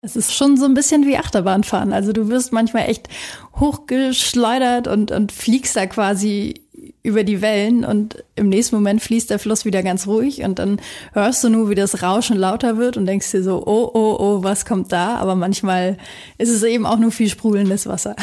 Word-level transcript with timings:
es 0.00 0.16
ist 0.16 0.34
schon 0.34 0.56
so 0.56 0.64
ein 0.64 0.74
bisschen 0.74 1.06
wie 1.06 1.16
Achterbahnfahren. 1.16 1.92
Also 1.92 2.12
du 2.12 2.28
wirst 2.28 2.52
manchmal 2.52 2.88
echt 2.88 3.08
hochgeschleudert 3.56 4.86
und, 4.86 5.10
und 5.10 5.32
fliegst 5.32 5.76
da 5.76 5.86
quasi 5.86 6.62
über 7.02 7.24
die 7.24 7.40
Wellen 7.42 7.84
und 7.84 8.22
im 8.36 8.48
nächsten 8.48 8.76
Moment 8.76 9.02
fließt 9.02 9.30
der 9.30 9.38
Fluss 9.38 9.64
wieder 9.64 9.82
ganz 9.82 10.06
ruhig 10.06 10.42
und 10.42 10.58
dann 10.58 10.80
hörst 11.12 11.42
du 11.42 11.48
nur, 11.48 11.68
wie 11.70 11.74
das 11.74 12.02
Rauschen 12.02 12.36
lauter 12.36 12.76
wird 12.76 12.96
und 12.96 13.06
denkst 13.06 13.30
dir 13.32 13.42
so, 13.42 13.64
oh, 13.66 13.90
oh, 13.92 14.16
oh, 14.18 14.42
was 14.44 14.64
kommt 14.64 14.92
da? 14.92 15.16
Aber 15.16 15.34
manchmal 15.34 15.98
ist 16.38 16.50
es 16.50 16.62
eben 16.62 16.86
auch 16.86 16.98
nur 16.98 17.10
viel 17.10 17.28
sprudelndes 17.28 17.86
Wasser. 17.86 18.14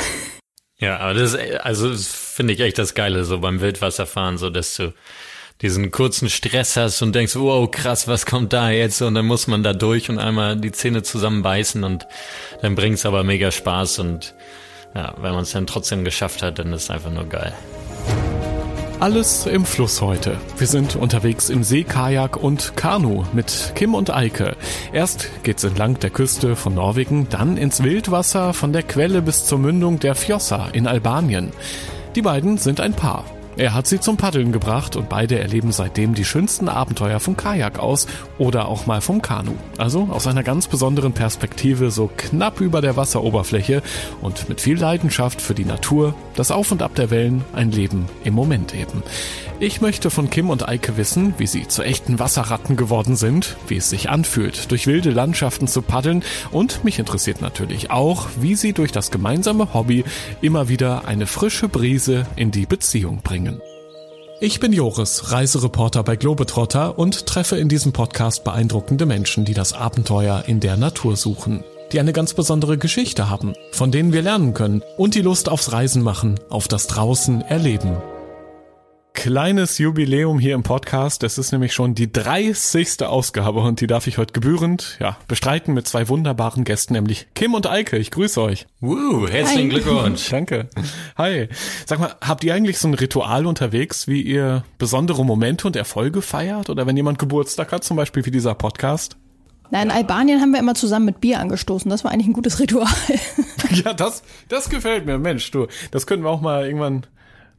Ja, 0.77 0.97
aber 0.99 1.13
das 1.13 1.35
also 1.61 1.93
finde 1.95 2.53
ich 2.53 2.59
echt 2.59 2.77
das 2.77 2.93
Geile 2.93 3.23
so 3.23 3.39
beim 3.39 3.61
Wildwasserfahren, 3.61 4.37
so 4.37 4.49
dass 4.49 4.75
du 4.75 4.93
diesen 5.61 5.91
kurzen 5.91 6.29
Stress 6.29 6.75
hast 6.75 7.01
und 7.01 7.15
denkst, 7.15 7.35
wow, 7.35 7.69
krass, 7.69 8.07
was 8.07 8.25
kommt 8.25 8.53
da 8.53 8.69
jetzt? 8.69 9.01
Und 9.01 9.15
dann 9.15 9.25
muss 9.25 9.47
man 9.47 9.63
da 9.63 9.73
durch 9.73 10.09
und 10.09 10.19
einmal 10.19 10.57
die 10.57 10.71
Zähne 10.71 11.03
zusammenbeißen 11.03 11.83
und 11.83 12.05
dann 12.61 12.75
bringt's 12.75 13.05
aber 13.05 13.23
mega 13.23 13.51
Spaß 13.51 13.99
und 13.99 14.35
ja, 14.93 15.13
wenn 15.17 15.33
man 15.33 15.43
es 15.43 15.51
dann 15.51 15.67
trotzdem 15.67 16.03
geschafft 16.05 16.41
hat, 16.41 16.59
dann 16.59 16.71
ist 16.73 16.83
es 16.83 16.89
einfach 16.89 17.11
nur 17.11 17.25
geil. 17.25 17.53
Alles 19.01 19.45
im 19.45 19.65
Fluss 19.65 20.01
heute. 20.01 20.37
Wir 20.57 20.67
sind 20.67 20.95
unterwegs 20.95 21.49
im 21.49 21.65
Seekajak 21.65 22.37
und 22.37 22.77
Kanu 22.77 23.25
mit 23.33 23.73
Kim 23.75 23.93
und 23.93 24.09
Eike. 24.09 24.55
Erst 24.93 25.29
geht's 25.43 25.65
entlang 25.65 25.99
der 25.99 26.11
Küste 26.11 26.55
von 26.55 26.75
Norwegen, 26.75 27.27
dann 27.29 27.57
ins 27.57 27.83
Wildwasser 27.83 28.53
von 28.53 28.71
der 28.71 28.83
Quelle 28.83 29.21
bis 29.21 29.45
zur 29.45 29.59
Mündung 29.59 29.99
der 29.99 30.15
Fjossa 30.15 30.69
in 30.69 30.87
Albanien. 30.87 31.51
Die 32.15 32.21
beiden 32.21 32.57
sind 32.57 32.79
ein 32.79 32.93
Paar. 32.93 33.25
Er 33.57 33.73
hat 33.73 33.87
sie 33.87 34.01
zum 34.01 34.17
Paddeln 34.17 34.51
gebracht 34.51 34.97
und 34.97 35.07
beide 35.07 35.39
erleben 35.39 35.71
seitdem 35.71 36.13
die 36.13 36.25
schönsten 36.25 36.67
Abenteuer 36.67 37.21
vom 37.21 37.37
Kajak 37.37 37.79
aus 37.79 38.05
oder 38.37 38.67
auch 38.67 38.85
mal 38.85 38.99
vom 38.99 39.21
Kanu. 39.21 39.53
Also 39.77 40.09
aus 40.11 40.27
einer 40.27 40.43
ganz 40.43 40.67
besonderen 40.67 41.13
Perspektive, 41.13 41.89
so 41.89 42.09
knapp 42.17 42.59
über 42.59 42.81
der 42.81 42.97
Wasseroberfläche 42.97 43.81
und 44.21 44.49
mit 44.49 44.59
viel 44.59 44.77
Leidenschaft 44.77 45.41
für 45.41 45.53
die 45.53 45.63
Natur, 45.63 46.15
das 46.35 46.51
Auf 46.51 46.73
und 46.73 46.81
Ab 46.81 46.95
der 46.95 47.11
Wellen, 47.11 47.45
ein 47.53 47.71
Leben 47.71 48.07
im 48.25 48.33
Moment 48.33 48.75
eben. 48.75 49.03
Ich 49.61 49.79
möchte 49.79 50.09
von 50.09 50.29
Kim 50.29 50.49
und 50.49 50.67
Eike 50.67 50.97
wissen, 50.97 51.33
wie 51.37 51.47
sie 51.47 51.65
zu 51.65 51.81
echten 51.81 52.19
Wasserratten 52.19 52.75
geworden 52.75 53.15
sind, 53.15 53.55
wie 53.69 53.77
es 53.77 53.89
sich 53.89 54.09
anfühlt, 54.09 54.69
durch 54.69 54.85
wilde 54.85 55.11
Landschaften 55.11 55.69
zu 55.69 55.81
paddeln 55.81 56.23
und 56.51 56.83
mich 56.83 56.99
interessiert 56.99 57.41
natürlich 57.41 57.89
auch, 57.89 58.27
wie 58.41 58.55
sie 58.55 58.73
durch 58.73 58.91
das 58.91 59.11
gemeinsame 59.11 59.73
Hobby 59.73 60.03
immer 60.41 60.67
wieder 60.67 61.07
eine 61.07 61.25
frische 61.25 61.69
Brise 61.69 62.27
in 62.35 62.51
die 62.51 62.65
Beziehung 62.65 63.21
bringen. 63.21 63.61
Ich 64.41 64.59
bin 64.59 64.73
Joris, 64.73 65.31
Reisereporter 65.31 66.03
bei 66.03 66.17
Globetrotter 66.17 66.99
und 66.99 67.25
treffe 67.25 67.55
in 67.55 67.69
diesem 67.69 67.93
Podcast 67.93 68.43
beeindruckende 68.43 69.05
Menschen, 69.05 69.45
die 69.45 69.53
das 69.53 69.71
Abenteuer 69.71 70.43
in 70.47 70.59
der 70.59 70.75
Natur 70.75 71.15
suchen, 71.15 71.63
die 71.93 72.01
eine 72.01 72.11
ganz 72.11 72.33
besondere 72.33 72.77
Geschichte 72.77 73.29
haben, 73.29 73.53
von 73.71 73.89
denen 73.89 74.11
wir 74.11 74.21
lernen 74.21 74.53
können 74.53 74.83
und 74.97 75.15
die 75.15 75.21
Lust 75.21 75.47
aufs 75.47 75.71
Reisen 75.71 76.03
machen, 76.03 76.41
auf 76.49 76.67
das 76.67 76.87
Draußen 76.87 77.39
erleben 77.39 77.95
kleines 79.15 79.79
Jubiläum 79.79 80.37
hier 80.37 80.53
im 80.53 80.61
Podcast. 80.61 81.23
Es 81.23 81.39
ist 81.39 81.51
nämlich 81.51 81.73
schon 81.73 81.95
die 81.95 82.11
30. 82.11 83.03
Ausgabe 83.03 83.61
und 83.61 83.81
die 83.81 83.87
darf 83.87 84.05
ich 84.05 84.19
heute 84.19 84.33
gebührend 84.33 84.97
ja, 84.99 85.17
bestreiten 85.27 85.73
mit 85.73 85.87
zwei 85.87 86.09
wunderbaren 86.09 86.63
Gästen, 86.63 86.93
nämlich 86.93 87.27
Kim 87.33 87.55
und 87.55 87.65
Eike. 87.65 87.97
Ich 87.97 88.11
grüße 88.11 88.39
euch. 88.41 88.67
Woo, 88.81 89.27
herzlichen 89.27 89.63
Hi. 89.63 89.69
Glückwunsch. 89.69 90.29
Danke. 90.29 90.67
Hi. 91.17 91.47
Sag 91.87 91.99
mal, 91.99 92.15
habt 92.21 92.43
ihr 92.43 92.53
eigentlich 92.53 92.77
so 92.77 92.87
ein 92.87 92.93
Ritual 92.93 93.47
unterwegs, 93.47 94.07
wie 94.07 94.21
ihr 94.21 94.63
besondere 94.77 95.25
Momente 95.25 95.65
und 95.65 95.75
Erfolge 95.75 96.21
feiert? 96.21 96.69
Oder 96.69 96.85
wenn 96.85 96.97
jemand 96.97 97.17
Geburtstag 97.17 97.71
hat, 97.71 97.83
zum 97.83 97.97
Beispiel 97.97 98.25
wie 98.25 98.31
dieser 98.31 98.53
Podcast? 98.53 99.17
Na, 99.71 99.81
in 99.81 99.91
Albanien 99.91 100.41
haben 100.41 100.51
wir 100.51 100.59
immer 100.59 100.75
zusammen 100.75 101.05
mit 101.05 101.21
Bier 101.21 101.39
angestoßen. 101.39 101.89
Das 101.89 102.03
war 102.03 102.11
eigentlich 102.11 102.27
ein 102.27 102.33
gutes 102.33 102.59
Ritual. 102.59 102.87
ja, 103.71 103.93
das, 103.93 104.21
das 104.49 104.69
gefällt 104.69 105.05
mir. 105.05 105.17
Mensch, 105.17 105.49
du, 105.51 105.67
das 105.89 106.05
können 106.05 106.23
wir 106.23 106.29
auch 106.29 106.41
mal 106.41 106.65
irgendwann 106.65 107.07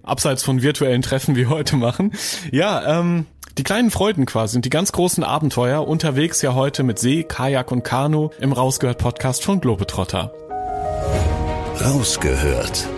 abseits 0.06 0.43
von 0.43 0.62
virtuellen 0.62 1.03
Treffen 1.03 1.37
wie 1.37 1.47
heute 1.47 1.77
machen. 1.77 2.12
Ja, 2.50 3.00
ähm, 3.00 3.27
die 3.59 3.62
kleinen 3.62 3.91
Freuden 3.91 4.27
quasi 4.27 4.56
und 4.56 4.65
die 4.65 4.71
ganz 4.71 4.93
großen 4.93 5.25
Abenteuer 5.25 5.87
unterwegs 5.87 6.43
ja 6.43 6.55
heute 6.55 6.83
mit 6.83 6.99
See, 6.99 7.25
Kajak 7.25 7.72
und 7.72 7.84
Kanu 7.84 8.31
im 8.39 8.53
Rausgehört 8.53 8.99
Podcast 8.99 9.45
von 9.45 9.61
Globetrotter. 9.61 10.33
Rausgehört 11.81 12.89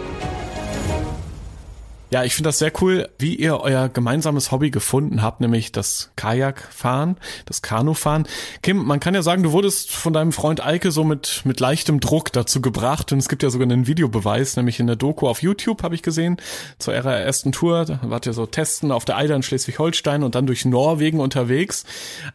ja, 2.10 2.24
ich 2.24 2.34
finde 2.34 2.48
das 2.48 2.58
sehr 2.58 2.72
cool, 2.80 3.08
wie 3.19 3.34
ihr 3.34 3.60
euer 3.60 3.88
gemeinsames 3.88 4.50
Hobby 4.50 4.70
gefunden 4.70 5.22
habt, 5.22 5.41
nämlich 5.41 5.72
das 5.72 6.10
Kajakfahren, 6.16 7.16
das 7.44 7.60
Kanufahren. 7.62 8.26
Kim, 8.62 8.78
man 8.78 9.00
kann 9.00 9.14
ja 9.14 9.22
sagen, 9.22 9.42
du 9.42 9.52
wurdest 9.52 9.91
von 9.91 10.12
deinem 10.12 10.32
Freund 10.32 10.64
Eike 10.64 10.91
so 10.91 11.04
mit, 11.04 11.42
mit 11.44 11.60
leichtem 11.60 12.00
Druck 12.00 12.32
dazu 12.32 12.60
gebracht 12.60 13.12
und 13.12 13.18
es 13.18 13.28
gibt 13.28 13.42
ja 13.42 13.50
sogar 13.50 13.66
einen 13.66 13.86
Videobeweis, 13.86 14.56
nämlich 14.56 14.80
in 14.80 14.86
der 14.86 14.97
Doku 14.97 15.28
auf 15.28 15.42
YouTube 15.42 15.82
habe 15.82 15.94
ich 15.94 16.02
gesehen, 16.02 16.38
zu 16.78 16.92
eurer 16.92 17.14
ersten 17.14 17.52
Tour, 17.52 17.84
da 17.84 18.00
wart 18.02 18.26
ihr 18.26 18.32
so 18.32 18.47
testen 18.47 18.91
auf 18.91 19.04
der 19.04 19.16
Eider 19.16 19.36
in 19.36 19.42
Schleswig-Holstein 19.42 20.22
und 20.22 20.34
dann 20.34 20.47
durch 20.47 20.64
Norwegen 20.64 21.20
unterwegs. 21.20 21.84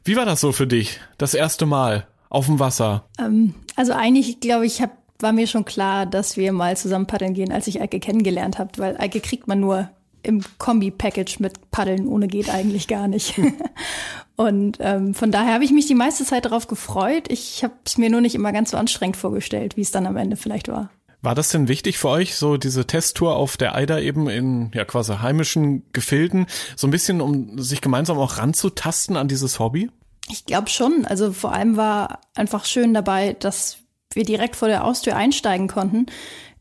Wie 0.03 0.15
war 0.15 0.25
das 0.25 0.41
so 0.41 0.51
für 0.51 0.67
dich, 0.67 0.99
das 1.17 1.33
erste 1.33 1.65
Mal 1.65 2.07
auf 2.29 2.45
dem 2.45 2.59
Wasser? 2.59 3.05
Ähm, 3.19 3.53
also 3.75 3.93
eigentlich, 3.93 4.39
glaube 4.39 4.65
ich, 4.65 4.81
habe 4.81 4.91
war 5.19 5.31
mir 5.31 5.47
schon 5.47 5.65
klar, 5.65 6.05
dass 6.05 6.37
wir 6.37 6.51
mal 6.51 6.75
zusammen 6.77 7.07
paddeln 7.07 7.33
gehen, 7.33 7.51
als 7.51 7.67
ich 7.67 7.81
Eike 7.81 7.99
kennengelernt 7.99 8.59
habe, 8.59 8.71
weil 8.77 8.97
Eike 8.97 9.19
kriegt 9.19 9.47
man 9.47 9.59
nur 9.59 9.89
im 10.23 10.41
Kombi-Package 10.57 11.39
mit 11.39 11.69
Paddeln 11.71 12.07
ohne 12.07 12.27
geht 12.27 12.49
eigentlich 12.49 12.87
gar 12.87 13.07
nicht. 13.07 13.39
und 14.35 14.77
ähm, 14.79 15.13
von 15.13 15.31
daher 15.31 15.53
habe 15.53 15.65
ich 15.65 15.71
mich 15.71 15.85
die 15.85 15.95
meiste 15.95 16.23
Zeit 16.23 16.45
darauf 16.45 16.67
gefreut. 16.67 17.25
Ich 17.29 17.63
habe 17.63 17.73
es 17.85 17.97
mir 17.97 18.09
nur 18.09 18.21
nicht 18.21 18.35
immer 18.35 18.53
ganz 18.53 18.71
so 18.71 18.77
anstrengend 18.77 19.17
vorgestellt, 19.17 19.77
wie 19.77 19.81
es 19.81 19.91
dann 19.91 20.07
am 20.07 20.17
Ende 20.17 20.37
vielleicht 20.37 20.69
war. 20.69 20.89
War 21.21 21.35
das 21.35 21.49
denn 21.49 21.69
wichtig 21.69 21.97
für 21.97 22.09
euch, 22.09 22.35
so 22.35 22.57
diese 22.57 22.85
Testtour 22.85 23.37
auf 23.37 23.55
der 23.55 23.75
Eider 23.75 24.01
eben 24.01 24.27
in 24.27 24.71
ja 24.73 24.83
quasi 24.83 25.13
heimischen 25.13 25.83
Gefilden, 25.93 26.47
so 26.75 26.85
ein 26.87 26.91
bisschen, 26.91 27.21
um 27.21 27.59
sich 27.59 27.79
gemeinsam 27.79 28.17
auch 28.17 28.37
ranzutasten 28.37 29.15
an 29.15 29.29
dieses 29.29 29.57
Hobby? 29.59 29.89
Ich 30.29 30.45
glaube 30.45 30.69
schon. 30.69 31.05
Also 31.05 31.31
vor 31.31 31.53
allem 31.53 31.77
war 31.77 32.19
einfach 32.35 32.65
schön 32.65 32.93
dabei, 32.93 33.33
dass 33.39 33.77
wir 34.15 34.23
direkt 34.23 34.55
vor 34.55 34.67
der 34.67 34.83
Haustür 34.83 35.15
einsteigen 35.15 35.67
konnten 35.67 36.05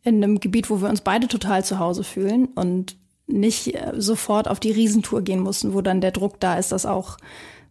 in 0.02 0.22
einem 0.22 0.40
Gebiet, 0.40 0.70
wo 0.70 0.80
wir 0.80 0.88
uns 0.88 1.00
beide 1.00 1.28
total 1.28 1.64
zu 1.64 1.78
Hause 1.78 2.04
fühlen 2.04 2.46
und 2.46 2.96
nicht 3.26 3.74
äh, 3.74 3.92
sofort 3.96 4.48
auf 4.48 4.60
die 4.60 4.72
Riesentour 4.72 5.22
gehen 5.22 5.40
mussten, 5.40 5.74
wo 5.74 5.80
dann 5.80 6.00
der 6.00 6.10
Druck 6.10 6.40
da 6.40 6.56
ist, 6.58 6.72
das 6.72 6.86
auch, 6.86 7.18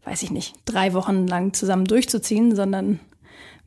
weiß 0.06 0.24
ich 0.24 0.32
nicht, 0.32 0.56
drei 0.66 0.94
Wochen 0.94 1.28
lang 1.28 1.54
zusammen 1.54 1.86
durchzuziehen, 1.86 2.56
sondern 2.56 3.00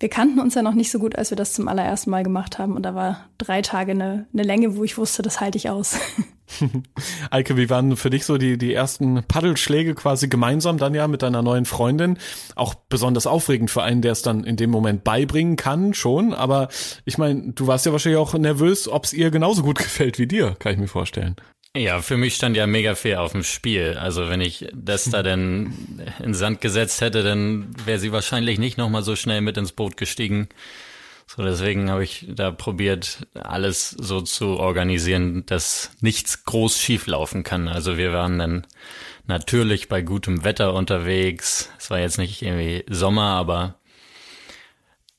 wir 0.04 0.10
kannten 0.10 0.38
uns 0.38 0.54
ja 0.54 0.60
noch 0.60 0.74
nicht 0.74 0.90
so 0.90 0.98
gut, 0.98 1.16
als 1.16 1.30
wir 1.30 1.36
das 1.38 1.54
zum 1.54 1.66
allerersten 1.66 2.10
Mal 2.10 2.24
gemacht 2.24 2.58
haben. 2.58 2.76
Und 2.76 2.82
da 2.82 2.94
war 2.94 3.24
drei 3.38 3.62
Tage 3.62 3.92
eine, 3.92 4.26
eine 4.34 4.42
Länge, 4.42 4.76
wo 4.76 4.84
ich 4.84 4.98
wusste, 4.98 5.22
das 5.22 5.40
halte 5.40 5.56
ich 5.56 5.70
aus. 5.70 5.98
Eike, 7.30 7.56
wie 7.56 7.70
waren 7.70 7.96
für 7.96 8.10
dich 8.10 8.26
so 8.26 8.36
die, 8.36 8.58
die 8.58 8.74
ersten 8.74 9.24
Paddelschläge 9.26 9.94
quasi 9.94 10.28
gemeinsam 10.28 10.76
dann 10.76 10.92
ja 10.92 11.08
mit 11.08 11.22
deiner 11.22 11.40
neuen 11.40 11.64
Freundin? 11.64 12.18
Auch 12.54 12.74
besonders 12.74 13.26
aufregend 13.26 13.70
für 13.70 13.82
einen, 13.82 14.02
der 14.02 14.12
es 14.12 14.20
dann 14.20 14.44
in 14.44 14.56
dem 14.56 14.68
Moment 14.68 15.04
beibringen 15.04 15.56
kann, 15.56 15.94
schon. 15.94 16.34
Aber 16.34 16.68
ich 17.06 17.16
meine, 17.16 17.54
du 17.54 17.66
warst 17.66 17.86
ja 17.86 17.92
wahrscheinlich 17.92 18.20
auch 18.20 18.34
nervös, 18.34 18.88
ob 18.88 19.04
es 19.04 19.14
ihr 19.14 19.30
genauso 19.30 19.62
gut 19.62 19.78
gefällt 19.78 20.18
wie 20.18 20.26
dir, 20.26 20.54
kann 20.58 20.72
ich 20.74 20.78
mir 20.78 20.86
vorstellen. 20.86 21.34
Ja, 21.76 22.00
für 22.02 22.16
mich 22.16 22.36
stand 22.36 22.56
ja 22.56 22.68
mega 22.68 22.94
fair 22.94 23.20
auf 23.20 23.32
dem 23.32 23.42
Spiel. 23.42 23.98
Also 23.98 24.28
wenn 24.28 24.40
ich 24.40 24.68
das 24.72 25.04
da 25.04 25.22
denn 25.24 26.00
in 26.22 26.32
Sand 26.32 26.60
gesetzt 26.60 27.00
hätte, 27.00 27.24
dann 27.24 27.74
wäre 27.84 27.98
sie 27.98 28.12
wahrscheinlich 28.12 28.58
nicht 28.58 28.78
nochmal 28.78 29.02
so 29.02 29.16
schnell 29.16 29.40
mit 29.40 29.56
ins 29.56 29.72
Boot 29.72 29.96
gestiegen. 29.96 30.48
So, 31.26 31.42
deswegen 31.42 31.90
habe 31.90 32.04
ich 32.04 32.26
da 32.28 32.52
probiert, 32.52 33.26
alles 33.34 33.90
so 33.90 34.20
zu 34.20 34.58
organisieren, 34.58 35.46
dass 35.46 35.90
nichts 36.00 36.44
groß 36.44 36.78
schief 36.78 37.06
laufen 37.06 37.42
kann. 37.42 37.66
Also 37.66 37.96
wir 37.96 38.12
waren 38.12 38.38
dann 38.38 38.66
natürlich 39.26 39.88
bei 39.88 40.02
gutem 40.02 40.44
Wetter 40.44 40.74
unterwegs. 40.74 41.70
Es 41.78 41.90
war 41.90 41.98
jetzt 41.98 42.18
nicht 42.18 42.42
irgendwie 42.42 42.84
Sommer, 42.88 43.30
aber 43.30 43.80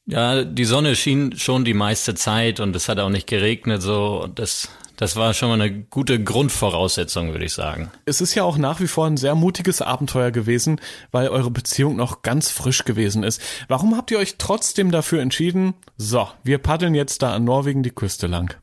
ja, 0.06 0.44
die 0.44 0.66
Sonne 0.66 0.96
schien 0.96 1.38
schon 1.38 1.66
die 1.66 1.74
meiste 1.74 2.14
Zeit 2.16 2.60
und 2.60 2.76
es 2.76 2.88
hat 2.88 3.00
auch 3.00 3.10
nicht 3.10 3.28
geregnet 3.28 3.82
so. 3.82 4.30
Das 4.34 4.70
das 4.98 5.16
war 5.16 5.34
schon 5.34 5.50
mal 5.50 5.62
eine 5.62 5.84
gute 5.84 6.24
Grundvoraussetzung, 6.24 7.32
würde 7.32 7.46
ich 7.46 7.54
sagen. 7.54 7.92
Es 8.06 8.22
ist 8.22 8.36
ja 8.36 8.44
auch 8.44 8.58
nach 8.58 8.80
wie 8.80 8.88
vor 8.88 9.08
ein 9.08 9.18
sehr 9.18 9.36
mutiges 9.36 9.82
Abenteuer 9.82 10.32
gewesen, 10.32 10.80
weil 11.12 11.30
eure 11.30 11.52
Beziehung 11.52 11.96
noch 11.96 12.22
ganz 12.22 12.52
frisch 12.52 12.86
gewesen 12.86 13.24
ist. 13.24 13.42
Warum 13.68 13.98
habt 13.98 14.12
ihr 14.12 14.20
euch 14.20 14.36
trotzdem 14.38 14.92
dafür 14.92 15.22
entschieden, 15.22 15.74
so, 15.98 16.28
wir 16.44 16.58
paddeln 16.58 16.96
jetzt 16.96 17.22
da 17.22 17.34
an 17.34 17.44
Norwegen 17.44 17.84
die 17.84 17.92
Küste 17.92 18.28
lang? 18.28 18.56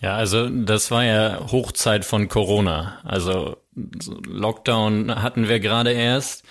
Ja, 0.00 0.14
also 0.14 0.48
das 0.48 0.90
war 0.90 1.04
ja 1.04 1.50
Hochzeit 1.50 2.04
von 2.04 2.28
Corona. 2.28 3.00
Also 3.04 3.56
Lockdown 3.74 5.22
hatten 5.22 5.48
wir 5.48 5.60
gerade 5.60 5.92
erst 5.92 6.44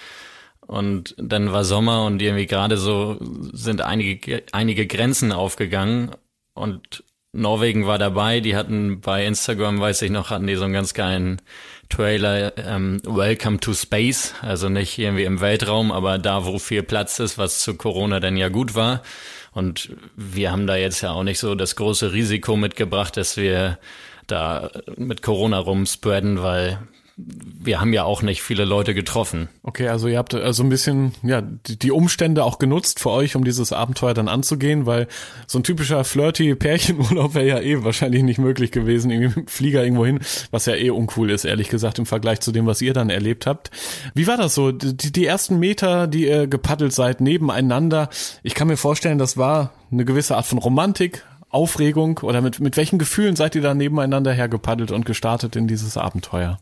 und 0.65 1.15
dann 1.17 1.51
war 1.53 1.63
Sommer 1.63 2.05
und 2.05 2.21
irgendwie 2.21 2.45
gerade 2.45 2.77
so 2.77 3.17
sind 3.53 3.81
einige 3.81 4.43
einige 4.51 4.85
Grenzen 4.85 5.31
aufgegangen 5.31 6.11
und 6.53 7.03
Norwegen 7.37 7.85
war 7.85 7.99
dabei, 7.99 8.39
die 8.39 8.55
hatten 8.55 8.99
bei 8.99 9.25
Instagram, 9.25 9.79
weiß 9.79 10.01
ich 10.01 10.11
noch, 10.11 10.31
hatten 10.31 10.47
die 10.47 10.55
so 10.55 10.63
einen 10.63 10.73
ganz 10.73 10.93
geilen 10.93 11.41
Trailer, 11.89 12.57
ähm, 12.57 12.99
Welcome 13.05 13.59
to 13.59 13.73
Space, 13.73 14.33
also 14.41 14.69
nicht 14.69 14.97
irgendwie 14.97 15.23
im 15.23 15.39
Weltraum, 15.39 15.91
aber 15.91 16.17
da, 16.17 16.45
wo 16.45 16.57
viel 16.59 16.83
Platz 16.83 17.19
ist, 17.19 17.37
was 17.37 17.61
zu 17.61 17.75
Corona 17.75 18.19
denn 18.19 18.37
ja 18.37 18.49
gut 18.49 18.75
war. 18.75 19.03
Und 19.51 19.91
wir 20.15 20.51
haben 20.51 20.67
da 20.67 20.75
jetzt 20.75 21.01
ja 21.01 21.11
auch 21.11 21.23
nicht 21.23 21.39
so 21.39 21.55
das 21.55 21.75
große 21.75 22.11
Risiko 22.11 22.57
mitgebracht, 22.57 23.17
dass 23.17 23.37
wir 23.37 23.77
da 24.25 24.71
mit 24.97 25.21
Corona 25.21 25.59
rumspreaden, 25.59 26.41
weil 26.41 26.79
wir 27.19 27.81
haben 27.81 27.93
ja 27.93 28.03
auch 28.03 28.21
nicht 28.21 28.43
viele 28.43 28.63
Leute 28.63 28.93
getroffen. 28.93 29.49
Okay, 29.63 29.87
also 29.87 30.07
ihr 30.07 30.19
habt 30.19 30.35
also 30.35 30.61
ein 30.61 30.69
bisschen 30.69 31.13
ja 31.23 31.41
die, 31.41 31.91
Umstände 31.91 32.43
auch 32.43 32.59
genutzt 32.59 32.99
für 32.99 33.09
euch, 33.09 33.35
um 33.35 33.43
dieses 33.43 33.73
Abenteuer 33.73 34.13
dann 34.13 34.27
anzugehen, 34.27 34.85
weil 34.85 35.07
so 35.47 35.57
ein 35.57 35.63
typischer 35.63 36.03
flirty 36.03 36.53
Pärchenurlaub 36.53 37.33
wäre 37.33 37.47
ja 37.47 37.59
eh 37.59 37.83
wahrscheinlich 37.83 38.21
nicht 38.21 38.37
möglich 38.37 38.71
gewesen, 38.71 39.09
irgendwie 39.09 39.39
mit 39.39 39.51
Flieger 39.51 39.83
irgendwo 39.83 40.05
hin, 40.05 40.19
was 40.51 40.67
ja 40.67 40.75
eh 40.75 40.91
uncool 40.91 41.31
ist, 41.31 41.43
ehrlich 41.43 41.69
gesagt, 41.69 41.97
im 41.97 42.05
Vergleich 42.05 42.39
zu 42.39 42.51
dem, 42.51 42.67
was 42.67 42.83
ihr 42.83 42.93
dann 42.93 43.09
erlebt 43.09 43.47
habt. 43.47 43.71
Wie 44.13 44.27
war 44.27 44.37
das 44.37 44.53
so? 44.53 44.71
Die, 44.71 45.11
die 45.11 45.25
ersten 45.25 45.57
Meter, 45.57 46.05
die 46.05 46.27
ihr 46.27 46.45
gepaddelt 46.45 46.93
seid, 46.93 47.19
nebeneinander, 47.19 48.09
ich 48.43 48.53
kann 48.53 48.67
mir 48.67 48.77
vorstellen, 48.77 49.17
das 49.17 49.37
war 49.37 49.71
eine 49.91 50.05
gewisse 50.05 50.37
Art 50.37 50.45
von 50.45 50.59
Romantik, 50.59 51.25
Aufregung 51.49 52.19
oder 52.19 52.41
mit, 52.41 52.59
mit 52.59 52.77
welchen 52.77 52.99
Gefühlen 52.99 53.35
seid 53.35 53.55
ihr 53.55 53.61
da 53.61 53.73
nebeneinander 53.73 54.33
hergepaddelt 54.33 54.91
und 54.91 55.05
gestartet 55.05 55.55
in 55.55 55.67
dieses 55.67 55.97
Abenteuer? 55.97 56.59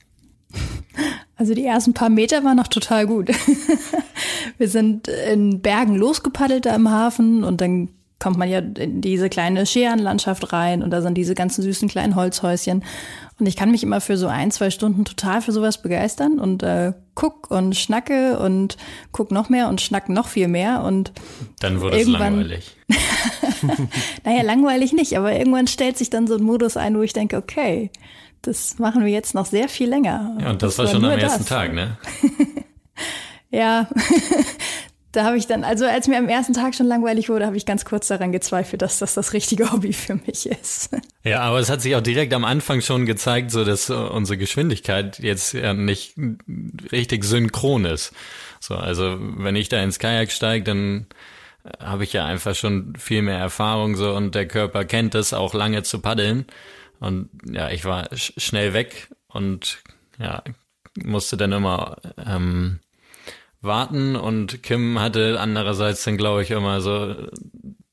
Also 1.38 1.54
die 1.54 1.66
ersten 1.66 1.94
paar 1.94 2.10
Meter 2.10 2.44
waren 2.44 2.58
noch 2.58 2.68
total 2.68 3.08
gut. 3.08 3.30
Wir 4.58 4.70
sind 4.70 5.08
in 5.08 5.62
Bergen 5.62 5.96
losgepaddelt 5.96 6.66
da 6.66 6.76
im 6.76 6.90
Hafen 6.90 7.44
und 7.44 7.60
dann 7.60 7.90
kommt 8.20 8.38
man 8.38 8.50
ja 8.50 8.60
in 8.60 9.02
diese 9.02 9.30
kleine 9.30 9.66
Scherenlandschaft 9.66 10.54
rein 10.54 10.82
und 10.82 10.92
da 10.92 11.02
sind 11.02 11.16
diese 11.16 11.36
ganzen 11.36 11.62
süßen 11.62 11.90
kleinen 11.90 12.16
Holzhäuschen. 12.16 12.84
Und 13.38 13.46
ich 13.48 13.58
kann 13.58 13.70
mich 13.70 13.84
immer 13.84 14.00
für 14.00 14.16
so 14.16 14.28
ein, 14.28 14.50
zwei 14.52 14.70
Stunden 14.70 15.04
total 15.04 15.42
für 15.42 15.52
sowas 15.52 15.82
begeistern 15.82 16.40
und 16.40 16.64
äh, 16.64 16.94
guck 17.16 17.52
und 17.52 17.76
schnacke 17.76 18.40
und 18.40 18.78
guck 19.12 19.32
noch 19.32 19.50
mehr 19.50 19.68
und 19.68 19.82
schnack 19.82 20.08
noch 20.08 20.30
viel 20.30 20.48
mehr 20.48 20.84
und 20.84 21.12
dann 21.60 21.82
wurde 21.82 21.98
es 22.00 22.08
langweilig. 22.08 22.78
naja, 24.24 24.42
langweilig 24.44 24.94
nicht, 24.94 25.18
aber 25.18 25.34
irgendwann 25.34 25.68
stellt 25.68 25.98
sich 25.98 26.10
dann 26.10 26.28
so 26.28 26.36
ein 26.36 26.44
Modus 26.44 26.78
ein, 26.78 26.98
wo 26.98 27.02
ich 27.02 27.12
denke, 27.12 27.36
okay, 27.36 27.92
das 28.48 28.80
machen 28.80 29.04
wir 29.04 29.12
jetzt 29.12 29.34
noch 29.34 29.46
sehr 29.46 29.70
viel 29.70 29.90
länger. 29.90 30.38
Ja, 30.40 30.52
und 30.52 30.62
das, 30.62 30.76
das 30.76 30.86
war 30.86 30.92
schon 30.94 31.06
am 31.06 31.18
ersten 31.18 31.40
das. 31.40 31.48
Tag, 31.48 31.74
ne? 31.74 31.98
ja, 33.50 33.90
da 35.12 35.24
habe 35.24 35.38
ich 35.38 35.48
dann, 35.48 35.64
also 35.64 35.86
als 35.86 36.08
mir 36.08 36.18
am 36.18 36.28
ersten 36.28 36.54
Tag 36.54 36.76
schon 36.76 36.88
langweilig 36.88 37.30
wurde, 37.30 37.46
habe 37.46 37.58
ich 37.58 37.66
ganz 37.66 37.86
kurz 37.86 38.08
daran 38.08 38.32
gezweifelt, 38.32 38.82
dass 38.82 39.00
das 39.00 39.14
das 39.14 39.34
richtige 39.34 39.72
Hobby 39.72 39.94
für 39.94 40.16
mich 40.16 40.46
ist. 40.46 40.90
Ja, 41.24 41.42
aber 41.42 41.60
es 41.60 41.70
hat 41.70 41.82
sich 41.82 41.96
auch 41.96 42.02
direkt 42.02 42.34
am 42.34 42.46
Anfang 42.46 42.82
schon 42.82 43.06
gezeigt, 43.06 43.52
so 43.52 43.64
dass 43.64 43.90
unsere 43.90 44.38
Geschwindigkeit 44.38 45.20
jetzt 45.20 45.54
ja 45.54 45.74
nicht 45.74 46.16
richtig 46.92 47.24
synchron 47.24 47.86
ist. 47.86 48.14
So, 48.60 48.76
also 48.76 49.18
wenn 49.20 49.56
ich 49.56 49.70
da 49.70 49.82
ins 49.82 50.00
Kajak 50.00 50.32
steige, 50.32 50.64
dann 50.64 51.08
habe 51.80 52.04
ich 52.04 52.14
ja 52.14 52.26
einfach 52.26 52.56
schon 52.56 52.96
viel 52.98 53.22
mehr 53.22 53.38
Erfahrung 53.38 53.96
so 53.96 54.14
und 54.14 54.36
der 54.36 54.48
Körper 54.48 54.86
kennt 54.86 55.16
es 55.16 55.34
auch 55.34 55.54
lange 55.54 55.84
zu 55.84 56.00
paddeln. 56.00 56.46
Und 57.00 57.30
ja, 57.46 57.70
ich 57.70 57.86
war 57.86 58.16
sch 58.16 58.34
schnell 58.38 58.74
weg 58.74 59.10
und 59.28 59.80
ja, 60.20 60.44
musste 61.04 61.38
dann 61.38 61.52
immer 61.52 61.98
ähm, 62.18 62.80
warten 63.62 64.16
und 64.16 64.64
Kim 64.64 65.00
hatte 65.00 65.40
andererseits 65.40 66.04
dann 66.04 66.18
glaube 66.18 66.44
ich 66.44 66.52
immer 66.52 66.82
so 66.82 67.16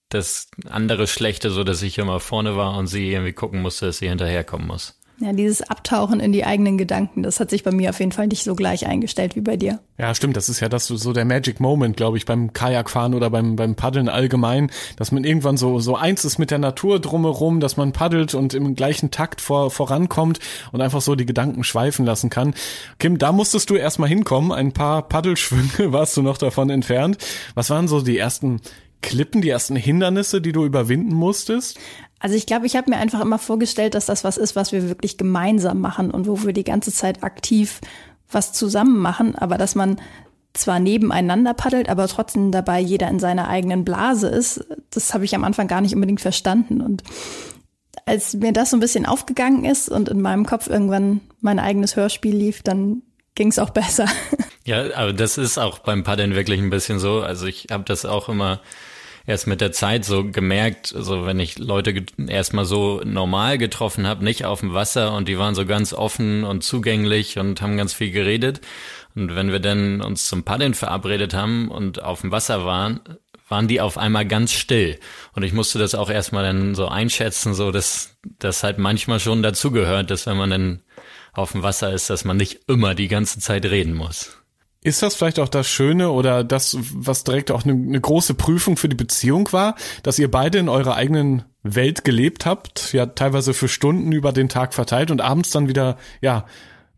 das 0.08 0.48
andere 0.68 1.06
Schlechte, 1.06 1.50
so 1.50 1.64
dass 1.64 1.82
ich 1.82 1.98
immer 1.98 2.20
vorne 2.20 2.56
war 2.56 2.76
und 2.76 2.86
sie 2.86 3.10
irgendwie 3.10 3.32
gucken 3.32 3.62
musste, 3.62 3.86
dass 3.86 3.98
sie 3.98 4.08
hinterherkommen 4.08 4.66
muss. 4.66 5.00
Ja, 5.22 5.32
dieses 5.32 5.62
Abtauchen 5.62 6.18
in 6.18 6.32
die 6.32 6.44
eigenen 6.44 6.78
Gedanken, 6.78 7.22
das 7.22 7.38
hat 7.38 7.50
sich 7.50 7.62
bei 7.62 7.70
mir 7.70 7.90
auf 7.90 8.00
jeden 8.00 8.10
Fall 8.10 8.26
nicht 8.26 8.42
so 8.42 8.56
gleich 8.56 8.88
eingestellt 8.88 9.36
wie 9.36 9.40
bei 9.40 9.56
dir. 9.56 9.78
Ja, 9.96 10.12
stimmt. 10.16 10.36
Das 10.36 10.48
ist 10.48 10.58
ja 10.58 10.68
das 10.68 10.88
so 10.88 11.12
der 11.12 11.24
Magic 11.24 11.60
Moment, 11.60 11.96
glaube 11.96 12.16
ich, 12.16 12.26
beim 12.26 12.52
Kajakfahren 12.52 13.14
oder 13.14 13.30
beim, 13.30 13.54
beim 13.54 13.76
Paddeln 13.76 14.08
allgemein, 14.08 14.72
dass 14.96 15.12
man 15.12 15.22
irgendwann 15.22 15.56
so, 15.56 15.78
so 15.78 15.94
eins 15.94 16.24
ist 16.24 16.38
mit 16.38 16.50
der 16.50 16.58
Natur 16.58 16.98
drumherum, 16.98 17.60
dass 17.60 17.76
man 17.76 17.92
paddelt 17.92 18.34
und 18.34 18.52
im 18.52 18.74
gleichen 18.74 19.12
Takt 19.12 19.40
vor, 19.40 19.70
vorankommt 19.70 20.40
und 20.72 20.80
einfach 20.80 21.00
so 21.00 21.14
die 21.14 21.26
Gedanken 21.26 21.62
schweifen 21.62 22.04
lassen 22.04 22.28
kann. 22.28 22.54
Kim, 22.98 23.18
da 23.18 23.30
musstest 23.30 23.70
du 23.70 23.76
erstmal 23.76 24.08
hinkommen. 24.08 24.50
Ein 24.50 24.72
paar 24.72 25.08
Paddelschwünge 25.08 25.92
warst 25.92 26.16
du 26.16 26.22
noch 26.22 26.36
davon 26.36 26.68
entfernt. 26.68 27.18
Was 27.54 27.70
waren 27.70 27.86
so 27.86 28.00
die 28.00 28.18
ersten 28.18 28.60
Klippen, 29.02 29.40
die 29.40 29.50
ersten 29.50 29.76
Hindernisse, 29.76 30.40
die 30.40 30.52
du 30.52 30.64
überwinden 30.64 31.14
musstest? 31.14 31.78
Also 32.22 32.36
ich 32.36 32.46
glaube, 32.46 32.66
ich 32.66 32.76
habe 32.76 32.88
mir 32.88 32.98
einfach 32.98 33.20
immer 33.20 33.40
vorgestellt, 33.40 33.94
dass 33.94 34.06
das 34.06 34.22
was 34.22 34.36
ist, 34.36 34.54
was 34.54 34.70
wir 34.70 34.88
wirklich 34.88 35.18
gemeinsam 35.18 35.80
machen 35.80 36.12
und 36.12 36.28
wo 36.28 36.44
wir 36.44 36.52
die 36.52 36.62
ganze 36.62 36.92
Zeit 36.92 37.24
aktiv 37.24 37.80
was 38.30 38.52
zusammen 38.52 38.98
machen, 39.00 39.34
aber 39.34 39.58
dass 39.58 39.74
man 39.74 40.00
zwar 40.52 40.78
nebeneinander 40.78 41.52
paddelt, 41.52 41.88
aber 41.88 42.06
trotzdem 42.06 42.52
dabei 42.52 42.78
jeder 42.78 43.08
in 43.08 43.18
seiner 43.18 43.48
eigenen 43.48 43.84
Blase 43.84 44.28
ist, 44.28 44.64
das 44.90 45.12
habe 45.14 45.24
ich 45.24 45.34
am 45.34 45.42
Anfang 45.42 45.66
gar 45.66 45.80
nicht 45.80 45.96
unbedingt 45.96 46.20
verstanden. 46.20 46.80
Und 46.80 47.02
als 48.06 48.34
mir 48.34 48.52
das 48.52 48.70
so 48.70 48.76
ein 48.76 48.80
bisschen 48.80 49.04
aufgegangen 49.04 49.64
ist 49.64 49.88
und 49.88 50.08
in 50.08 50.20
meinem 50.20 50.46
Kopf 50.46 50.68
irgendwann 50.68 51.22
mein 51.40 51.58
eigenes 51.58 51.96
Hörspiel 51.96 52.36
lief, 52.36 52.62
dann 52.62 53.02
ging 53.34 53.48
es 53.48 53.58
auch 53.58 53.70
besser. 53.70 54.06
Ja, 54.64 54.94
aber 54.94 55.12
das 55.12 55.38
ist 55.38 55.58
auch 55.58 55.80
beim 55.80 56.04
Paddeln 56.04 56.36
wirklich 56.36 56.60
ein 56.60 56.70
bisschen 56.70 57.00
so. 57.00 57.20
Also 57.20 57.46
ich 57.46 57.66
habe 57.72 57.82
das 57.82 58.04
auch 58.04 58.28
immer 58.28 58.60
erst 59.26 59.46
mit 59.46 59.60
der 59.60 59.72
Zeit 59.72 60.04
so 60.04 60.24
gemerkt, 60.24 60.94
also 60.94 61.26
wenn 61.26 61.38
ich 61.38 61.58
Leute 61.58 62.04
erstmal 62.26 62.64
so 62.64 63.00
normal 63.04 63.58
getroffen 63.58 64.06
habe, 64.06 64.24
nicht 64.24 64.44
auf 64.44 64.60
dem 64.60 64.74
Wasser 64.74 65.14
und 65.14 65.28
die 65.28 65.38
waren 65.38 65.54
so 65.54 65.66
ganz 65.66 65.92
offen 65.92 66.44
und 66.44 66.62
zugänglich 66.64 67.38
und 67.38 67.62
haben 67.62 67.76
ganz 67.76 67.92
viel 67.92 68.10
geredet. 68.10 68.60
Und 69.14 69.34
wenn 69.34 69.52
wir 69.52 69.60
dann 69.60 70.00
uns 70.00 70.26
zum 70.26 70.42
Paddeln 70.42 70.74
verabredet 70.74 71.34
haben 71.34 71.68
und 71.68 72.02
auf 72.02 72.22
dem 72.22 72.30
Wasser 72.30 72.64
waren, 72.64 73.00
waren 73.48 73.68
die 73.68 73.80
auf 73.80 73.98
einmal 73.98 74.26
ganz 74.26 74.52
still. 74.52 74.98
Und 75.34 75.42
ich 75.42 75.52
musste 75.52 75.78
das 75.78 75.94
auch 75.94 76.10
erstmal 76.10 76.42
dann 76.42 76.74
so 76.74 76.88
einschätzen, 76.88 77.52
so 77.54 77.70
dass 77.70 78.16
das 78.38 78.62
halt 78.62 78.78
manchmal 78.78 79.20
schon 79.20 79.42
dazugehört, 79.42 80.10
dass 80.10 80.26
wenn 80.26 80.38
man 80.38 80.50
dann 80.50 80.82
auf 81.34 81.52
dem 81.52 81.62
Wasser 81.62 81.92
ist, 81.92 82.10
dass 82.10 82.24
man 82.24 82.36
nicht 82.36 82.60
immer 82.66 82.94
die 82.94 83.08
ganze 83.08 83.40
Zeit 83.40 83.66
reden 83.66 83.94
muss. 83.94 84.41
Ist 84.84 85.02
das 85.02 85.14
vielleicht 85.14 85.38
auch 85.38 85.48
das 85.48 85.68
Schöne 85.68 86.10
oder 86.10 86.42
das, 86.42 86.76
was 86.92 87.22
direkt 87.22 87.52
auch 87.52 87.64
eine, 87.64 87.72
eine, 87.72 88.00
große 88.00 88.34
Prüfung 88.34 88.76
für 88.76 88.88
die 88.88 88.96
Beziehung 88.96 89.52
war, 89.52 89.76
dass 90.02 90.18
ihr 90.18 90.30
beide 90.30 90.58
in 90.58 90.68
eurer 90.68 90.96
eigenen 90.96 91.44
Welt 91.62 92.04
gelebt 92.04 92.46
habt, 92.46 92.92
ja 92.92 93.06
teilweise 93.06 93.54
für 93.54 93.68
Stunden 93.68 94.10
über 94.10 94.32
den 94.32 94.48
Tag 94.48 94.74
verteilt 94.74 95.12
und 95.12 95.20
abends 95.20 95.50
dann 95.50 95.68
wieder, 95.68 95.98
ja, 96.20 96.46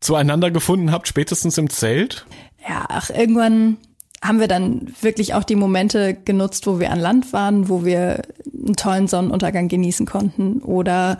zueinander 0.00 0.50
gefunden 0.50 0.92
habt, 0.92 1.08
spätestens 1.08 1.58
im 1.58 1.68
Zelt? 1.68 2.24
Ja, 2.66 2.86
ach, 2.88 3.10
irgendwann 3.10 3.76
haben 4.22 4.40
wir 4.40 4.48
dann 4.48 4.94
wirklich 5.02 5.34
auch 5.34 5.44
die 5.44 5.56
Momente 5.56 6.14
genutzt, 6.14 6.66
wo 6.66 6.80
wir 6.80 6.90
an 6.90 6.98
Land 6.98 7.34
waren, 7.34 7.68
wo 7.68 7.84
wir 7.84 8.22
einen 8.52 8.76
tollen 8.76 9.06
Sonnenuntergang 9.08 9.68
genießen 9.68 10.06
konnten 10.06 10.60
oder 10.60 11.18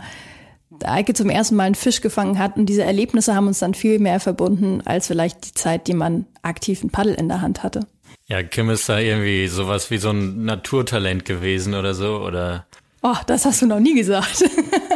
Eike 0.83 1.13
zum 1.13 1.29
ersten 1.29 1.55
Mal 1.55 1.63
einen 1.63 1.75
Fisch 1.75 2.01
gefangen 2.01 2.39
hat. 2.39 2.57
Und 2.57 2.65
diese 2.65 2.83
Erlebnisse 2.83 3.35
haben 3.35 3.47
uns 3.47 3.59
dann 3.59 3.73
viel 3.73 3.99
mehr 3.99 4.19
verbunden, 4.19 4.81
als 4.85 5.07
vielleicht 5.07 5.47
die 5.47 5.53
Zeit, 5.53 5.87
die 5.87 5.93
man 5.93 6.25
aktiv 6.41 6.83
ein 6.83 6.89
Paddel 6.89 7.13
in 7.13 7.27
der 7.27 7.41
Hand 7.41 7.63
hatte. 7.63 7.87
Ja, 8.27 8.41
Kim 8.41 8.69
ist 8.69 8.89
da 8.89 8.97
irgendwie 8.97 9.47
sowas 9.47 9.91
wie 9.91 9.97
so 9.97 10.09
ein 10.09 10.45
Naturtalent 10.45 11.25
gewesen 11.25 11.75
oder 11.75 11.93
so, 11.93 12.17
oder? 12.17 12.65
Oh, 13.03 13.17
das 13.27 13.45
hast 13.45 13.61
du 13.61 13.67
noch 13.67 13.79
nie 13.79 13.93
gesagt. 13.93 14.43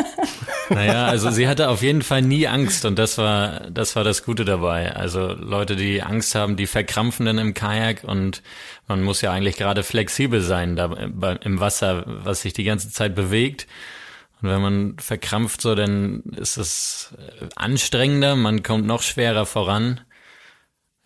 naja, 0.71 1.05
also 1.05 1.29
sie 1.29 1.47
hatte 1.47 1.69
auf 1.69 1.83
jeden 1.83 2.01
Fall 2.01 2.23
nie 2.23 2.47
Angst 2.47 2.85
und 2.85 2.97
das 2.97 3.19
war, 3.19 3.69
das 3.69 3.95
war 3.95 4.03
das 4.03 4.23
Gute 4.23 4.45
dabei. 4.45 4.95
Also 4.95 5.27
Leute, 5.33 5.75
die 5.75 6.01
Angst 6.01 6.33
haben, 6.33 6.55
die 6.55 6.65
verkrampfen 6.65 7.27
dann 7.27 7.37
im 7.37 7.53
Kajak 7.53 8.03
und 8.03 8.41
man 8.87 9.03
muss 9.03 9.21
ja 9.21 9.31
eigentlich 9.31 9.57
gerade 9.57 9.83
flexibel 9.83 10.41
sein 10.41 10.75
da 10.75 10.85
im 11.43 11.59
Wasser, 11.59 12.03
was 12.07 12.41
sich 12.41 12.53
die 12.53 12.63
ganze 12.63 12.89
Zeit 12.89 13.13
bewegt. 13.13 13.67
Und 14.41 14.49
wenn 14.49 14.61
man 14.61 14.99
verkrampft 14.99 15.61
so, 15.61 15.75
dann 15.75 16.21
ist 16.37 16.57
es 16.57 17.13
anstrengender, 17.55 18.35
man 18.35 18.63
kommt 18.63 18.85
noch 18.85 19.01
schwerer 19.01 19.45
voran. 19.45 20.01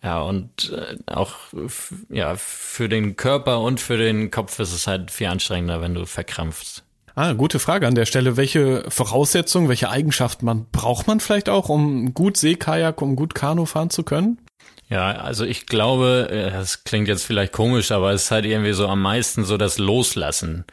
Ja, 0.02 0.20
und 0.20 0.70
äh, 0.70 0.96
auch 1.06 1.34
ja, 2.10 2.36
für 2.36 2.88
den 2.90 3.16
Körper 3.16 3.60
und 3.60 3.80
für 3.80 3.96
den 3.96 4.30
Kopf 4.30 4.58
ist 4.58 4.72
es 4.72 4.86
halt 4.86 5.10
viel 5.10 5.28
anstrengender, 5.28 5.80
wenn 5.80 5.94
du 5.94 6.04
verkrampfst. 6.04 6.84
Ah, 7.16 7.32
gute 7.32 7.58
Frage 7.58 7.86
an 7.86 7.94
der 7.94 8.06
Stelle. 8.06 8.36
Welche 8.36 8.84
Voraussetzungen, 8.88 9.68
welche 9.68 9.88
Eigenschaften 9.88 10.44
man 10.44 10.66
braucht 10.70 11.06
man 11.06 11.20
vielleicht 11.20 11.48
auch, 11.48 11.68
um 11.68 12.12
gut 12.12 12.36
Seekajak, 12.36 13.00
um 13.00 13.16
gut 13.16 13.34
Kanu 13.34 13.66
fahren 13.66 13.90
zu 13.90 14.02
können? 14.02 14.38
Ja, 14.94 15.10
also 15.10 15.44
ich 15.44 15.66
glaube, 15.66 16.28
äh, 16.30 16.52
das 16.52 16.84
klingt 16.84 17.08
jetzt 17.08 17.26
vielleicht 17.26 17.52
komisch, 17.52 17.90
aber 17.90 18.12
es 18.12 18.26
ist 18.26 18.30
halt 18.30 18.44
irgendwie 18.44 18.74
so 18.74 18.86
am 18.86 19.02
meisten 19.02 19.42
so 19.42 19.56
das 19.56 19.78
Loslassen. 19.78 20.64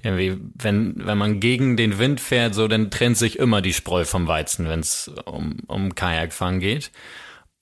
Irgendwie, 0.00 0.38
wenn, 0.54 0.94
wenn 1.04 1.18
man 1.18 1.40
gegen 1.40 1.76
den 1.76 1.98
Wind 1.98 2.20
fährt, 2.20 2.54
so, 2.54 2.68
dann 2.68 2.92
trennt 2.92 3.16
sich 3.16 3.36
immer 3.36 3.62
die 3.62 3.72
Spreu 3.72 4.04
vom 4.04 4.28
Weizen, 4.28 4.68
wenn 4.68 4.78
es 4.78 5.10
um, 5.24 5.56
um 5.66 5.96
Kajakfahren 5.96 6.60
geht. 6.60 6.92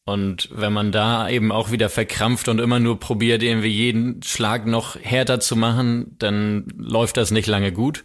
Und 0.05 0.51
wenn 0.53 0.75
man 0.75 0.93
da 0.93 1.31
eben 1.31 1.51
auch 1.51 1.71
wieder 1.71 1.89
verkrampft 1.89 2.49
und 2.49 2.59
immer 2.59 2.79
nur 2.79 3.01
probiert, 3.01 3.43
irgendwie 3.43 3.69
jeden 3.69 4.23
Schlag 4.23 4.67
noch 4.67 4.99
härter 5.01 5.41
zu 5.41 5.57
machen, 5.57 6.17
dann 6.19 6.67
läuft 6.77 7.17
das 7.17 7.31
nicht 7.31 7.47
lange 7.47 7.73
gut. 7.73 8.05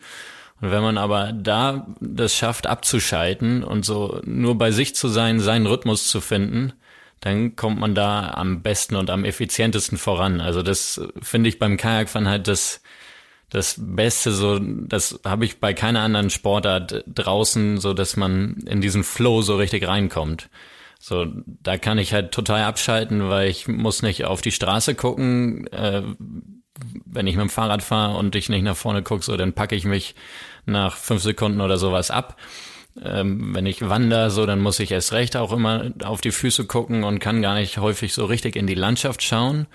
Und 0.61 0.71
wenn 0.71 0.81
man 0.81 0.97
aber 0.97 1.33
da 1.33 1.93
das 1.99 2.33
schafft, 2.33 2.67
abzuschalten 2.67 3.65
und 3.65 3.83
so 3.83 4.21
nur 4.23 4.57
bei 4.57 4.71
sich 4.71 4.95
zu 4.95 5.09
sein, 5.09 5.41
seinen 5.41 5.65
Rhythmus 5.65 6.07
zu 6.07 6.21
finden, 6.21 6.71
dann 7.19 7.55
kommt 7.55 7.79
man 7.79 7.95
da 7.95 8.31
am 8.31 8.61
besten 8.61 8.95
und 8.95 9.09
am 9.09 9.25
effizientesten 9.25 9.97
voran. 9.97 10.41
Also 10.41 10.61
das 10.61 11.01
finde 11.21 11.49
ich 11.49 11.59
beim 11.59 11.77
Kajakfahren 11.77 12.27
halt 12.27 12.47
das, 12.47 12.81
das 13.49 13.75
Beste, 13.79 14.31
so, 14.31 14.59
das 14.59 15.19
habe 15.25 15.45
ich 15.45 15.59
bei 15.59 15.73
keiner 15.73 16.01
anderen 16.01 16.29
Sportart 16.29 17.03
draußen, 17.07 17.79
so 17.79 17.93
dass 17.93 18.17
man 18.17 18.57
in 18.67 18.81
diesen 18.81 19.03
Flow 19.03 19.41
so 19.41 19.55
richtig 19.55 19.87
reinkommt. 19.87 20.49
So, 20.99 21.25
da 21.45 21.77
kann 21.77 21.99
ich 21.99 22.13
halt 22.13 22.31
total 22.31 22.63
abschalten, 22.63 23.29
weil 23.29 23.49
ich 23.49 23.67
muss 23.67 24.01
nicht 24.01 24.25
auf 24.25 24.41
die 24.41 24.51
Straße 24.51 24.95
gucken. 24.95 25.67
Äh, 25.67 26.03
wenn 27.05 27.27
ich 27.27 27.35
mit 27.35 27.43
dem 27.43 27.49
Fahrrad 27.49 27.81
fahre 27.83 28.17
und 28.17 28.35
ich 28.35 28.49
nicht 28.49 28.63
nach 28.63 28.75
vorne 28.75 29.03
gucke, 29.03 29.23
so, 29.23 29.37
dann 29.37 29.53
packe 29.53 29.75
ich 29.75 29.85
mich 29.85 30.15
nach 30.65 30.95
fünf 30.95 31.23
Sekunden 31.23 31.61
oder 31.61 31.77
sowas 31.77 32.11
ab. 32.11 32.37
Ähm, 33.03 33.53
wenn 33.53 33.65
ich 33.65 33.87
wandere, 33.87 34.29
so, 34.31 34.45
dann 34.45 34.59
muss 34.59 34.79
ich 34.79 34.91
erst 34.91 35.13
recht 35.13 35.37
auch 35.37 35.51
immer 35.51 35.91
auf 36.03 36.21
die 36.21 36.31
Füße 36.31 36.65
gucken 36.65 37.03
und 37.03 37.19
kann 37.19 37.41
gar 37.41 37.55
nicht 37.55 37.77
häufig 37.77 38.13
so 38.13 38.25
richtig 38.25 38.55
in 38.55 38.67
die 38.67 38.75
Landschaft 38.75 39.23
schauen. 39.23 39.67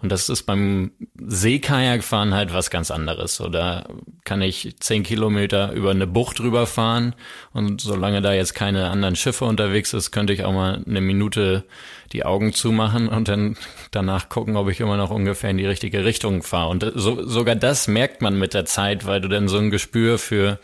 Und 0.00 0.12
das 0.12 0.28
ist 0.28 0.44
beim 0.44 0.92
Seekajakfahren 1.16 2.32
halt 2.32 2.54
was 2.54 2.70
ganz 2.70 2.92
anderes. 2.92 3.34
So, 3.34 3.48
da 3.48 3.84
kann 4.22 4.42
ich 4.42 4.76
zehn 4.78 5.02
Kilometer 5.02 5.72
über 5.72 5.90
eine 5.90 6.06
Bucht 6.06 6.38
drüber 6.38 6.68
fahren 6.68 7.16
und 7.52 7.80
solange 7.80 8.22
da 8.22 8.32
jetzt 8.32 8.54
keine 8.54 8.90
anderen 8.90 9.16
Schiffe 9.16 9.44
unterwegs 9.44 9.92
ist, 9.94 10.12
könnte 10.12 10.32
ich 10.32 10.44
auch 10.44 10.52
mal 10.52 10.84
eine 10.86 11.00
Minute 11.00 11.64
die 12.12 12.24
Augen 12.24 12.52
zumachen 12.52 13.08
und 13.08 13.26
dann 13.26 13.56
danach 13.90 14.28
gucken, 14.28 14.56
ob 14.56 14.68
ich 14.68 14.78
immer 14.78 14.96
noch 14.96 15.10
ungefähr 15.10 15.50
in 15.50 15.58
die 15.58 15.66
richtige 15.66 16.04
Richtung 16.04 16.44
fahre. 16.44 16.70
Und 16.70 16.92
so, 16.94 17.26
sogar 17.26 17.56
das 17.56 17.88
merkt 17.88 18.22
man 18.22 18.38
mit 18.38 18.54
der 18.54 18.66
Zeit, 18.66 19.04
weil 19.04 19.20
du 19.20 19.28
dann 19.28 19.48
so 19.48 19.58
ein 19.58 19.70
Gespür 19.70 20.18
für 20.18 20.60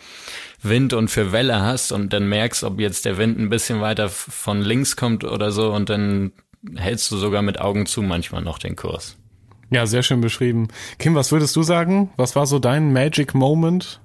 Wind 0.63 0.93
und 0.93 1.09
für 1.09 1.33
Welle 1.33 1.61
hast 1.63 1.93
und 1.93 2.13
dann 2.13 2.29
merkst, 2.29 2.65
ob 2.65 2.81
jetzt 2.81 3.05
der 3.05 3.19
Wind 3.19 3.39
ein 3.39 3.51
bisschen 3.51 3.81
weiter 3.81 4.09
von 4.09 4.63
links 4.63 4.97
kommt 4.97 5.25
oder 5.25 5.51
so 5.51 5.73
und 5.73 5.91
dann 5.91 6.33
hältst 6.77 7.11
du 7.11 7.17
sogar 7.17 7.43
mit 7.43 7.61
Augen 7.61 7.87
zu 7.87 8.03
manchmal 8.03 8.43
noch 8.43 8.59
den 8.59 8.77
Kurs. 8.77 9.17
Ja, 9.71 9.87
sehr 9.87 10.03
schön 10.03 10.21
beschrieben. 10.21 10.69
Kim, 10.99 11.15
was 11.15 11.33
würdest 11.33 11.57
du 11.57 11.63
sagen? 11.63 12.11
Was 12.17 12.37
war 12.37 12.47
so 12.47 12.59
dein 12.59 12.93
Magic 12.93 13.35
Moment 13.35 14.01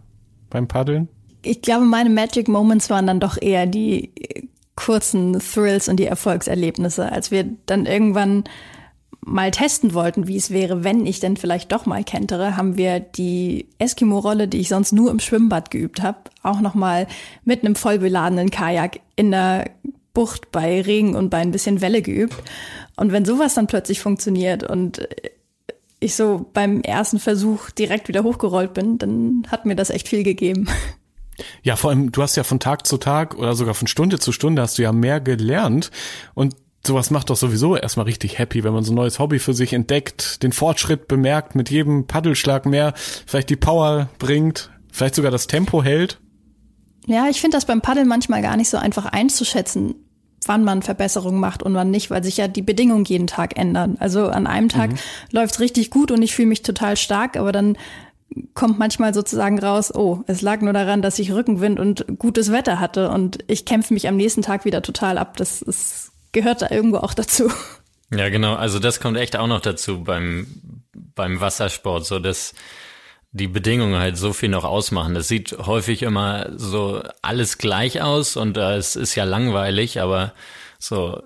beim 0.49 0.67
Paddeln? 0.67 1.09
Ich 1.41 1.61
glaube, 1.61 1.85
meine 1.85 2.09
Magic 2.09 2.47
Moments 2.47 2.89
waren 2.89 3.07
dann 3.07 3.19
doch 3.19 3.37
eher 3.41 3.65
die 3.65 4.11
kurzen 4.75 5.39
Thrills 5.39 5.87
und 5.87 5.97
die 5.97 6.05
Erfolgserlebnisse, 6.05 7.11
als 7.11 7.31
wir 7.31 7.45
dann 7.65 7.85
irgendwann 7.85 8.45
mal 9.21 9.51
testen 9.51 9.93
wollten, 9.93 10.27
wie 10.27 10.37
es 10.37 10.51
wäre, 10.51 10.83
wenn 10.83 11.05
ich 11.05 11.19
denn 11.19 11.37
vielleicht 11.37 11.71
doch 11.71 11.85
mal 11.85 12.03
kentere, 12.03 12.57
haben 12.57 12.77
wir 12.77 12.99
die 12.99 13.67
Eskimo-Rolle, 13.77 14.47
die 14.47 14.59
ich 14.59 14.69
sonst 14.69 14.91
nur 14.91 15.11
im 15.11 15.19
Schwimmbad 15.19 15.71
geübt 15.71 16.01
habe, 16.01 16.17
auch 16.41 16.61
noch 16.61 16.73
mal 16.73 17.07
mit 17.43 17.63
einem 17.63 17.75
vollbeladenen 17.75 18.49
Kajak 18.49 18.99
in 19.15 19.31
der 19.31 19.69
Bucht 20.13 20.51
bei 20.51 20.81
Regen 20.81 21.15
und 21.15 21.29
bei 21.29 21.37
ein 21.37 21.51
bisschen 21.51 21.81
Welle 21.81 22.01
geübt. 22.01 22.35
Und 22.95 23.11
wenn 23.11 23.25
sowas 23.25 23.53
dann 23.53 23.67
plötzlich 23.67 23.99
funktioniert 23.99 24.63
und 24.63 25.07
ich 25.99 26.15
so 26.15 26.49
beim 26.53 26.81
ersten 26.81 27.19
Versuch 27.19 27.69
direkt 27.71 28.07
wieder 28.07 28.23
hochgerollt 28.23 28.73
bin, 28.73 28.97
dann 28.97 29.43
hat 29.49 29.65
mir 29.65 29.75
das 29.75 29.89
echt 29.89 30.07
viel 30.07 30.23
gegeben. 30.23 30.67
Ja, 31.63 31.75
vor 31.75 31.89
allem, 31.89 32.11
du 32.11 32.21
hast 32.21 32.35
ja 32.35 32.43
von 32.43 32.59
Tag 32.59 32.85
zu 32.85 32.97
Tag 32.97 33.37
oder 33.37 33.55
sogar 33.55 33.73
von 33.73 33.87
Stunde 33.87 34.19
zu 34.19 34.31
Stunde 34.31 34.61
hast 34.61 34.77
du 34.77 34.81
ja 34.81 34.91
mehr 34.91 35.21
gelernt 35.21 35.91
und 36.33 36.55
sowas 36.85 37.11
macht 37.11 37.29
doch 37.29 37.35
sowieso 37.35 37.75
erstmal 37.75 38.05
richtig 38.05 38.39
happy, 38.39 38.63
wenn 38.63 38.73
man 38.73 38.83
so 38.83 38.91
ein 38.91 38.95
neues 38.95 39.19
Hobby 39.19 39.39
für 39.39 39.53
sich 39.53 39.73
entdeckt, 39.73 40.43
den 40.43 40.51
Fortschritt 40.51 41.07
bemerkt, 41.07 41.55
mit 41.55 41.69
jedem 41.69 42.07
Paddelschlag 42.07 42.65
mehr, 42.65 42.93
vielleicht 42.95 43.49
die 43.49 43.55
Power 43.55 44.09
bringt, 44.17 44.71
vielleicht 44.91 45.15
sogar 45.15 45.31
das 45.31 45.47
Tempo 45.47 45.83
hält. 45.83 46.19
Ja, 47.05 47.27
ich 47.29 47.41
finde 47.41 47.57
das 47.57 47.65
beim 47.65 47.81
Paddeln 47.81 48.07
manchmal 48.07 48.41
gar 48.41 48.55
nicht 48.55 48.69
so 48.69 48.77
einfach 48.77 49.05
einzuschätzen, 49.05 49.95
wann 50.45 50.63
man 50.63 50.81
Verbesserungen 50.81 51.39
macht 51.39 51.63
und 51.63 51.73
wann 51.73 51.91
nicht, 51.91 52.11
weil 52.11 52.23
sich 52.23 52.37
ja 52.37 52.47
die 52.47 52.61
Bedingungen 52.61 53.05
jeden 53.05 53.27
Tag 53.27 53.57
ändern. 53.57 53.97
Also 53.99 54.27
an 54.27 54.47
einem 54.47 54.69
Tag 54.69 54.91
mhm. 54.91 54.97
läuft's 55.31 55.59
richtig 55.59 55.89
gut 55.89 56.11
und 56.11 56.21
ich 56.21 56.35
fühle 56.35 56.47
mich 56.47 56.61
total 56.61 56.97
stark, 56.97 57.35
aber 57.35 57.51
dann 57.51 57.77
kommt 58.53 58.77
manchmal 58.77 59.13
sozusagen 59.13 59.59
raus, 59.59 59.93
oh, 59.93 60.19
es 60.27 60.41
lag 60.41 60.61
nur 60.61 60.73
daran, 60.73 61.01
dass 61.01 61.19
ich 61.19 61.31
Rückenwind 61.31 61.79
und 61.79 62.05
gutes 62.19 62.51
Wetter 62.51 62.79
hatte 62.79 63.09
und 63.09 63.39
ich 63.47 63.65
kämpfe 63.65 63.93
mich 63.93 64.07
am 64.07 64.17
nächsten 64.17 64.41
Tag 64.41 64.65
wieder 64.65 64.81
total 64.81 65.17
ab. 65.17 65.37
Das 65.37 65.61
ist, 65.61 66.11
gehört 66.31 66.61
da 66.61 66.69
irgendwo 66.69 66.97
auch 66.97 67.13
dazu. 67.13 67.51
Ja, 68.11 68.29
genau. 68.29 68.55
Also 68.55 68.79
das 68.79 68.99
kommt 68.99 69.17
echt 69.17 69.35
auch 69.35 69.47
noch 69.47 69.61
dazu 69.61 70.03
beim, 70.03 70.47
beim 70.93 71.41
Wassersport, 71.41 72.05
so 72.05 72.19
dass 72.19 72.53
die 73.31 73.47
Bedingungen 73.47 73.99
halt 73.99 74.17
so 74.17 74.33
viel 74.33 74.49
noch 74.49 74.63
ausmachen. 74.63 75.15
Es 75.15 75.27
sieht 75.27 75.55
häufig 75.59 76.01
immer 76.01 76.49
so 76.55 77.03
alles 77.21 77.59
gleich 77.59 78.01
aus 78.01 78.35
und 78.35 78.57
äh, 78.57 78.77
es 78.77 78.95
ist 78.95 79.15
ja 79.15 79.23
langweilig, 79.23 80.01
aber 80.01 80.33
so 80.79 81.21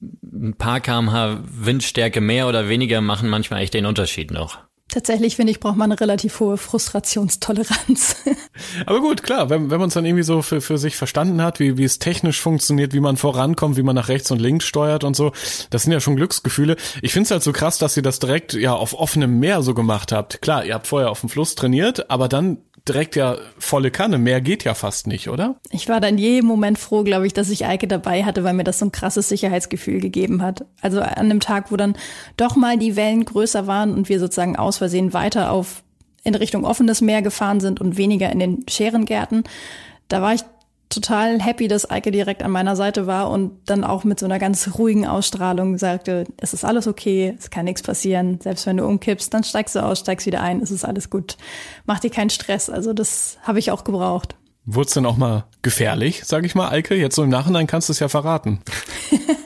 ein 0.00 0.54
paar 0.56 0.80
kmh 0.80 1.40
Windstärke 1.42 2.20
mehr 2.20 2.46
oder 2.46 2.68
weniger 2.68 3.00
machen 3.00 3.28
manchmal 3.28 3.62
echt 3.62 3.74
den 3.74 3.86
Unterschied 3.86 4.30
noch. 4.30 4.58
Tatsächlich 4.88 5.36
finde 5.36 5.50
ich, 5.50 5.60
braucht 5.60 5.76
man 5.76 5.92
eine 5.92 6.00
relativ 6.00 6.40
hohe 6.40 6.56
Frustrationstoleranz. 6.56 8.16
Aber 8.86 9.00
gut, 9.00 9.22
klar, 9.22 9.50
wenn, 9.50 9.70
wenn 9.70 9.78
man 9.78 9.88
es 9.88 9.94
dann 9.94 10.06
irgendwie 10.06 10.22
so 10.22 10.40
für, 10.40 10.62
für 10.62 10.78
sich 10.78 10.96
verstanden 10.96 11.42
hat, 11.42 11.60
wie, 11.60 11.76
wie 11.76 11.84
es 11.84 11.98
technisch 11.98 12.40
funktioniert, 12.40 12.94
wie 12.94 13.00
man 13.00 13.18
vorankommt, 13.18 13.76
wie 13.76 13.82
man 13.82 13.94
nach 13.94 14.08
rechts 14.08 14.30
und 14.30 14.40
links 14.40 14.64
steuert 14.64 15.04
und 15.04 15.14
so, 15.14 15.32
das 15.68 15.82
sind 15.82 15.92
ja 15.92 16.00
schon 16.00 16.16
Glücksgefühle. 16.16 16.76
Ich 17.02 17.12
finde 17.12 17.24
es 17.24 17.30
halt 17.30 17.42
so 17.42 17.52
krass, 17.52 17.76
dass 17.76 17.98
ihr 17.98 18.02
das 18.02 18.18
direkt 18.18 18.54
ja 18.54 18.72
auf 18.72 18.94
offenem 18.94 19.38
Meer 19.38 19.60
so 19.60 19.74
gemacht 19.74 20.10
habt. 20.10 20.40
Klar, 20.40 20.64
ihr 20.64 20.72
habt 20.72 20.86
vorher 20.86 21.10
auf 21.10 21.20
dem 21.20 21.28
Fluss 21.28 21.54
trainiert, 21.54 22.10
aber 22.10 22.28
dann 22.28 22.58
direkt 22.88 23.16
ja 23.16 23.36
volle 23.58 23.90
Kanne. 23.90 24.18
Mehr 24.18 24.40
geht 24.40 24.64
ja 24.64 24.74
fast 24.74 25.06
nicht, 25.06 25.28
oder? 25.28 25.56
Ich 25.70 25.88
war 25.88 26.00
dann 26.00 26.18
jedem 26.18 26.46
Moment 26.48 26.78
froh, 26.78 27.02
glaube 27.02 27.26
ich, 27.26 27.32
dass 27.32 27.50
ich 27.50 27.66
Eike 27.66 27.86
dabei 27.86 28.24
hatte, 28.24 28.44
weil 28.44 28.54
mir 28.54 28.64
das 28.64 28.78
so 28.78 28.86
ein 28.86 28.92
krasses 28.92 29.28
Sicherheitsgefühl 29.28 30.00
gegeben 30.00 30.42
hat. 30.42 30.64
Also 30.80 31.00
an 31.00 31.14
einem 31.14 31.40
Tag, 31.40 31.70
wo 31.70 31.76
dann 31.76 31.96
doch 32.36 32.56
mal 32.56 32.78
die 32.78 32.96
Wellen 32.96 33.24
größer 33.24 33.66
waren 33.66 33.94
und 33.94 34.08
wir 34.08 34.18
sozusagen 34.20 34.56
aus 34.56 34.78
Versehen 34.78 35.12
weiter 35.12 35.50
auf 35.52 35.82
in 36.24 36.34
Richtung 36.34 36.64
offenes 36.64 37.00
Meer 37.00 37.22
gefahren 37.22 37.60
sind 37.60 37.80
und 37.80 37.96
weniger 37.96 38.30
in 38.30 38.38
den 38.38 38.64
Scherengärten, 38.68 39.44
da 40.08 40.20
war 40.20 40.34
ich 40.34 40.42
total 40.88 41.40
happy, 41.40 41.68
dass 41.68 41.90
Eike 41.90 42.10
direkt 42.10 42.42
an 42.42 42.50
meiner 42.50 42.76
Seite 42.76 43.06
war 43.06 43.30
und 43.30 43.52
dann 43.66 43.84
auch 43.84 44.04
mit 44.04 44.18
so 44.18 44.26
einer 44.26 44.38
ganz 44.38 44.70
ruhigen 44.78 45.06
Ausstrahlung 45.06 45.78
sagte, 45.78 46.24
es 46.38 46.54
ist 46.54 46.64
alles 46.64 46.86
okay, 46.86 47.34
es 47.38 47.50
kann 47.50 47.64
nichts 47.64 47.82
passieren. 47.82 48.40
Selbst 48.40 48.66
wenn 48.66 48.78
du 48.78 48.86
umkippst, 48.86 49.32
dann 49.32 49.44
steigst 49.44 49.74
du 49.74 49.82
aus, 49.82 50.00
steigst 50.00 50.26
wieder 50.26 50.40
ein, 50.40 50.60
es 50.62 50.70
ist 50.70 50.84
alles 50.84 51.10
gut. 51.10 51.36
Mach 51.86 52.00
dir 52.00 52.10
keinen 52.10 52.30
Stress. 52.30 52.70
Also 52.70 52.92
das 52.92 53.38
habe 53.42 53.58
ich 53.58 53.70
auch 53.70 53.84
gebraucht. 53.84 54.36
Wurde 54.64 54.88
es 54.88 54.94
denn 54.94 55.06
auch 55.06 55.16
mal 55.16 55.44
gefährlich, 55.62 56.24
sage 56.24 56.46
ich 56.46 56.54
mal, 56.54 56.68
Eike? 56.68 56.94
Jetzt 56.94 57.16
so 57.16 57.22
im 57.22 57.30
Nachhinein 57.30 57.66
kannst 57.66 57.88
du 57.88 57.92
es 57.92 58.00
ja 58.00 58.08
verraten. 58.08 58.60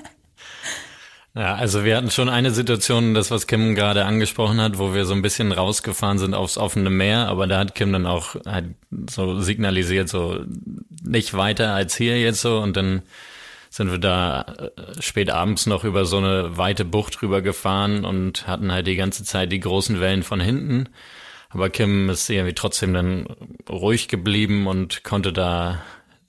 Ja, 1.35 1.55
also 1.55 1.83
wir 1.83 1.97
hatten 1.97 2.11
schon 2.11 2.29
eine 2.29 2.51
Situation, 2.51 3.15
das 3.15 3.31
was 3.31 3.47
Kim 3.47 3.75
gerade 3.75 4.05
angesprochen 4.05 4.61
hat, 4.61 4.79
wo 4.79 4.93
wir 4.93 5.07
so 5.07 5.15
ein 5.15 5.23
bisschen 5.23 5.51
rausgefahren 5.51 6.19
sind 6.19 6.35
aufs 6.35 6.59
offene 6.59 6.91
Meer, 6.91 7.29
aber 7.29 7.47
da 7.47 7.59
hat 7.59 7.75
Kim 7.75 7.91
dann 7.91 8.07
auch 8.07 8.37
halt 8.45 8.75
so 9.09 9.41
signalisiert, 9.41 10.11
so 10.11 10.41
nicht 11.05 11.35
weiter 11.35 11.75
als 11.75 11.97
hier 11.97 12.21
jetzt 12.21 12.41
so 12.41 12.59
und 12.59 12.77
dann 12.77 13.03
sind 13.73 13.91
wir 13.91 13.99
da 13.99 14.43
äh, 14.43 15.03
spät 15.03 15.31
abends 15.31 15.65
noch 15.65 15.85
über 15.85 16.05
so 16.05 16.19
eine 16.19 16.59
weite 16.59 16.85
Bucht 16.85 17.23
rüber 17.23 17.41
gefahren 17.41 18.05
und 18.05 18.47
hatten 18.47 18.71
halt 18.71 18.87
die 18.87 18.97
ganze 18.97 19.25
Zeit 19.25 19.51
die 19.51 19.61
großen 19.61 19.99
Wellen 19.99 20.23
von 20.23 20.41
hinten. 20.41 20.91
Aber 21.49 21.71
Kim 21.71 22.11
ist 22.11 22.29
irgendwie 22.29 22.55
trotzdem 22.55 22.93
dann 22.93 23.27
ruhig 23.71 24.09
geblieben 24.09 24.67
und 24.67 25.05
konnte 25.05 25.33
da, 25.33 25.83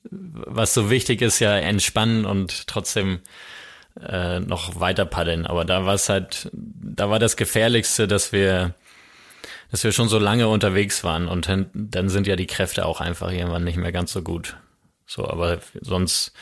was 0.10 0.74
so 0.74 0.89
wichtig 0.89 1.22
ist, 1.22 1.39
ja 1.39 1.58
entspannen 1.58 2.25
und 2.25 2.68
trotzdem 2.68 3.20
äh, 4.01 4.39
noch 4.39 4.80
weiter 4.80 5.06
paddeln. 5.06 5.46
Aber 5.46 5.65
da 5.65 5.86
war 5.86 5.96
es 5.96 6.08
halt, 6.08 6.50
da 6.53 7.10
war 7.10 7.20
das 7.20 7.36
Gefährlichste, 7.36 8.08
dass 8.08 8.32
wir, 8.32 8.74
dass 9.70 9.84
wir 9.84 9.92
schon 9.92 10.08
so 10.08 10.18
lange 10.18 10.48
unterwegs 10.48 11.03
waren 11.03 11.27
und 11.27 11.50
dann, 11.50 11.70
dann 11.74 12.08
sind 12.08 12.25
ja 12.25 12.38
die 12.38 12.48
Kräfte 12.48 12.86
auch 12.86 13.01
einfach 13.01 13.34
irgendwann 13.34 13.65
nicht 13.65 13.77
mehr 13.77 13.92
ganz 13.92 14.13
so 14.13 14.22
gut. 14.22 14.56
So, 15.06 15.28
aber 15.28 15.60
sonst 15.82 16.34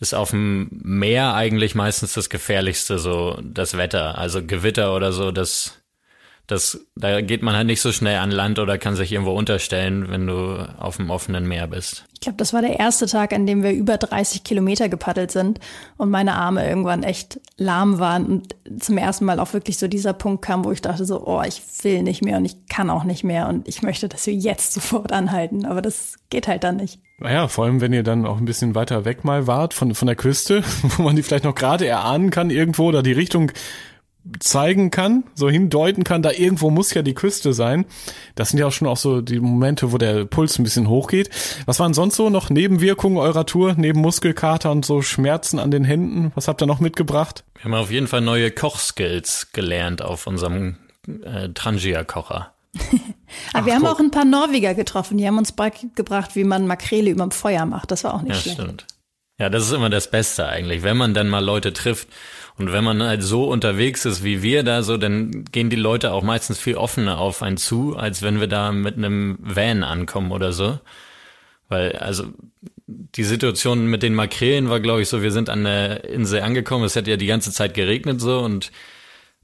ist 0.00 0.14
auf 0.14 0.30
dem 0.30 0.68
Meer 0.82 1.34
eigentlich 1.34 1.74
meistens 1.74 2.14
das 2.14 2.30
Gefährlichste 2.30 2.98
so 2.98 3.38
das 3.42 3.76
Wetter. 3.76 4.16
Also 4.18 4.44
Gewitter 4.44 4.94
oder 4.94 5.12
so, 5.12 5.30
das, 5.30 5.79
das, 6.50 6.84
da 6.96 7.20
geht 7.20 7.42
man 7.42 7.54
halt 7.54 7.66
nicht 7.66 7.80
so 7.80 7.92
schnell 7.92 8.18
an 8.18 8.30
Land 8.30 8.58
oder 8.58 8.78
kann 8.78 8.96
sich 8.96 9.12
irgendwo 9.12 9.32
unterstellen, 9.32 10.10
wenn 10.10 10.26
du 10.26 10.68
auf 10.78 10.96
dem 10.96 11.10
offenen 11.10 11.46
Meer 11.46 11.68
bist. 11.68 12.04
Ich 12.14 12.20
glaube, 12.20 12.36
das 12.36 12.52
war 12.52 12.60
der 12.60 12.78
erste 12.78 13.06
Tag, 13.06 13.32
an 13.32 13.46
dem 13.46 13.62
wir 13.62 13.72
über 13.72 13.96
30 13.96 14.44
Kilometer 14.44 14.88
gepaddelt 14.88 15.30
sind 15.30 15.60
und 15.96 16.10
meine 16.10 16.34
Arme 16.34 16.68
irgendwann 16.68 17.02
echt 17.02 17.40
lahm 17.56 17.98
waren 17.98 18.26
und 18.26 18.56
zum 18.80 18.98
ersten 18.98 19.24
Mal 19.24 19.38
auch 19.38 19.52
wirklich 19.52 19.78
so 19.78 19.88
dieser 19.88 20.12
Punkt 20.12 20.42
kam, 20.42 20.64
wo 20.64 20.72
ich 20.72 20.82
dachte 20.82 21.04
so, 21.04 21.26
oh, 21.26 21.42
ich 21.46 21.62
will 21.82 22.02
nicht 22.02 22.22
mehr 22.22 22.36
und 22.36 22.44
ich 22.44 22.66
kann 22.68 22.90
auch 22.90 23.04
nicht 23.04 23.24
mehr 23.24 23.48
und 23.48 23.68
ich 23.68 23.82
möchte, 23.82 24.08
dass 24.08 24.26
wir 24.26 24.34
jetzt 24.34 24.72
sofort 24.72 25.12
anhalten, 25.12 25.64
aber 25.64 25.80
das 25.80 26.16
geht 26.30 26.48
halt 26.48 26.64
dann 26.64 26.76
nicht. 26.76 27.00
Naja, 27.20 27.48
vor 27.48 27.66
allem, 27.66 27.82
wenn 27.82 27.92
ihr 27.92 28.02
dann 28.02 28.26
auch 28.26 28.38
ein 28.38 28.46
bisschen 28.46 28.74
weiter 28.74 29.04
weg 29.04 29.24
mal 29.24 29.46
wart 29.46 29.74
von, 29.74 29.94
von 29.94 30.06
der 30.06 30.16
Küste, 30.16 30.64
wo 30.82 31.02
man 31.02 31.16
die 31.16 31.22
vielleicht 31.22 31.44
noch 31.44 31.54
gerade 31.54 31.86
erahnen 31.86 32.30
kann 32.30 32.50
irgendwo 32.50 32.86
oder 32.86 33.02
die 33.02 33.12
Richtung 33.12 33.52
zeigen 34.38 34.90
kann, 34.90 35.24
so 35.34 35.48
hindeuten 35.48 36.04
kann, 36.04 36.22
da 36.22 36.30
irgendwo 36.30 36.70
muss 36.70 36.92
ja 36.94 37.02
die 37.02 37.14
Küste 37.14 37.52
sein. 37.52 37.86
Das 38.34 38.50
sind 38.50 38.58
ja 38.58 38.66
auch 38.66 38.72
schon 38.72 38.88
auch 38.88 38.96
so 38.96 39.20
die 39.20 39.40
Momente, 39.40 39.92
wo 39.92 39.98
der 39.98 40.24
Puls 40.24 40.58
ein 40.58 40.64
bisschen 40.64 40.88
hochgeht. 40.88 41.30
Was 41.66 41.80
waren 41.80 41.94
sonst 41.94 42.16
so 42.16 42.30
noch 42.30 42.50
Nebenwirkungen 42.50 43.18
eurer 43.18 43.46
Tour, 43.46 43.74
neben 43.76 44.00
Muskelkater 44.00 44.70
und 44.70 44.84
so 44.84 45.02
Schmerzen 45.02 45.58
an 45.58 45.70
den 45.70 45.84
Händen? 45.84 46.32
Was 46.34 46.48
habt 46.48 46.62
ihr 46.62 46.66
noch 46.66 46.80
mitgebracht? 46.80 47.44
Wir 47.54 47.64
haben 47.64 47.74
auf 47.74 47.90
jeden 47.90 48.06
Fall 48.06 48.20
neue 48.20 48.50
Kochskills 48.50 49.52
gelernt 49.52 50.02
auf 50.02 50.26
unserem 50.26 50.76
äh, 51.24 51.48
Trangia-Kocher. 51.48 52.52
Aber 53.52 53.66
wir 53.66 53.74
haben 53.74 53.82
guck. 53.82 53.96
auch 53.96 54.00
ein 54.00 54.10
paar 54.10 54.24
Norweger 54.24 54.74
getroffen, 54.74 55.18
die 55.18 55.26
haben 55.26 55.38
uns 55.38 55.52
beigebracht, 55.52 56.36
wie 56.36 56.44
man 56.44 56.66
Makrele 56.66 57.10
überm 57.10 57.30
Feuer 57.30 57.66
macht. 57.66 57.90
Das 57.90 58.04
war 58.04 58.14
auch 58.14 58.22
nicht 58.22 58.36
ja, 58.36 58.40
schlecht. 58.40 58.60
Stimmt. 58.60 58.86
Ja, 59.40 59.48
das 59.48 59.64
ist 59.64 59.72
immer 59.72 59.88
das 59.88 60.10
Beste 60.10 60.46
eigentlich, 60.46 60.82
wenn 60.82 60.98
man 60.98 61.14
dann 61.14 61.30
mal 61.30 61.42
Leute 61.42 61.72
trifft 61.72 62.08
und 62.58 62.72
wenn 62.72 62.84
man 62.84 63.02
halt 63.02 63.22
so 63.22 63.44
unterwegs 63.44 64.04
ist 64.04 64.22
wie 64.22 64.42
wir 64.42 64.62
da 64.64 64.82
so, 64.82 64.98
dann 64.98 65.46
gehen 65.50 65.70
die 65.70 65.76
Leute 65.76 66.12
auch 66.12 66.22
meistens 66.22 66.60
viel 66.60 66.76
offener 66.76 67.18
auf 67.18 67.40
einen 67.40 67.56
zu, 67.56 67.96
als 67.96 68.20
wenn 68.20 68.38
wir 68.38 68.48
da 68.48 68.70
mit 68.70 68.98
einem 68.98 69.38
Van 69.40 69.82
ankommen 69.82 70.30
oder 70.30 70.52
so. 70.52 70.78
Weil, 71.70 71.92
also, 71.92 72.24
die 72.86 73.24
Situation 73.24 73.86
mit 73.86 74.02
den 74.02 74.14
Makrelen 74.14 74.68
war, 74.68 74.80
glaube 74.80 75.00
ich, 75.00 75.08
so, 75.08 75.22
wir 75.22 75.32
sind 75.32 75.48
an 75.48 75.64
der 75.64 76.04
Insel 76.04 76.42
angekommen, 76.42 76.84
es 76.84 76.96
hat 76.96 77.06
ja 77.06 77.16
die 77.16 77.26
ganze 77.26 77.50
Zeit 77.50 77.72
geregnet 77.72 78.20
so 78.20 78.40
und 78.40 78.70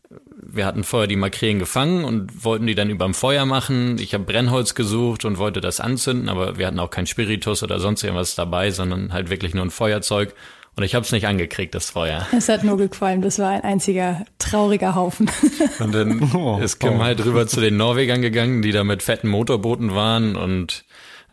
wir 0.08 0.66
hatten 0.66 0.84
vorher 0.84 1.08
die 1.08 1.16
Makrelen 1.16 1.58
gefangen 1.58 2.04
und 2.04 2.44
wollten 2.44 2.66
die 2.66 2.74
dann 2.74 2.90
überm 2.90 3.14
Feuer 3.14 3.44
machen. 3.44 3.98
Ich 3.98 4.14
habe 4.14 4.24
Brennholz 4.24 4.74
gesucht 4.74 5.24
und 5.24 5.38
wollte 5.38 5.60
das 5.60 5.80
anzünden, 5.80 6.28
aber 6.28 6.58
wir 6.58 6.66
hatten 6.66 6.78
auch 6.78 6.90
kein 6.90 7.06
Spiritus 7.06 7.62
oder 7.62 7.80
sonst 7.80 8.02
irgendwas 8.02 8.34
dabei, 8.34 8.70
sondern 8.70 9.12
halt 9.12 9.30
wirklich 9.30 9.54
nur 9.54 9.64
ein 9.64 9.70
Feuerzeug. 9.70 10.34
Und 10.76 10.84
ich 10.84 10.94
habe 10.94 11.06
es 11.06 11.12
nicht 11.12 11.26
angekriegt, 11.26 11.74
das 11.74 11.90
Feuer. 11.90 12.26
Es 12.36 12.50
hat 12.50 12.62
nur 12.62 12.76
gequalmt, 12.76 13.24
das 13.24 13.38
war 13.38 13.50
ein 13.50 13.62
einziger 13.62 14.26
trauriger 14.38 14.94
Haufen. 14.94 15.30
Und 15.78 15.94
dann 15.94 16.30
oh, 16.34 16.58
ist 16.62 16.78
Kim 16.80 17.00
oh. 17.00 17.02
halt 17.02 17.24
rüber 17.24 17.46
zu 17.46 17.60
den 17.60 17.78
Norwegern 17.78 18.20
gegangen, 18.20 18.60
die 18.60 18.72
da 18.72 18.84
mit 18.84 19.02
fetten 19.02 19.28
Motorbooten 19.28 19.94
waren 19.94 20.36
und 20.36 20.84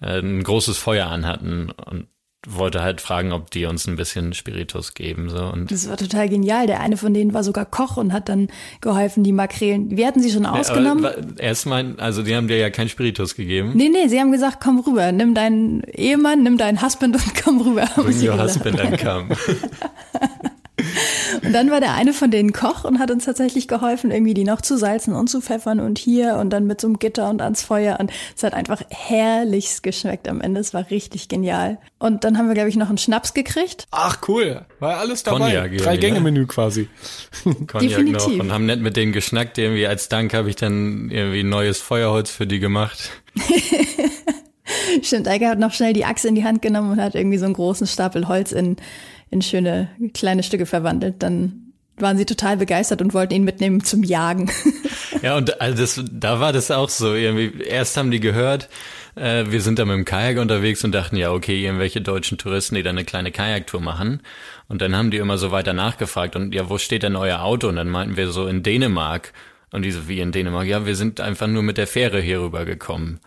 äh, 0.01 0.19
ein 0.19 0.43
großes 0.43 0.77
Feuer 0.77 1.07
anhatten. 1.07 1.71
Und 1.71 2.07
wollte 2.47 2.81
halt 2.81 3.01
fragen, 3.01 3.31
ob 3.31 3.51
die 3.51 3.65
uns 3.65 3.87
ein 3.87 3.95
bisschen 3.95 4.33
Spiritus 4.33 4.93
geben. 4.93 5.29
So. 5.29 5.45
Und 5.45 5.71
das 5.71 5.89
war 5.89 5.97
total 5.97 6.29
genial. 6.29 6.67
Der 6.67 6.79
eine 6.79 6.97
von 6.97 7.13
denen 7.13 7.33
war 7.33 7.43
sogar 7.43 7.65
Koch 7.65 7.97
und 7.97 8.13
hat 8.13 8.29
dann 8.29 8.47
geholfen, 8.81 9.23
die 9.23 9.31
Makrelen. 9.31 9.95
Wir 9.95 10.07
hatten 10.07 10.21
sie 10.21 10.31
schon 10.31 10.45
ausgenommen. 10.45 11.03
Ja, 11.03 11.11
erstmal, 11.37 11.95
also 11.97 12.23
die 12.23 12.35
haben 12.35 12.47
dir 12.47 12.57
ja 12.57 12.69
kein 12.69 12.89
Spiritus 12.89 13.35
gegeben. 13.35 13.71
Nee, 13.75 13.89
nee, 13.89 14.07
sie 14.07 14.19
haben 14.19 14.31
gesagt, 14.31 14.57
komm 14.61 14.79
rüber, 14.79 15.11
nimm 15.11 15.33
deinen 15.33 15.83
Ehemann, 15.83 16.43
nimm 16.43 16.57
deinen 16.57 16.81
Husband 16.81 17.15
und 17.15 17.35
komm 17.43 17.61
rüber. 17.61 17.87
Bring 17.95 18.27
your 18.27 18.41
husband 18.41 18.79
and 18.79 18.99
come. 18.99 19.29
Und 21.43 21.53
dann 21.53 21.69
war 21.69 21.79
der 21.79 21.93
eine 21.93 22.13
von 22.13 22.31
denen 22.31 22.51
Koch 22.51 22.83
und 22.83 22.99
hat 22.99 23.11
uns 23.11 23.25
tatsächlich 23.25 23.67
geholfen, 23.67 24.11
irgendwie 24.11 24.33
die 24.33 24.43
noch 24.43 24.61
zu 24.61 24.77
salzen 24.77 25.13
und 25.13 25.29
zu 25.29 25.41
pfeffern 25.41 25.79
und 25.79 25.99
hier 25.99 26.35
und 26.35 26.49
dann 26.49 26.65
mit 26.65 26.81
so 26.81 26.87
einem 26.87 26.99
Gitter 26.99 27.29
und 27.29 27.41
ans 27.41 27.63
Feuer. 27.63 27.99
Und 27.99 28.11
es 28.35 28.43
hat 28.43 28.53
einfach 28.53 28.81
herrlichst 28.89 29.83
geschmeckt 29.83 30.27
am 30.27 30.41
Ende. 30.41 30.59
Es 30.59 30.73
war 30.73 30.89
richtig 30.89 31.27
genial. 31.27 31.77
Und 31.99 32.23
dann 32.23 32.37
haben 32.37 32.47
wir, 32.47 32.55
glaube 32.55 32.69
ich, 32.69 32.75
noch 32.75 32.89
einen 32.89 32.97
Schnaps 32.97 33.33
gekriegt. 33.33 33.87
Ach, 33.91 34.17
cool. 34.27 34.65
War 34.79 34.97
alles 34.97 35.23
dabei. 35.23 35.69
Drei 35.77 35.97
Gänge 35.97 36.21
Menü 36.21 36.45
quasi. 36.47 36.89
Definitiv. 37.45 38.37
Noch 38.37 38.39
und 38.39 38.51
haben 38.51 38.65
nett 38.65 38.81
mit 38.81 38.97
denen 38.97 39.13
geschnackt. 39.13 39.57
Irgendwie 39.57 39.87
als 39.87 40.09
Dank 40.09 40.33
habe 40.33 40.49
ich 40.49 40.55
dann 40.55 41.09
irgendwie 41.11 41.43
neues 41.43 41.79
Feuerholz 41.79 42.31
für 42.31 42.47
die 42.47 42.59
gemacht. 42.59 43.11
Stimmt, 45.01 45.27
Eike 45.27 45.47
hat 45.47 45.59
noch 45.59 45.73
schnell 45.73 45.93
die 45.93 46.05
Axt 46.05 46.25
in 46.25 46.35
die 46.35 46.43
Hand 46.43 46.61
genommen 46.61 46.91
und 46.91 47.01
hat 47.01 47.15
irgendwie 47.15 47.37
so 47.37 47.45
einen 47.45 47.53
großen 47.53 47.87
Stapel 47.87 48.27
Holz 48.27 48.51
in 48.51 48.77
in 49.33 49.41
schöne 49.41 49.89
kleine 50.13 50.43
Stücke 50.43 50.65
verwandelt, 50.65 51.15
dann 51.19 51.73
waren 51.97 52.17
sie 52.17 52.25
total 52.25 52.57
begeistert 52.57 53.01
und 53.01 53.13
wollten 53.13 53.33
ihn 53.33 53.43
mitnehmen 53.43 53.83
zum 53.83 54.03
Jagen. 54.03 54.49
Ja, 55.21 55.37
und 55.37 55.61
also 55.61 55.77
das, 55.77 56.03
da 56.11 56.41
war 56.41 56.51
das 56.51 56.69
auch 56.69 56.89
so. 56.89 57.13
Irgendwie, 57.15 57.63
erst 57.63 57.95
haben 57.95 58.11
die 58.11 58.19
gehört, 58.19 58.67
äh, 59.15 59.45
wir 59.47 59.61
sind 59.61 59.79
da 59.79 59.85
mit 59.85 59.95
dem 59.95 60.03
Kajak 60.03 60.37
unterwegs 60.37 60.83
und 60.83 60.91
dachten, 60.91 61.15
ja, 61.15 61.31
okay, 61.31 61.63
irgendwelche 61.63 62.01
deutschen 62.01 62.37
Touristen, 62.37 62.75
die 62.75 62.83
da 62.83 62.89
eine 62.89 63.05
kleine 63.05 63.31
Kajaktour 63.31 63.79
machen. 63.79 64.21
Und 64.67 64.81
dann 64.81 64.97
haben 64.97 65.11
die 65.11 65.17
immer 65.17 65.37
so 65.37 65.51
weiter 65.51 65.71
nachgefragt 65.71 66.35
und 66.35 66.53
ja, 66.53 66.69
wo 66.69 66.77
steht 66.77 67.03
denn 67.03 67.15
euer 67.15 67.41
Auto? 67.41 67.69
Und 67.69 67.77
dann 67.77 67.89
meinten 67.89 68.17
wir 68.17 68.31
so 68.31 68.47
in 68.47 68.63
Dänemark. 68.63 69.31
Und 69.71 69.83
die 69.83 69.91
so, 69.91 70.09
wie 70.09 70.19
in 70.19 70.33
Dänemark? 70.33 70.67
Ja, 70.67 70.85
wir 70.85 70.97
sind 70.97 71.21
einfach 71.21 71.47
nur 71.47 71.63
mit 71.63 71.77
der 71.77 71.87
Fähre 71.87 72.19
hier 72.19 72.41
rüber 72.41 72.65
gekommen. 72.65 73.21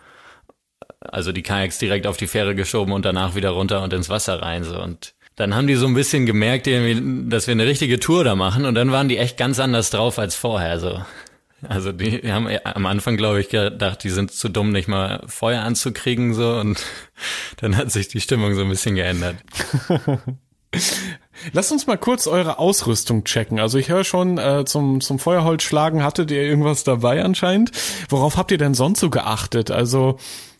Also 1.01 1.33
die 1.33 1.43
Kajaks 1.43 1.79
direkt 1.79 2.07
auf 2.07 2.19
die 2.19 2.27
Fähre 2.27 2.55
geschoben 2.55 2.93
und 2.93 3.07
danach 3.07 3.35
wieder 3.35 3.51
runter 3.51 3.83
und 3.83 3.95
ins 3.95 4.11
Wasser 4.11 4.43
rein. 4.43 4.65
So. 4.65 4.79
Und 4.83 5.15
dann 5.37 5.55
haben 5.55 5.67
die 5.67 5.75
so 5.75 5.87
ein 5.87 5.95
bisschen 5.95 6.27
gemerkt, 6.27 6.67
dass 6.67 7.47
wir 7.47 7.53
eine 7.53 7.67
richtige 7.67 8.01
Tour 8.01 8.25
da 8.25 8.35
machen 8.35 8.65
und 8.65 8.75
dann 8.75 8.91
waren 8.91 9.09
die 9.09 9.19
echt 9.19 9.37
ganz 9.37 9.61
anders 9.61 9.91
drauf 9.91 10.19
als 10.19 10.35
vorher. 10.35 10.81
So. 10.81 10.99
Also 11.63 11.93
die 11.93 12.33
haben 12.33 12.49
am 12.65 12.87
Anfang, 12.87 13.17
glaube 13.17 13.41
ich, 13.41 13.51
gedacht, 13.51 14.03
die 14.03 14.11
sind 14.11 14.33
zu 14.33 14.49
dumm, 14.49 14.73
nicht 14.73 14.89
mal 14.89 15.23
Feuer 15.27 15.63
anzukriegen 15.63 16.33
so 16.33 16.55
und 16.57 16.83
dann 17.59 17.77
hat 17.77 17.93
sich 17.93 18.09
die 18.09 18.21
Stimmung 18.21 18.55
so 18.55 18.63
ein 18.63 18.69
bisschen 18.71 18.95
geändert. 18.95 19.37
Lasst 21.53 21.71
uns 21.71 21.87
mal 21.87 21.99
kurz 21.99 22.27
eure 22.27 22.59
Ausrüstung 22.59 23.25
checken. 23.25 23.61
Also 23.61 23.79
ich 23.79 23.91
höre 23.91 24.05
schon, 24.05 24.39
äh, 24.39 24.65
zum, 24.65 25.01
zum 25.01 25.19
Feuerholzschlagen 25.19 26.03
hattet 26.03 26.31
ihr 26.31 26.43
irgendwas 26.43 26.83
dabei 26.83 27.23
anscheinend. 27.23 27.73
Worauf 28.09 28.37
habt 28.37 28.51
ihr 28.51 28.59
denn 28.59 28.75
sonst 28.75 29.01
so 29.01 29.11
geachtet? 29.11 29.71
Also 29.71 30.19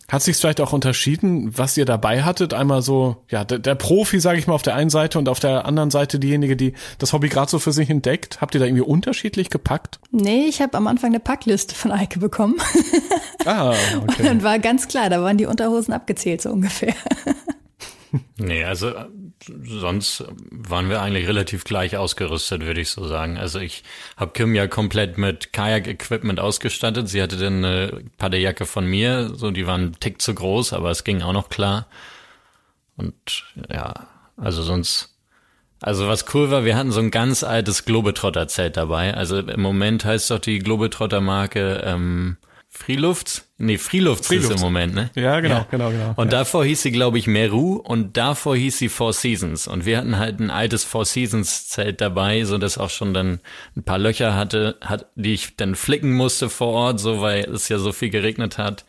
hat 0.09 0.21
sich 0.21 0.37
vielleicht 0.37 0.61
auch 0.61 0.71
unterschieden, 0.71 1.57
was 1.57 1.75
ihr 1.75 1.83
dabei 1.83 2.23
hattet? 2.23 2.53
Einmal 2.53 2.81
so, 2.81 3.17
ja, 3.29 3.43
der, 3.43 3.59
der 3.59 3.75
Profi, 3.75 4.21
sage 4.21 4.39
ich 4.39 4.47
mal, 4.47 4.53
auf 4.53 4.61
der 4.61 4.75
einen 4.75 4.89
Seite 4.89 5.19
und 5.19 5.27
auf 5.27 5.41
der 5.41 5.65
anderen 5.65 5.91
Seite 5.91 6.17
diejenige, 6.17 6.55
die 6.55 6.73
das 6.97 7.11
Hobby 7.11 7.27
gerade 7.27 7.51
so 7.51 7.59
für 7.59 7.73
sich 7.73 7.89
entdeckt. 7.89 8.39
Habt 8.39 8.55
ihr 8.55 8.59
da 8.59 8.65
irgendwie 8.65 8.83
unterschiedlich 8.83 9.49
gepackt? 9.49 9.99
Nee, 10.11 10.45
ich 10.47 10.61
habe 10.61 10.77
am 10.77 10.87
Anfang 10.87 11.09
eine 11.09 11.19
Packliste 11.19 11.75
von 11.75 11.91
Eike 11.91 12.19
bekommen. 12.19 12.55
Ah, 13.45 13.71
okay. 13.97 14.13
Und 14.19 14.25
dann 14.25 14.43
war 14.43 14.59
ganz 14.59 14.87
klar, 14.87 15.09
da 15.09 15.21
waren 15.21 15.37
die 15.37 15.45
Unterhosen 15.45 15.93
abgezählt 15.93 16.41
so 16.41 16.51
ungefähr. 16.51 16.93
Nee, 18.37 18.63
also 18.63 18.93
sonst 19.43 20.23
waren 20.51 20.89
wir 20.89 21.01
eigentlich 21.01 21.27
relativ 21.27 21.63
gleich 21.63 21.97
ausgerüstet, 21.97 22.65
würde 22.65 22.81
ich 22.81 22.89
so 22.89 23.07
sagen. 23.07 23.37
Also 23.37 23.59
ich 23.59 23.83
habe 24.15 24.31
Kim 24.31 24.55
ja 24.55 24.67
komplett 24.67 25.17
mit 25.17 25.53
Kajak-Equipment 25.53 26.39
ausgestattet. 26.39 27.07
Sie 27.07 27.21
hatte 27.21 27.37
dann 27.37 27.63
eine 27.63 28.03
Paddejacke 28.17 28.65
von 28.65 28.85
mir, 28.85 29.29
so 29.33 29.51
die 29.51 29.67
waren 29.67 29.81
einen 29.81 29.99
Tick 29.99 30.21
zu 30.21 30.33
groß, 30.33 30.73
aber 30.73 30.91
es 30.91 31.03
ging 31.03 31.21
auch 31.21 31.33
noch 31.33 31.49
klar. 31.49 31.87
Und 32.95 33.45
ja, 33.71 34.07
also 34.37 34.63
sonst 34.63 35.13
also 35.79 36.07
was 36.07 36.33
cool 36.33 36.49
war, 36.49 36.65
wir 36.65 36.75
hatten 36.75 36.91
so 36.91 36.99
ein 36.99 37.11
ganz 37.11 37.43
altes 37.43 37.85
Globetrotter-Zelt 37.85 38.77
dabei. 38.77 39.13
Also 39.13 39.39
im 39.39 39.61
Moment 39.61 40.05
heißt 40.05 40.31
doch 40.31 40.39
die 40.39 40.59
Globetrotter-Marke 40.59 41.83
ähm, 41.85 42.37
Freelufts? 42.77 43.49
Nee, 43.57 43.79
Freelufts, 43.79 44.27
Freelufts 44.27 44.51
ist 44.51 44.55
im 44.57 44.61
Moment, 44.61 44.93
ne? 44.93 45.09
Ja, 45.15 45.39
genau, 45.39 45.55
ja. 45.55 45.67
genau, 45.69 45.89
genau. 45.89 46.13
Und 46.15 46.31
ja. 46.31 46.39
davor 46.39 46.63
hieß 46.63 46.83
sie, 46.83 46.91
glaube 46.91 47.17
ich, 47.17 47.25
Meru 47.25 47.77
und 47.77 48.15
davor 48.15 48.55
hieß 48.55 48.77
sie 48.77 48.87
Four 48.87 49.13
Seasons. 49.13 49.67
Und 49.67 49.85
wir 49.85 49.97
hatten 49.97 50.19
halt 50.19 50.39
ein 50.39 50.51
altes 50.51 50.83
Four 50.83 51.05
Seasons 51.05 51.67
Zelt 51.67 51.99
dabei, 51.99 52.45
so 52.45 52.59
dass 52.59 52.77
auch 52.77 52.91
schon 52.91 53.15
dann 53.15 53.39
ein 53.75 53.83
paar 53.83 53.97
Löcher 53.97 54.35
hatte, 54.35 54.77
hat, 54.81 55.07
die 55.15 55.33
ich 55.33 55.57
dann 55.57 55.75
flicken 55.75 56.13
musste 56.13 56.49
vor 56.49 56.67
Ort, 56.67 56.99
so 56.99 57.19
weil 57.19 57.45
es 57.45 57.67
ja 57.67 57.79
so 57.79 57.91
viel 57.91 58.11
geregnet 58.11 58.59
hat. 58.59 58.85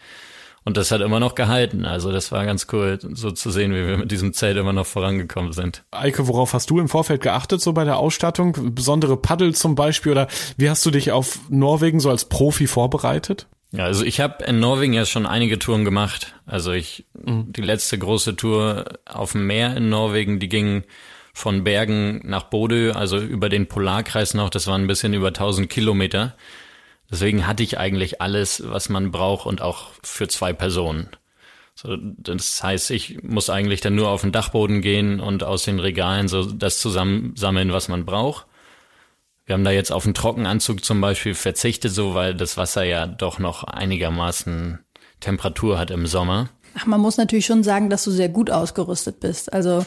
Und 0.64 0.76
das 0.76 0.90
hat 0.90 1.00
immer 1.00 1.18
noch 1.18 1.34
gehalten. 1.34 1.86
Also 1.86 2.12
das 2.12 2.30
war 2.30 2.44
ganz 2.44 2.66
cool, 2.72 2.98
so 3.00 3.30
zu 3.30 3.50
sehen, 3.50 3.72
wie 3.72 3.86
wir 3.86 3.96
mit 3.96 4.10
diesem 4.10 4.34
Zelt 4.34 4.58
immer 4.58 4.74
noch 4.74 4.86
vorangekommen 4.86 5.54
sind. 5.54 5.82
Eike, 5.90 6.28
worauf 6.28 6.52
hast 6.52 6.68
du 6.68 6.78
im 6.78 6.90
Vorfeld 6.90 7.22
geachtet, 7.22 7.62
so 7.62 7.72
bei 7.72 7.84
der 7.84 7.96
Ausstattung? 7.96 8.74
Besondere 8.74 9.16
Paddel 9.16 9.54
zum 9.54 9.74
Beispiel? 9.74 10.12
Oder 10.12 10.28
wie 10.58 10.68
hast 10.68 10.84
du 10.84 10.90
dich 10.90 11.10
auf 11.10 11.38
Norwegen 11.48 12.00
so 12.00 12.10
als 12.10 12.26
Profi 12.26 12.66
vorbereitet? 12.66 13.46
Ja, 13.70 13.84
also 13.84 14.04
ich 14.04 14.20
habe 14.20 14.44
in 14.44 14.60
Norwegen 14.60 14.94
ja 14.94 15.04
schon 15.04 15.26
einige 15.26 15.58
Touren 15.58 15.84
gemacht. 15.84 16.34
Also 16.46 16.72
ich, 16.72 17.04
mhm. 17.12 17.52
die 17.52 17.60
letzte 17.60 17.98
große 17.98 18.36
Tour 18.36 18.84
auf 19.04 19.32
dem 19.32 19.46
Meer 19.46 19.76
in 19.76 19.90
Norwegen, 19.90 20.38
die 20.38 20.48
ging 20.48 20.84
von 21.34 21.64
Bergen 21.64 22.20
nach 22.24 22.44
Bodø, 22.44 22.92
also 22.92 23.18
über 23.18 23.48
den 23.48 23.68
Polarkreis 23.68 24.34
noch, 24.34 24.50
das 24.50 24.66
waren 24.66 24.82
ein 24.82 24.86
bisschen 24.88 25.14
über 25.14 25.28
1000 25.28 25.68
Kilometer. 25.68 26.34
Deswegen 27.10 27.46
hatte 27.46 27.62
ich 27.62 27.78
eigentlich 27.78 28.20
alles, 28.20 28.62
was 28.66 28.88
man 28.88 29.12
braucht 29.12 29.46
und 29.46 29.62
auch 29.62 29.90
für 30.02 30.28
zwei 30.28 30.52
Personen. 30.52 31.08
So, 31.74 31.96
das 31.96 32.62
heißt, 32.62 32.90
ich 32.90 33.22
muss 33.22 33.50
eigentlich 33.50 33.80
dann 33.80 33.94
nur 33.94 34.08
auf 34.08 34.22
den 34.22 34.32
Dachboden 34.32 34.82
gehen 34.82 35.20
und 35.20 35.44
aus 35.44 35.62
den 35.62 35.78
Regalen 35.78 36.26
so 36.26 36.44
das 36.44 36.80
zusammensammeln, 36.80 37.72
was 37.72 37.88
man 37.88 38.04
braucht. 38.04 38.46
Wir 39.48 39.54
haben 39.54 39.64
da 39.64 39.70
jetzt 39.70 39.90
auf 39.90 40.04
den 40.04 40.12
Trockenanzug 40.12 40.84
zum 40.84 41.00
Beispiel 41.00 41.34
verzichtet, 41.34 41.90
so 41.90 42.14
weil 42.14 42.34
das 42.34 42.58
Wasser 42.58 42.84
ja 42.84 43.06
doch 43.06 43.38
noch 43.38 43.64
einigermaßen 43.64 44.78
Temperatur 45.20 45.78
hat 45.78 45.90
im 45.90 46.06
Sommer. 46.06 46.50
Ach, 46.76 46.84
man 46.84 47.00
muss 47.00 47.16
natürlich 47.16 47.46
schon 47.46 47.62
sagen, 47.62 47.88
dass 47.88 48.04
du 48.04 48.10
sehr 48.10 48.28
gut 48.28 48.50
ausgerüstet 48.50 49.20
bist. 49.20 49.50
Also 49.50 49.86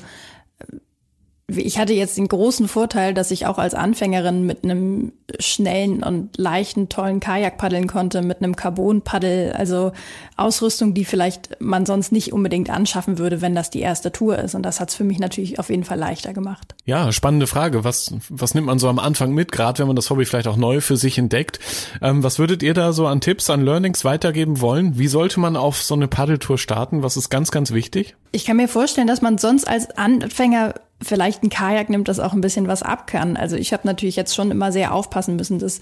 ich 1.58 1.78
hatte 1.78 1.94
jetzt 1.94 2.18
den 2.18 2.28
großen 2.28 2.68
Vorteil, 2.68 3.14
dass 3.14 3.32
ich 3.32 3.46
auch 3.46 3.58
als 3.58 3.74
Anfängerin 3.74 4.46
mit 4.46 4.64
einem 4.64 5.14
schnellen 5.40 6.04
und 6.04 6.38
leichten, 6.38 6.90
tollen 6.90 7.20
Kajak 7.20 7.58
paddeln 7.58 7.88
konnte, 7.88 8.22
mit 8.22 8.38
einem 8.38 8.56
Carbon-Paddel, 8.56 9.54
also 9.54 9.92
Ausrüstung, 10.38 10.94
die 10.94 11.06
vielleicht 11.06 11.60
man 11.60 11.86
sonst 11.86 12.12
nicht 12.12 12.34
unbedingt 12.34 12.70
anschaffen 12.70 13.18
würde, 13.18 13.42
wenn 13.42 13.56
das 13.56 13.70
die 13.70 13.80
erste 13.80 14.12
Tour 14.12 14.40
ist. 14.40 14.56
Und 14.56 14.64
das 14.64 14.80
hat 14.80 14.90
es 14.90 14.96
für 14.96 15.04
mich 15.04 15.20
natürlich 15.20 15.60
auf 15.60 15.70
jeden 15.70 15.84
Fall 15.84 16.00
leichter 16.00 16.34
gemacht. 16.34 16.76
Ja, 16.86 17.12
spannende 17.12 17.48
Frage. 17.48 17.84
Was, 17.84 18.14
was 18.30 18.54
nimmt 18.54 18.68
man 18.68 18.80
so 18.80 18.90
am 18.90 19.00
Anfang 19.00 19.34
mit, 19.34 19.52
gerade 19.52 19.80
wenn 19.80 19.88
man 19.88 19.96
das 19.96 20.10
Hobby 20.10 20.26
vielleicht 20.26 20.48
auch 20.48 20.58
neu 20.58 20.82
für 20.82 20.98
sich 20.98 21.18
entdeckt? 21.18 21.60
Ähm, 22.02 22.24
was 22.24 22.40
würdet 22.40 22.64
ihr 22.64 22.74
da 22.74 22.94
so 22.94 23.08
an 23.08 23.22
Tipps, 23.22 23.50
an 23.50 23.62
Learnings 23.62 24.04
weitergeben 24.04 24.62
wollen? 24.62 24.98
Wie 24.98 25.08
sollte 25.08 25.40
man 25.40 25.56
auf 25.56 25.82
so 25.82 25.94
eine 25.94 26.08
Paddeltour 26.08 26.58
starten? 26.58 27.04
Was 27.04 27.18
ist 27.18 27.30
ganz, 27.30 27.52
ganz 27.52 27.72
wichtig? 27.72 28.16
Ich 28.32 28.46
kann 28.46 28.58
mir 28.58 28.68
vorstellen, 28.68 29.08
dass 29.08 29.22
man 29.22 29.38
sonst 29.38 29.68
als 29.68 29.92
Anfänger 29.92 30.76
vielleicht 31.02 31.44
ein 31.44 31.50
Kajak 31.50 31.90
nimmt, 31.90 32.08
das 32.08 32.20
auch 32.20 32.34
ein 32.34 32.42
bisschen 32.42 32.68
was 32.68 32.84
ab 32.84 33.08
kann. 33.08 33.38
Also 33.38 33.56
ich 33.56 33.74
habe 33.74 33.88
natürlich 33.88 34.16
jetzt 34.16 34.36
schon 34.36 34.52
immer 34.52 34.72
sehr 34.72 34.94
aufpassen 34.94 35.36
müssen, 35.36 35.60
dass 35.60 35.82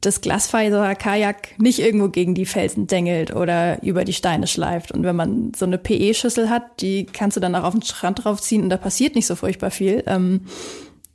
das 0.00 0.22
Glasfaser-Kajak 0.22 1.58
nicht 1.58 1.78
irgendwo 1.78 2.08
gegen 2.08 2.34
die 2.34 2.46
Felsen 2.46 2.86
dengelt 2.86 3.34
oder 3.34 3.82
über 3.82 4.04
die 4.04 4.14
Steine 4.14 4.46
schleift. 4.46 4.92
Und 4.92 5.04
wenn 5.04 5.16
man 5.16 5.52
so 5.54 5.66
eine 5.66 5.76
PE-Schüssel 5.76 6.48
hat, 6.48 6.80
die 6.80 7.04
kannst 7.04 7.36
du 7.36 7.40
dann 7.40 7.54
auch 7.54 7.64
auf 7.64 7.74
den 7.74 7.82
Strand 7.82 8.24
draufziehen 8.24 8.62
und 8.62 8.70
da 8.70 8.78
passiert 8.78 9.14
nicht 9.14 9.26
so 9.26 9.36
furchtbar 9.36 9.70
viel. 9.70 10.02
Ähm, 10.06 10.46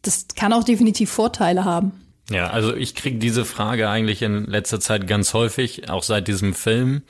das 0.03 0.27
kann 0.35 0.53
auch 0.53 0.63
definitiv 0.63 1.09
Vorteile 1.09 1.65
haben. 1.65 1.93
Ja, 2.29 2.47
also 2.47 2.75
ich 2.75 2.95
kriege 2.95 3.17
diese 3.17 3.45
Frage 3.45 3.89
eigentlich 3.89 4.21
in 4.21 4.45
letzter 4.45 4.79
Zeit 4.79 5.07
ganz 5.07 5.33
häufig, 5.33 5.89
auch 5.89 6.03
seit 6.03 6.27
diesem 6.27 6.53
Film. 6.53 7.03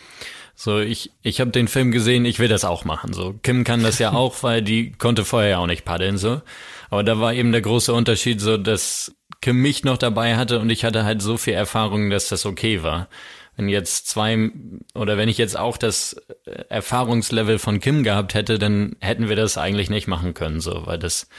So, 0.56 0.80
ich, 0.80 1.12
ich 1.22 1.42
habe 1.42 1.52
den 1.52 1.68
Film 1.68 1.92
gesehen, 1.92 2.24
ich 2.24 2.40
will 2.40 2.48
das 2.48 2.64
auch 2.64 2.86
machen. 2.86 3.12
So, 3.14 3.34
Kim 3.44 3.64
kann 3.64 3.84
das 3.84 4.00
ja 4.00 4.12
auch, 4.14 4.42
weil 4.42 4.62
die 4.62 4.92
konnte 4.94 5.26
vorher 5.26 5.50
ja 5.52 5.58
auch 5.60 5.68
nicht 5.68 5.86
paddeln, 5.86 6.18
so. 6.18 6.42
Aber 6.90 7.04
da 7.04 7.20
war 7.20 7.34
eben 7.34 7.52
der 7.52 7.62
große 7.62 7.94
Unterschied 7.94 8.40
so, 8.40 8.58
dass 8.58 9.14
Kim 9.42 9.62
mich 9.62 9.84
noch 9.84 9.98
dabei 9.98 10.38
hatte 10.38 10.60
und 10.60 10.70
ich 10.70 10.86
hatte 10.86 11.04
halt 11.04 11.22
so 11.22 11.38
viel 11.38 11.54
Erfahrung, 11.54 12.10
dass 12.10 12.30
das 12.30 12.46
okay 12.46 12.84
war. 12.84 13.10
Wenn 13.58 13.70
jetzt 13.70 14.08
zwei 14.08 14.52
oder 14.94 15.18
wenn 15.18 15.30
ich 15.30 15.38
jetzt 15.38 15.58
auch 15.58 15.78
das 15.78 16.14
äh, 16.46 16.64
Erfahrungslevel 16.70 17.60
von 17.60 17.80
Kim 17.80 18.04
gehabt 18.04 18.34
hätte, 18.34 18.60
dann 18.60 18.96
hätten 19.00 19.30
wir 19.30 19.36
das 19.36 19.58
eigentlich 19.58 19.90
nicht 19.90 20.08
machen 20.08 20.34
können, 20.34 20.60
so, 20.62 20.86
weil 20.86 21.00
das 21.00 21.30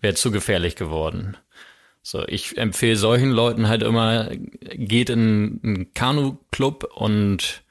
wäre 0.00 0.14
zu 0.14 0.30
gefährlich 0.30 0.76
geworden. 0.76 1.36
So, 2.02 2.22
ich 2.26 2.58
empfehle 2.58 2.96
solchen 2.96 3.30
Leuten 3.30 3.66
halt 3.66 3.82
immer, 3.82 4.30
geht 4.74 5.10
in 5.10 5.60
einen 5.62 5.94
Kanu-Club 5.94 6.84
und 6.94 7.63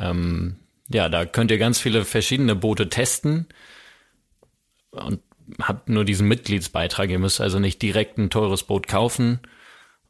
ähm, 0.00 0.56
ja, 0.88 1.08
da 1.08 1.24
könnt 1.24 1.50
ihr 1.50 1.58
ganz 1.58 1.78
viele 1.78 2.04
verschiedene 2.04 2.56
Boote 2.56 2.88
testen 2.88 3.46
und 4.90 5.20
habt 5.60 5.88
nur 5.88 6.04
diesen 6.04 6.28
Mitgliedsbeitrag. 6.28 7.10
Ihr 7.10 7.18
müsst 7.18 7.40
also 7.40 7.58
nicht 7.58 7.80
direkt 7.82 8.18
ein 8.18 8.30
teures 8.30 8.64
Boot 8.64 8.88
kaufen 8.88 9.40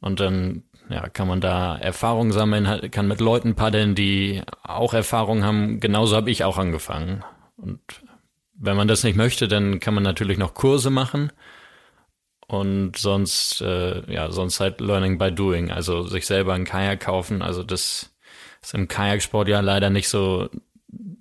und 0.00 0.20
dann 0.20 0.64
ja, 0.88 1.08
kann 1.08 1.28
man 1.28 1.40
da 1.40 1.76
Erfahrung 1.76 2.32
sammeln, 2.32 2.90
kann 2.90 3.06
mit 3.06 3.20
Leuten 3.20 3.54
paddeln, 3.54 3.94
die 3.94 4.42
auch 4.62 4.92
Erfahrung 4.92 5.44
haben. 5.44 5.80
Genauso 5.80 6.16
habe 6.16 6.30
ich 6.30 6.44
auch 6.44 6.58
angefangen. 6.58 7.24
Und 7.56 7.80
wenn 8.54 8.76
man 8.76 8.88
das 8.88 9.04
nicht 9.04 9.16
möchte, 9.16 9.46
dann 9.46 9.78
kann 9.80 9.94
man 9.94 10.02
natürlich 10.02 10.36
noch 10.36 10.54
Kurse 10.54 10.90
machen 10.90 11.30
und 12.48 12.96
sonst 12.96 13.60
äh, 13.60 14.12
ja 14.12 14.32
sonst 14.32 14.58
halt 14.58 14.80
Learning 14.80 15.18
by 15.18 15.30
Doing, 15.30 15.70
also 15.70 16.02
sich 16.02 16.26
selber 16.26 16.54
ein 16.54 16.64
Kajak 16.64 17.00
kaufen. 17.00 17.42
Also 17.42 17.62
das 17.62 18.12
ist 18.62 18.74
im 18.74 18.88
Kajaksport 18.88 19.48
ja 19.48 19.60
leider 19.60 19.90
nicht 19.90 20.08
so 20.08 20.48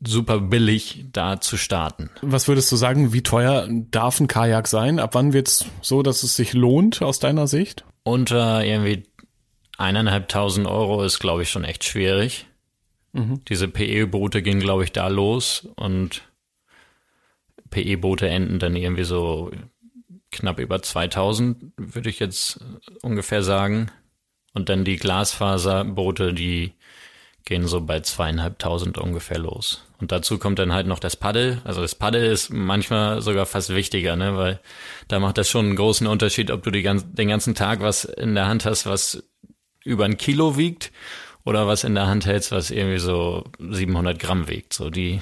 super 0.06 0.39
billig, 0.39 1.06
da 1.12 1.41
zu 1.41 1.58
starten. 1.58 2.10
Was 2.21 2.47
würdest 2.47 2.71
du 2.71 2.75
sagen, 2.75 3.13
wie 3.13 3.23
teuer 3.23 3.67
darf 3.69 4.19
ein 4.19 4.28
Kajak 4.28 4.67
sein? 4.67 4.99
Ab 4.99 5.13
wann 5.13 5.34
wird's 5.34 5.65
so, 5.82 6.02
dass 6.02 6.23
es 6.23 6.36
sich 6.36 6.54
lohnt 6.54 7.02
aus 7.02 7.19
deiner 7.19 7.47
Sicht? 7.47 7.84
Unter 8.04 8.63
irgendwie 8.63 9.04
eineinhalbtausend 9.78 10.67
Euro 10.67 11.04
ist, 11.04 11.19
glaube 11.19 11.43
ich, 11.43 11.49
schon 11.49 11.63
echt 11.63 11.84
schwierig. 11.84 12.47
Mhm. 13.13 13.41
Diese 13.47 13.67
PE-Boote 13.67 14.41
gehen, 14.41 14.60
glaube 14.60 14.84
ich, 14.84 14.91
da 14.91 15.08
los 15.08 15.67
und 15.75 16.23
PE-Boote 17.69 18.28
enden 18.28 18.60
dann 18.60 18.75
irgendwie 18.75 19.04
so 19.04 19.52
knapp 20.32 20.60
über 20.60 20.82
2000, 20.82 21.73
würde 21.78 22.10
ich 22.10 22.19
jetzt 22.19 22.60
ungefähr 23.02 23.43
sagen. 23.43 23.91
Und 24.54 24.69
dann 24.69 24.84
die 24.84 24.97
Glasfaserboote, 24.97 26.34
die 26.34 26.73
gehen 27.50 27.68
so 27.68 27.82
bei 27.82 28.00
zweieinhalbtausend 28.00 28.98
ungefähr 28.98 29.40
los. 29.40 29.84
Und 30.00 30.14
dazu 30.14 30.38
kommt 30.38 30.60
dann 30.60 30.72
halt 30.72 30.88
noch 30.88 31.00
das 31.00 31.18
Paddel. 31.18 31.62
Also 31.66 31.82
das 31.82 31.96
Paddel 31.96 32.24
ist 32.24 32.52
manchmal 32.52 33.22
sogar 33.22 33.46
fast 33.46 33.76
wichtiger, 33.76 34.16
ne, 34.16 34.38
weil 34.38 34.62
da 35.10 35.20
macht 35.20 35.38
das 35.38 35.50
schon 35.50 35.66
einen 35.66 35.76
großen 35.76 36.08
Unterschied, 36.08 36.52
ob 36.52 36.64
du 36.64 36.72
die 36.72 36.84
ganz, 36.84 37.06
den 37.12 37.28
ganzen 37.28 37.56
Tag 37.56 37.82
was 37.82 38.06
in 38.06 38.36
der 38.36 38.48
Hand 38.48 38.66
hast, 38.66 38.86
was 38.86 39.24
über 39.84 40.06
ein 40.06 40.18
Kilo 40.18 40.58
wiegt 40.58 40.92
oder 41.44 41.68
was 41.68 41.84
in 41.84 41.96
der 41.96 42.08
Hand 42.08 42.26
hältst, 42.28 42.52
was 42.52 42.70
irgendwie 42.70 43.00
so 43.00 43.44
700 43.58 44.20
Gramm 44.20 44.48
wiegt. 44.48 44.72
So 44.72 44.92
die, 44.92 45.22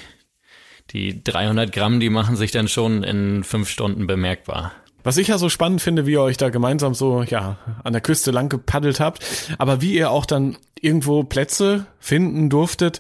die 0.92 1.24
300 1.24 1.72
Gramm, 1.72 2.00
die 2.00 2.10
machen 2.10 2.36
sich 2.36 2.52
dann 2.52 2.68
schon 2.68 3.04
in 3.04 3.46
fünf 3.46 3.70
Stunden 3.70 4.06
bemerkbar. 4.06 4.74
Was 5.08 5.16
ich 5.16 5.30
ja 5.30 5.38
so 5.38 5.48
spannend 5.48 5.82
finde, 5.82 6.06
wie 6.06 6.12
ihr 6.12 6.22
euch 6.22 6.36
da 6.36 6.50
gemeinsam 6.50 6.94
so, 6.94 7.24
ja, 7.24 7.58
an 7.82 7.94
der 7.94 8.02
Küste 8.02 8.32
lang 8.32 8.50
gepaddelt 8.50 9.00
habt, 9.00 9.24
aber 9.58 9.80
wie 9.80 9.94
ihr 9.94 10.12
auch 10.12 10.26
dann 10.26 10.58
irgendwo 10.82 11.24
Plätze 11.24 11.86
finden 11.98 12.50
durftet 12.50 13.00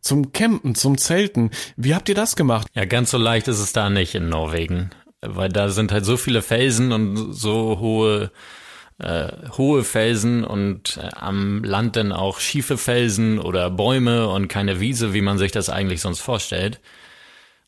zum 0.00 0.30
Campen, 0.30 0.76
zum 0.76 0.96
Zelten. 0.96 1.50
Wie 1.76 1.96
habt 1.96 2.08
ihr 2.08 2.14
das 2.14 2.36
gemacht? 2.36 2.68
Ja, 2.74 2.84
ganz 2.84 3.10
so 3.10 3.18
leicht 3.18 3.48
ist 3.48 3.58
es 3.58 3.72
da 3.72 3.90
nicht 3.90 4.14
in 4.14 4.28
Norwegen, 4.28 4.90
weil 5.22 5.48
da 5.48 5.70
sind 5.70 5.90
halt 5.90 6.04
so 6.04 6.16
viele 6.16 6.40
Felsen 6.40 6.92
und 6.92 7.32
so 7.32 7.80
hohe 7.80 8.30
äh, 8.98 9.32
hohe 9.58 9.82
Felsen 9.82 10.44
und 10.44 10.98
äh, 11.02 11.08
am 11.16 11.64
Land 11.64 11.96
dann 11.96 12.12
auch 12.12 12.38
schiefe 12.38 12.78
Felsen 12.78 13.40
oder 13.40 13.70
Bäume 13.70 14.28
und 14.28 14.46
keine 14.46 14.78
Wiese, 14.78 15.14
wie 15.14 15.20
man 15.20 15.36
sich 15.36 15.50
das 15.50 15.68
eigentlich 15.68 16.00
sonst 16.00 16.20
vorstellt. 16.20 16.78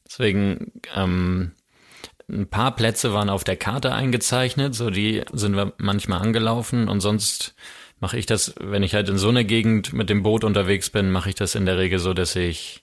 Deswegen 0.07 0.71
ähm, 0.95 1.51
ein 2.33 2.49
paar 2.49 2.75
Plätze 2.75 3.13
waren 3.13 3.31
auf 3.31 3.45
der 3.45 3.57
Karte 3.57 3.93
eingezeichnet, 3.93 4.75
so 4.75 4.91
die 4.91 5.23
sind 5.33 5.55
wir 5.55 5.73
manchmal 5.79 6.21
angelaufen 6.21 6.89
und 6.89 7.01
sonst 7.01 7.55
mache 8.01 8.19
ich 8.19 8.27
das, 8.27 8.55
wenn 8.61 8.83
ich 8.83 8.95
halt 8.95 9.09
in 9.09 9.19
so 9.19 9.29
einer 9.29 9.45
Gegend 9.45 9.93
mit 9.93 10.11
dem 10.11 10.23
Boot 10.23 10.43
unterwegs 10.43 10.91
bin, 10.91 11.11
mache 11.11 11.29
ich 11.29 11.35
das 11.35 11.55
in 11.55 11.67
der 11.67 11.79
Regel 11.79 11.99
so, 11.99 12.15
dass 12.15 12.35
ich 12.35 12.83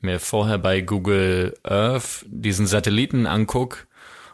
mir 0.00 0.20
vorher 0.20 0.58
bei 0.58 0.80
Google 0.80 1.54
Earth 1.62 2.24
diesen 2.28 2.66
Satelliten 2.66 3.26
anguck 3.26 3.86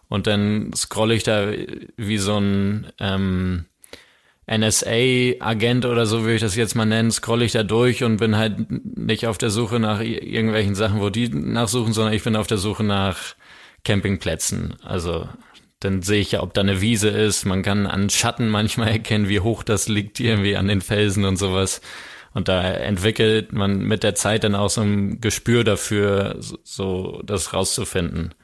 und 0.08 0.26
dann 0.26 0.72
scrolle 0.74 1.14
ich 1.14 1.22
da 1.22 1.52
wie 1.96 2.18
so 2.18 2.38
ein 2.38 2.92
ähm, 2.98 3.66
NSA-Agent 4.50 5.86
oder 5.86 6.06
so 6.06 6.22
würde 6.22 6.34
ich 6.34 6.40
das 6.40 6.56
jetzt 6.56 6.74
mal 6.74 6.84
nennen, 6.84 7.12
scrolle 7.12 7.44
ich 7.44 7.52
da 7.52 7.62
durch 7.62 8.02
und 8.02 8.16
bin 8.16 8.36
halt 8.36 8.96
nicht 8.96 9.26
auf 9.26 9.38
der 9.38 9.50
Suche 9.50 9.78
nach 9.78 10.00
irgendwelchen 10.00 10.74
Sachen, 10.74 11.00
wo 11.00 11.08
die 11.08 11.28
nachsuchen, 11.28 11.92
sondern 11.92 12.14
ich 12.14 12.24
bin 12.24 12.34
auf 12.34 12.48
der 12.48 12.58
Suche 12.58 12.82
nach 12.82 13.36
Campingplätzen. 13.84 14.76
Also 14.82 15.28
dann 15.80 16.02
sehe 16.02 16.20
ich 16.20 16.32
ja, 16.32 16.42
ob 16.42 16.52
da 16.54 16.60
eine 16.60 16.80
Wiese 16.80 17.08
ist. 17.08 17.46
Man 17.46 17.62
kann 17.62 17.86
an 17.86 18.10
Schatten 18.10 18.48
manchmal 18.48 18.88
erkennen, 18.88 19.28
wie 19.28 19.40
hoch 19.40 19.62
das 19.62 19.88
liegt, 19.88 20.20
irgendwie 20.20 20.56
an 20.56 20.68
den 20.68 20.82
Felsen 20.82 21.24
und 21.24 21.36
sowas. 21.36 21.80
Und 22.32 22.48
da 22.48 22.62
entwickelt 22.62 23.52
man 23.52 23.78
mit 23.78 24.02
der 24.02 24.14
Zeit 24.14 24.44
dann 24.44 24.54
auch 24.54 24.70
so 24.70 24.82
ein 24.82 25.20
Gespür 25.20 25.64
dafür, 25.64 26.36
so 26.38 27.20
das 27.24 27.52
rauszufinden. 27.54 28.34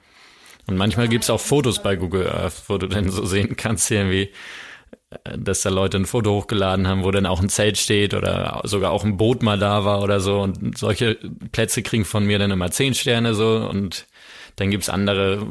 Und 0.66 0.77
manchmal 0.77 1.09
gibt's 1.09 1.31
auch 1.31 1.40
Fotos 1.40 1.83
bei 1.83 1.94
Google 1.94 2.29
Earth, 2.29 2.64
wo 2.68 2.79
du 2.79 2.88
dann 2.88 3.11
so 3.11 3.25
sehen 3.25 3.55
kannst, 3.57 3.88
irgendwie, 3.90 4.31
äh, 5.11 5.38
dass 5.38 5.62
da 5.62 5.68
Leute 5.70 5.99
ein 5.99 6.07
Foto 6.07 6.33
hochgeladen 6.33 6.88
haben, 6.88 7.05
wo 7.05 7.12
dann 7.12 7.27
auch 7.27 7.40
ein 7.40 7.49
Zelt 7.49 7.79
steht 7.79 8.14
oder 8.14 8.62
sogar 8.64 8.90
auch 8.90 9.05
ein 9.05 9.16
Boot 9.16 9.44
mal 9.44 9.59
da 9.59 9.85
war 9.85 10.03
oder 10.03 10.18
so. 10.18 10.40
Und 10.40 10.77
solche 10.77 11.14
Plätze 11.53 11.83
kriegen 11.83 12.05
von 12.05 12.25
mir 12.25 12.40
dann 12.40 12.51
immer 12.51 12.72
zehn 12.72 12.94
Sterne 12.94 13.35
so 13.35 13.68
und 13.70 14.07
dann 14.56 14.70
gibt's 14.70 14.88
andere, 14.88 15.46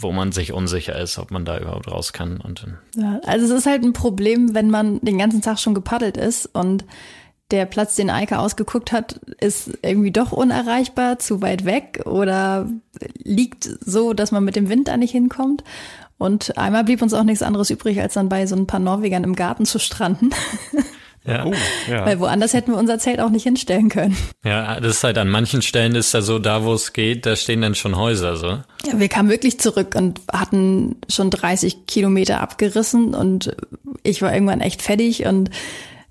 wo 0.00 0.12
man 0.12 0.32
sich 0.32 0.52
unsicher 0.52 0.98
ist, 0.98 1.18
ob 1.18 1.30
man 1.30 1.44
da 1.44 1.58
überhaupt 1.58 1.90
raus 1.90 2.12
kann. 2.12 2.40
Und 2.40 2.66
ja, 2.96 3.20
also 3.24 3.46
es 3.46 3.52
ist 3.52 3.66
halt 3.66 3.84
ein 3.84 3.92
Problem, 3.92 4.54
wenn 4.54 4.70
man 4.70 5.00
den 5.00 5.18
ganzen 5.18 5.42
Tag 5.42 5.58
schon 5.58 5.74
gepaddelt 5.74 6.16
ist 6.16 6.46
und 6.46 6.84
der 7.50 7.64
Platz, 7.64 7.94
den 7.94 8.10
Eike 8.10 8.38
ausgeguckt 8.38 8.92
hat, 8.92 9.20
ist 9.40 9.78
irgendwie 9.82 10.10
doch 10.10 10.32
unerreichbar, 10.32 11.18
zu 11.18 11.40
weit 11.40 11.64
weg 11.64 12.02
oder 12.04 12.68
liegt 13.22 13.64
so, 13.64 14.12
dass 14.12 14.32
man 14.32 14.44
mit 14.44 14.54
dem 14.54 14.68
Wind 14.68 14.88
da 14.88 14.96
nicht 14.96 15.12
hinkommt. 15.12 15.64
Und 16.18 16.58
einmal 16.58 16.84
blieb 16.84 17.00
uns 17.00 17.14
auch 17.14 17.22
nichts 17.22 17.42
anderes 17.42 17.70
übrig, 17.70 18.00
als 18.00 18.14
dann 18.14 18.28
bei 18.28 18.46
so 18.46 18.56
ein 18.56 18.66
paar 18.66 18.80
Norwegern 18.80 19.24
im 19.24 19.36
Garten 19.36 19.64
zu 19.64 19.78
stranden. 19.78 20.30
Ja. 21.28 21.44
Oh, 21.44 21.52
ja. 21.90 22.06
Weil 22.06 22.20
woanders 22.20 22.54
hätten 22.54 22.72
wir 22.72 22.78
unser 22.78 22.98
Zelt 22.98 23.20
auch 23.20 23.28
nicht 23.28 23.42
hinstellen 23.42 23.90
können. 23.90 24.16
Ja, 24.44 24.80
das 24.80 24.96
ist 24.96 25.04
halt 25.04 25.18
an 25.18 25.28
manchen 25.28 25.60
Stellen 25.60 25.94
ist 25.94 26.14
da 26.14 26.22
so, 26.22 26.38
da 26.38 26.64
wo 26.64 26.72
es 26.72 26.94
geht, 26.94 27.26
da 27.26 27.36
stehen 27.36 27.60
dann 27.60 27.74
schon 27.74 27.96
Häuser 27.96 28.36
so. 28.36 28.46
Ja, 28.46 28.94
wir 28.94 29.08
kamen 29.08 29.28
wirklich 29.28 29.60
zurück 29.60 29.94
und 29.94 30.20
hatten 30.32 30.96
schon 31.08 31.30
30 31.30 31.86
Kilometer 31.86 32.40
abgerissen 32.40 33.14
und 33.14 33.54
ich 34.02 34.22
war 34.22 34.32
irgendwann 34.32 34.62
echt 34.62 34.80
fertig 34.80 35.26
und 35.26 35.50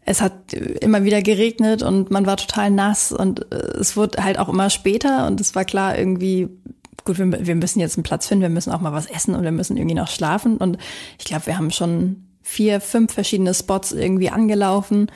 es 0.06 0.22
hat 0.22 0.54
immer 0.54 1.04
wieder 1.04 1.22
geregnet 1.22 1.82
und 1.82 2.12
man 2.12 2.26
war 2.26 2.38
total 2.38 2.70
nass 2.70 3.12
und 3.12 3.52
äh, 3.52 3.56
es 3.80 3.98
wurde 3.98 4.24
halt 4.24 4.38
auch 4.40 4.50
immer 4.50 4.70
später 4.70 5.26
und 5.26 5.42
es 5.42 5.56
war 5.56 5.66
klar 5.66 5.98
irgendwie, 5.98 6.48
gut, 7.04 7.18
wir, 7.18 7.46
wir 7.46 7.56
müssen 7.56 7.80
jetzt 7.80 7.98
einen 7.98 8.04
Platz 8.04 8.28
finden, 8.28 8.44
wir 8.44 8.50
müssen 8.50 8.72
auch 8.72 8.82
mal 8.82 8.94
was 8.94 9.08
essen 9.08 9.36
und 9.36 9.44
wir 9.44 9.52
müssen 9.52 9.76
irgendwie 9.78 9.96
noch 9.96 10.10
schlafen 10.10 10.58
und 10.58 10.78
ich 11.18 11.26
glaube, 11.26 11.48
wir 11.48 11.58
haben 11.58 11.72
schon 11.72 12.27
vier, 12.48 12.80
fünf 12.80 13.14
verschiedene 13.14 13.54
Spots 13.54 13.92
irgendwie 13.92 14.30
angelaufen. 14.30 15.12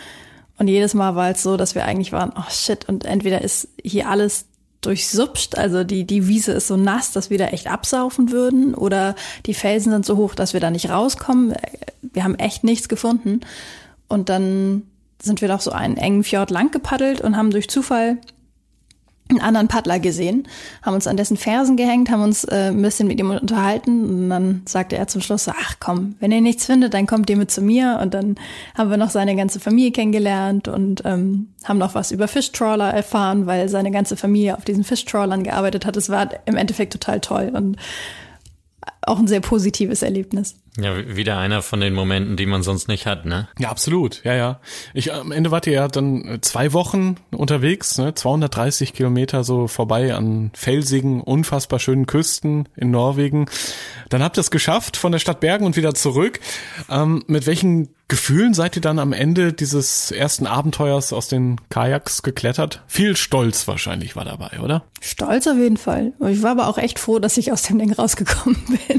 Und 0.58 0.68
jedes 0.68 0.94
Mal 0.94 1.16
war 1.16 1.32
es 1.32 1.42
so, 1.42 1.56
dass 1.56 1.76
wir 1.76 1.86
eigentlich 1.86 2.12
waren, 2.12 2.34
oh 2.38 2.50
shit, 2.50 2.88
und 2.90 3.06
entweder 3.06 3.42
ist 3.42 3.70
hier 3.82 4.10
alles 4.10 4.46
durchsupscht, 4.82 5.56
also 5.56 5.84
die, 5.84 6.06
die 6.06 6.28
Wiese 6.28 6.52
ist 6.52 6.68
so 6.68 6.76
nass, 6.76 7.14
dass 7.14 7.30
wir 7.30 7.38
da 7.38 7.48
echt 7.48 7.68
absaufen 7.68 8.32
würden, 8.32 8.76
oder 8.76 9.16
die 9.46 9.54
Felsen 9.54 9.92
sind 9.94 10.06
so 10.06 10.18
hoch, 10.18 10.36
dass 10.36 10.54
wir 10.54 10.60
da 10.60 10.72
nicht 10.72 10.90
rauskommen. 10.90 11.56
Wir 12.02 12.26
haben 12.26 12.36
echt 12.36 12.64
nichts 12.66 12.90
gefunden. 12.90 13.40
Und 14.10 14.28
dann 14.28 14.84
sind 15.22 15.40
wir 15.40 15.48
doch 15.48 15.62
so 15.62 15.72
einen 15.72 15.98
engen 15.98 16.24
Fjord 16.24 16.52
lang 16.52 16.70
gepaddelt 16.72 17.22
und 17.22 17.38
haben 17.38 17.52
durch 17.52 17.70
Zufall 17.70 18.18
einen 19.32 19.42
anderen 19.42 19.68
Paddler 19.68 20.00
gesehen, 20.00 20.48
haben 20.82 20.94
uns 20.94 21.08
an 21.08 21.18
dessen 21.18 21.38
Fersen 21.38 21.78
gehängt, 21.78 22.10
haben 22.10 22.22
uns 22.22 22.44
äh, 22.44 22.70
ein 22.70 22.82
bisschen 22.82 23.08
mit 23.08 23.20
ihm 23.20 23.32
unterhalten 23.32 24.04
und 24.06 24.30
dann 24.30 24.62
sagte 24.66 24.98
er 24.98 25.08
zum 25.08 25.22
Schluss 25.22 25.46
so, 25.46 25.52
ach 25.52 25.76
komm, 25.80 26.16
wenn 26.20 26.32
ihr 26.32 26.42
nichts 26.42 26.66
findet, 26.66 26.94
dann 26.94 27.08
kommt 27.08 27.30
ihr 27.30 27.38
mit 27.38 27.52
zu 27.52 27.62
mir 27.62 28.00
und 28.02 28.14
dann 28.14 28.36
haben 28.78 28.90
wir 28.90 28.98
noch 28.98 29.10
seine 29.10 29.36
ganze 29.36 29.60
Familie 29.60 29.92
kennengelernt 29.92 30.68
und 30.68 31.04
ähm, 31.06 31.48
haben 31.64 31.78
noch 31.78 31.96
was 31.96 32.12
über 32.12 32.28
Fischtrawler 32.28 32.94
erfahren, 32.94 33.46
weil 33.46 33.70
seine 33.70 33.92
ganze 33.92 34.16
Familie 34.16 34.58
auf 34.58 34.66
diesen 34.66 34.84
Fischtrawlern 34.84 35.44
gearbeitet 35.44 35.86
hat. 35.86 35.98
Es 35.98 36.10
war 36.10 36.30
im 36.46 36.58
Endeffekt 36.58 36.94
total 36.94 37.20
toll 37.20 37.52
und 37.54 37.78
auch 39.02 39.20
ein 39.20 39.28
sehr 39.28 39.42
positives 39.42 40.02
Erlebnis. 40.02 40.56
Ja, 40.78 40.96
wieder 41.16 41.38
einer 41.38 41.62
von 41.62 41.82
den 41.82 41.94
Momenten, 41.94 42.38
die 42.38 42.46
man 42.46 42.64
sonst 42.64 42.88
nicht 42.88 43.06
hat, 43.06 43.26
ne? 43.26 43.50
Ja, 43.60 43.70
absolut. 43.70 44.24
Ja, 44.24 44.36
ja. 44.36 44.62
Ich, 44.94 45.14
am 45.14 45.34
Ende 45.34 45.52
wart 45.52 45.68
ihr 45.68 45.74
ja 45.74 45.88
dann 45.90 46.26
äh, 46.26 46.42
zwei 46.42 46.72
Wochen 46.72 47.16
unterwegs, 47.32 47.98
ne? 47.98 48.16
230 48.16 48.94
Kilometer 48.94 49.44
so 49.44 49.68
vorbei 49.68 50.14
an 50.14 50.52
felsigen, 50.54 51.20
unfassbar 51.20 51.80
schönen 51.80 52.06
Küsten 52.06 52.70
in 52.78 52.90
Norwegen. 52.90 53.48
Dann 54.10 54.24
habt 54.24 54.38
ihr 54.38 54.42
es 54.42 54.52
geschafft 54.52 54.96
von 54.96 55.12
der 55.12 55.20
Stadt 55.20 55.42
Bergen 55.42 55.66
und 55.66 55.76
wieder 55.76 55.94
zurück. 55.94 56.40
Ähm, 56.90 57.24
mit 57.28 57.48
welchen 57.48 57.90
Gefühlen 58.12 58.54
seid 58.54 58.76
ihr 58.76 58.82
dann 58.82 59.00
am 59.00 59.14
Ende 59.14 59.54
dieses 59.54 60.12
ersten 60.12 60.46
Abenteuers 60.46 61.14
aus 61.14 61.30
den 61.30 61.62
Kajaks 61.70 62.24
geklettert? 62.24 62.84
Viel 62.86 63.16
Stolz 63.16 63.70
wahrscheinlich 63.70 64.18
war 64.18 64.26
dabei, 64.26 64.60
oder? 64.62 64.84
Stolz 65.00 65.48
auf 65.48 65.58
jeden 65.58 65.78
Fall. 65.78 66.12
Ich 66.28 66.44
war 66.44 66.52
aber 66.52 66.68
auch 66.68 66.78
echt 66.78 67.00
froh, 67.00 67.20
dass 67.20 67.38
ich 67.38 67.54
aus 67.54 67.64
dem 67.64 67.80
Ding 67.80 67.94
rausgekommen 67.94 68.62
bin. 68.68 68.91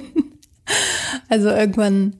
Also 1.28 1.48
irgendwann 1.48 2.16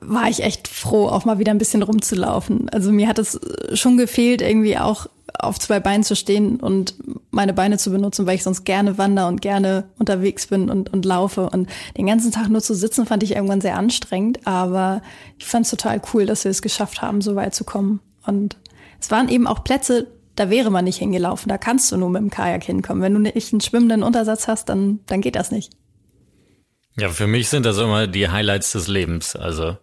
war 0.00 0.28
ich 0.28 0.42
echt 0.42 0.68
froh, 0.68 1.06
auch 1.08 1.24
mal 1.24 1.38
wieder 1.38 1.50
ein 1.50 1.58
bisschen 1.58 1.82
rumzulaufen. 1.82 2.68
Also 2.70 2.92
mir 2.92 3.08
hat 3.08 3.18
es 3.18 3.38
schon 3.74 3.96
gefehlt, 3.96 4.40
irgendwie 4.40 4.78
auch 4.78 5.06
auf 5.38 5.58
zwei 5.58 5.80
Beinen 5.80 6.04
zu 6.04 6.14
stehen 6.14 6.60
und 6.60 6.94
meine 7.30 7.52
Beine 7.52 7.78
zu 7.78 7.90
benutzen, 7.90 8.26
weil 8.26 8.36
ich 8.36 8.42
sonst 8.42 8.64
gerne 8.64 8.98
wandere 8.98 9.26
und 9.26 9.40
gerne 9.40 9.84
unterwegs 9.98 10.46
bin 10.46 10.70
und, 10.70 10.92
und 10.92 11.04
laufe. 11.04 11.48
Und 11.50 11.68
den 11.96 12.06
ganzen 12.06 12.32
Tag 12.32 12.48
nur 12.48 12.60
zu 12.60 12.74
sitzen, 12.74 13.06
fand 13.06 13.22
ich 13.22 13.34
irgendwann 13.34 13.60
sehr 13.60 13.76
anstrengend. 13.76 14.46
Aber 14.46 15.02
ich 15.38 15.46
fand 15.46 15.64
es 15.64 15.70
total 15.70 16.00
cool, 16.12 16.26
dass 16.26 16.44
wir 16.44 16.50
es 16.50 16.62
geschafft 16.62 17.02
haben, 17.02 17.20
so 17.20 17.34
weit 17.34 17.54
zu 17.54 17.64
kommen. 17.64 18.00
Und 18.26 18.56
es 19.00 19.10
waren 19.10 19.28
eben 19.28 19.46
auch 19.46 19.64
Plätze, 19.64 20.06
da 20.36 20.48
wäre 20.48 20.70
man 20.70 20.84
nicht 20.84 20.98
hingelaufen. 20.98 21.48
Da 21.48 21.58
kannst 21.58 21.90
du 21.92 21.96
nur 21.96 22.10
mit 22.10 22.22
dem 22.22 22.30
Kajak 22.30 22.64
hinkommen. 22.64 23.02
Wenn 23.02 23.14
du 23.14 23.20
nicht 23.20 23.52
einen 23.52 23.60
schwimmenden 23.60 24.02
Untersatz 24.02 24.48
hast, 24.48 24.68
dann, 24.68 25.00
dann 25.06 25.20
geht 25.20 25.36
das 25.36 25.50
nicht. 25.50 25.72
Ja, 26.96 27.08
für 27.08 27.26
mich 27.26 27.48
sind 27.48 27.64
das 27.64 27.78
immer 27.78 28.06
die 28.06 28.28
Highlights 28.28 28.72
des 28.72 28.88
Lebens. 28.88 29.34
Also 29.34 29.78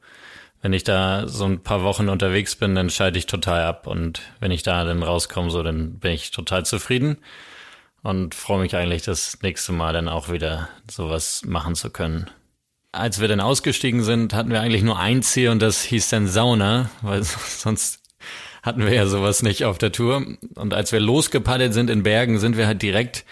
wenn 0.61 0.73
ich 0.73 0.83
da 0.83 1.27
so 1.27 1.45
ein 1.45 1.63
paar 1.63 1.83
Wochen 1.83 2.09
unterwegs 2.09 2.55
bin, 2.55 2.75
dann 2.75 2.89
schalte 2.89 3.17
ich 3.17 3.25
total 3.25 3.63
ab. 3.63 3.87
Und 3.87 4.21
wenn 4.39 4.51
ich 4.51 4.63
da 4.63 4.83
dann 4.83 5.03
rauskomme, 5.03 5.49
so, 5.49 5.63
dann 5.63 5.99
bin 5.99 6.11
ich 6.11 6.31
total 6.31 6.65
zufrieden 6.65 7.17
und 8.03 8.35
freue 8.35 8.61
mich 8.61 8.75
eigentlich, 8.75 9.03
das 9.03 9.41
nächste 9.41 9.71
Mal 9.71 9.93
dann 9.93 10.07
auch 10.07 10.29
wieder 10.29 10.69
sowas 10.89 11.43
machen 11.45 11.75
zu 11.75 11.89
können. 11.89 12.29
Als 12.91 13.21
wir 13.21 13.27
dann 13.27 13.39
ausgestiegen 13.39 14.03
sind, 14.03 14.33
hatten 14.33 14.51
wir 14.51 14.61
eigentlich 14.61 14.83
nur 14.83 14.99
ein 14.99 15.21
Ziel 15.21 15.49
und 15.49 15.61
das 15.61 15.83
hieß 15.83 16.09
dann 16.09 16.27
Sauna, 16.27 16.89
weil 17.01 17.23
sonst 17.23 18.01
hatten 18.63 18.85
wir 18.85 18.93
ja 18.93 19.05
sowas 19.05 19.43
nicht 19.43 19.65
auf 19.65 19.77
der 19.77 19.91
Tour. 19.91 20.25
Und 20.55 20.73
als 20.73 20.91
wir 20.91 20.99
losgepaddelt 20.99 21.73
sind 21.73 21.89
in 21.89 22.03
Bergen, 22.03 22.39
sind 22.39 22.57
wir 22.57 22.67
halt 22.67 22.81
direkt 22.81 23.25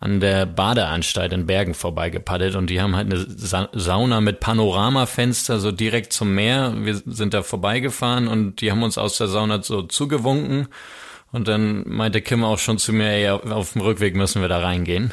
an 0.00 0.18
der 0.18 0.46
Badeanstalt 0.46 1.32
in 1.34 1.46
Bergen 1.46 1.74
vorbeigepaddelt 1.74 2.56
und 2.56 2.70
die 2.70 2.80
haben 2.80 2.96
halt 2.96 3.12
eine 3.12 3.18
Sa 3.18 3.68
Sauna 3.72 4.22
mit 4.22 4.40
Panoramafenster 4.40 5.60
so 5.60 5.72
direkt 5.72 6.14
zum 6.14 6.34
Meer. 6.34 6.74
Wir 6.78 6.94
sind 7.04 7.34
da 7.34 7.42
vorbeigefahren 7.42 8.26
und 8.26 8.62
die 8.62 8.70
haben 8.70 8.82
uns 8.82 8.96
aus 8.96 9.18
der 9.18 9.28
Sauna 9.28 9.62
so 9.62 9.82
zugewunken 9.82 10.68
und 11.32 11.48
dann 11.48 11.84
meinte 11.86 12.22
Kim 12.22 12.44
auch 12.44 12.58
schon 12.58 12.78
zu 12.78 12.94
mir, 12.94 13.10
ey, 13.10 13.28
auf 13.28 13.74
dem 13.74 13.82
Rückweg 13.82 14.16
müssen 14.16 14.40
wir 14.40 14.48
da 14.48 14.60
reingehen. 14.60 15.12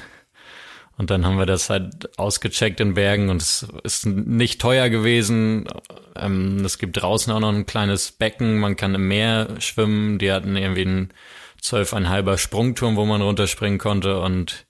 Und 0.98 1.12
dann 1.12 1.26
haben 1.26 1.38
wir 1.38 1.46
das 1.46 1.70
halt 1.70 2.18
ausgecheckt 2.18 2.80
in 2.80 2.96
Bergen 2.96 3.30
und 3.30 3.42
es 3.42 3.68
ist 3.84 4.08
nicht 4.08 4.60
teuer 4.60 4.90
gewesen. 4.90 5.68
Ähm, 6.16 6.64
es 6.66 6.80
gibt 6.80 7.00
draußen 7.00 7.32
auch 7.32 7.40
noch 7.40 7.54
ein 7.54 7.68
kleines 7.68 8.14
Becken, 8.14 8.58
man 8.58 8.76
kann 8.78 8.96
im 8.96 9.08
Meer 9.08 9.50
schwimmen. 9.60 10.18
Die 10.18 10.32
hatten 10.32 10.56
irgendwie 10.56 10.82
einen 10.82 11.14
zwölfeinhalber 11.62 12.38
Sprungturm, 12.38 12.96
wo 12.96 13.06
man 13.06 13.22
runterspringen 13.22 13.78
konnte 13.78 14.20
und 14.22 14.66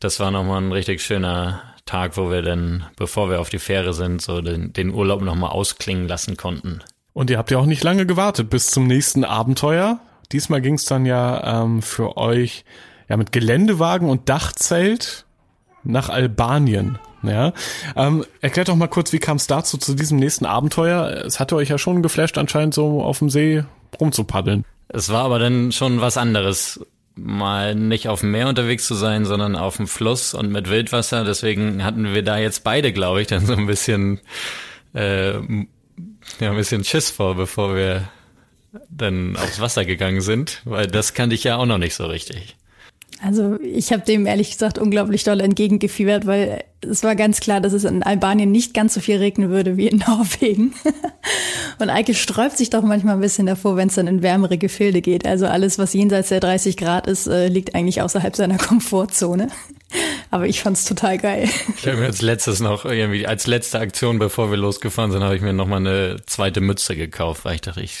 das 0.00 0.20
war 0.20 0.30
nochmal 0.30 0.62
ein 0.62 0.72
richtig 0.72 1.02
schöner 1.02 1.62
Tag, 1.86 2.16
wo 2.16 2.30
wir 2.30 2.42
dann, 2.42 2.86
bevor 2.96 3.30
wir 3.30 3.40
auf 3.40 3.48
die 3.48 3.58
Fähre 3.58 3.94
sind, 3.94 4.20
so 4.20 4.40
den, 4.40 4.72
den 4.72 4.92
Urlaub 4.92 5.22
nochmal 5.22 5.50
ausklingen 5.50 6.08
lassen 6.08 6.36
konnten. 6.36 6.80
Und 7.12 7.30
ihr 7.30 7.38
habt 7.38 7.50
ja 7.50 7.58
auch 7.58 7.66
nicht 7.66 7.82
lange 7.82 8.04
gewartet 8.04 8.50
bis 8.50 8.66
zum 8.66 8.86
nächsten 8.86 9.24
Abenteuer. 9.24 10.00
Diesmal 10.32 10.60
ging 10.60 10.74
es 10.74 10.84
dann 10.84 11.06
ja 11.06 11.62
ähm, 11.62 11.80
für 11.80 12.16
euch 12.16 12.64
ja 13.08 13.16
mit 13.16 13.32
Geländewagen 13.32 14.10
und 14.10 14.28
Dachzelt 14.28 15.24
nach 15.84 16.08
Albanien. 16.08 16.98
Ja, 17.22 17.52
ähm, 17.96 18.24
erklärt 18.40 18.68
doch 18.68 18.76
mal 18.76 18.86
kurz, 18.86 19.12
wie 19.12 19.18
kam 19.18 19.36
es 19.36 19.46
dazu 19.46 19.78
zu 19.78 19.94
diesem 19.94 20.18
nächsten 20.18 20.44
Abenteuer? 20.44 21.24
Es 21.24 21.40
hatte 21.40 21.56
euch 21.56 21.70
ja 21.70 21.78
schon 21.78 22.02
geflasht, 22.02 22.38
anscheinend 22.38 22.74
so 22.74 23.02
auf 23.02 23.18
dem 23.18 23.30
See 23.30 23.64
rumzupaddeln. 24.00 24.64
Es 24.88 25.08
war 25.08 25.24
aber 25.24 25.38
dann 25.38 25.72
schon 25.72 26.00
was 26.00 26.16
anderes 26.16 26.84
mal 27.16 27.74
nicht 27.74 28.08
auf 28.08 28.20
dem 28.20 28.30
Meer 28.30 28.48
unterwegs 28.48 28.86
zu 28.86 28.94
sein, 28.94 29.24
sondern 29.24 29.56
auf 29.56 29.78
dem 29.78 29.88
Fluss 29.88 30.34
und 30.34 30.52
mit 30.52 30.70
Wildwasser. 30.70 31.24
Deswegen 31.24 31.82
hatten 31.82 32.14
wir 32.14 32.22
da 32.22 32.38
jetzt 32.38 32.62
beide, 32.62 32.92
glaube 32.92 33.22
ich, 33.22 33.26
dann 33.26 33.44
so 33.46 33.54
ein 33.54 33.66
bisschen, 33.66 34.20
äh, 34.94 35.32
ja, 35.34 35.40
ein 36.50 36.56
bisschen 36.56 36.84
Schiss 36.84 37.10
vor, 37.10 37.34
bevor 37.34 37.74
wir 37.74 38.08
dann 38.90 39.36
aufs 39.36 39.60
Wasser 39.60 39.84
gegangen 39.84 40.20
sind, 40.20 40.60
weil 40.64 40.86
das 40.86 41.14
kannte 41.14 41.34
ich 41.34 41.44
ja 41.44 41.56
auch 41.56 41.66
noch 41.66 41.78
nicht 41.78 41.94
so 41.94 42.06
richtig. 42.06 42.56
Also 43.22 43.58
ich 43.60 43.92
habe 43.92 44.02
dem 44.02 44.26
ehrlich 44.26 44.52
gesagt 44.52 44.78
unglaublich 44.78 45.24
doll 45.24 45.40
entgegengefiebert, 45.40 46.26
weil 46.26 46.64
es 46.82 47.02
war 47.02 47.16
ganz 47.16 47.40
klar, 47.40 47.60
dass 47.60 47.72
es 47.72 47.84
in 47.84 48.02
Albanien 48.02 48.52
nicht 48.52 48.74
ganz 48.74 48.94
so 48.94 49.00
viel 49.00 49.16
regnen 49.16 49.50
würde 49.50 49.76
wie 49.76 49.88
in 49.88 49.98
Norwegen. 50.06 50.74
Und 51.78 51.90
Eike 51.90 52.14
sträubt 52.14 52.56
sich 52.56 52.70
doch 52.70 52.82
manchmal 52.82 53.14
ein 53.14 53.20
bisschen 53.20 53.46
davor, 53.46 53.76
wenn 53.76 53.88
es 53.88 53.94
dann 53.94 54.06
in 54.06 54.22
wärmere 54.22 54.58
Gefilde 54.58 55.00
geht. 55.00 55.26
Also 55.26 55.46
alles, 55.46 55.78
was 55.78 55.94
jenseits 55.94 56.28
der 56.28 56.40
30 56.40 56.76
Grad 56.76 57.06
ist, 57.06 57.26
äh, 57.26 57.48
liegt 57.48 57.74
eigentlich 57.74 58.02
außerhalb 58.02 58.36
seiner 58.36 58.58
Komfortzone. 58.58 59.48
Aber 60.30 60.46
ich 60.46 60.60
fand's 60.60 60.84
total 60.84 61.16
geil. 61.16 61.48
Ich 61.76 61.86
habe 61.86 61.98
mir 61.98 62.06
als 62.06 62.20
letztes 62.20 62.60
noch 62.60 62.84
irgendwie 62.84 63.26
als 63.26 63.46
letzte 63.46 63.78
Aktion, 63.78 64.18
bevor 64.18 64.50
wir 64.50 64.58
losgefahren 64.58 65.12
sind, 65.12 65.22
habe 65.22 65.36
ich 65.36 65.42
mir 65.42 65.52
noch 65.52 65.66
mal 65.66 65.76
eine 65.76 66.16
zweite 66.26 66.60
Mütze 66.60 66.96
gekauft, 66.96 67.44
weil 67.44 67.54
ich 67.54 67.60
dachte, 67.60 67.80
ich 67.80 67.96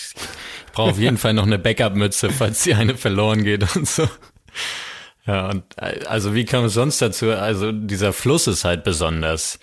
brauche 0.72 0.90
auf 0.90 0.98
jeden 0.98 1.16
Fall 1.16 1.32
noch 1.32 1.46
eine 1.46 1.58
Backup-Mütze, 1.58 2.30
falls 2.30 2.64
die 2.64 2.74
eine 2.74 2.96
verloren 2.96 3.44
geht 3.44 3.76
und 3.76 3.88
so. 3.88 4.06
Ja, 5.26 5.50
und 5.50 5.64
also 5.78 6.34
wie 6.34 6.44
kam 6.44 6.64
es 6.66 6.74
sonst 6.74 7.02
dazu? 7.02 7.30
Also 7.32 7.72
dieser 7.72 8.12
Fluss 8.12 8.46
ist 8.46 8.64
halt 8.64 8.84
besonders. 8.84 9.58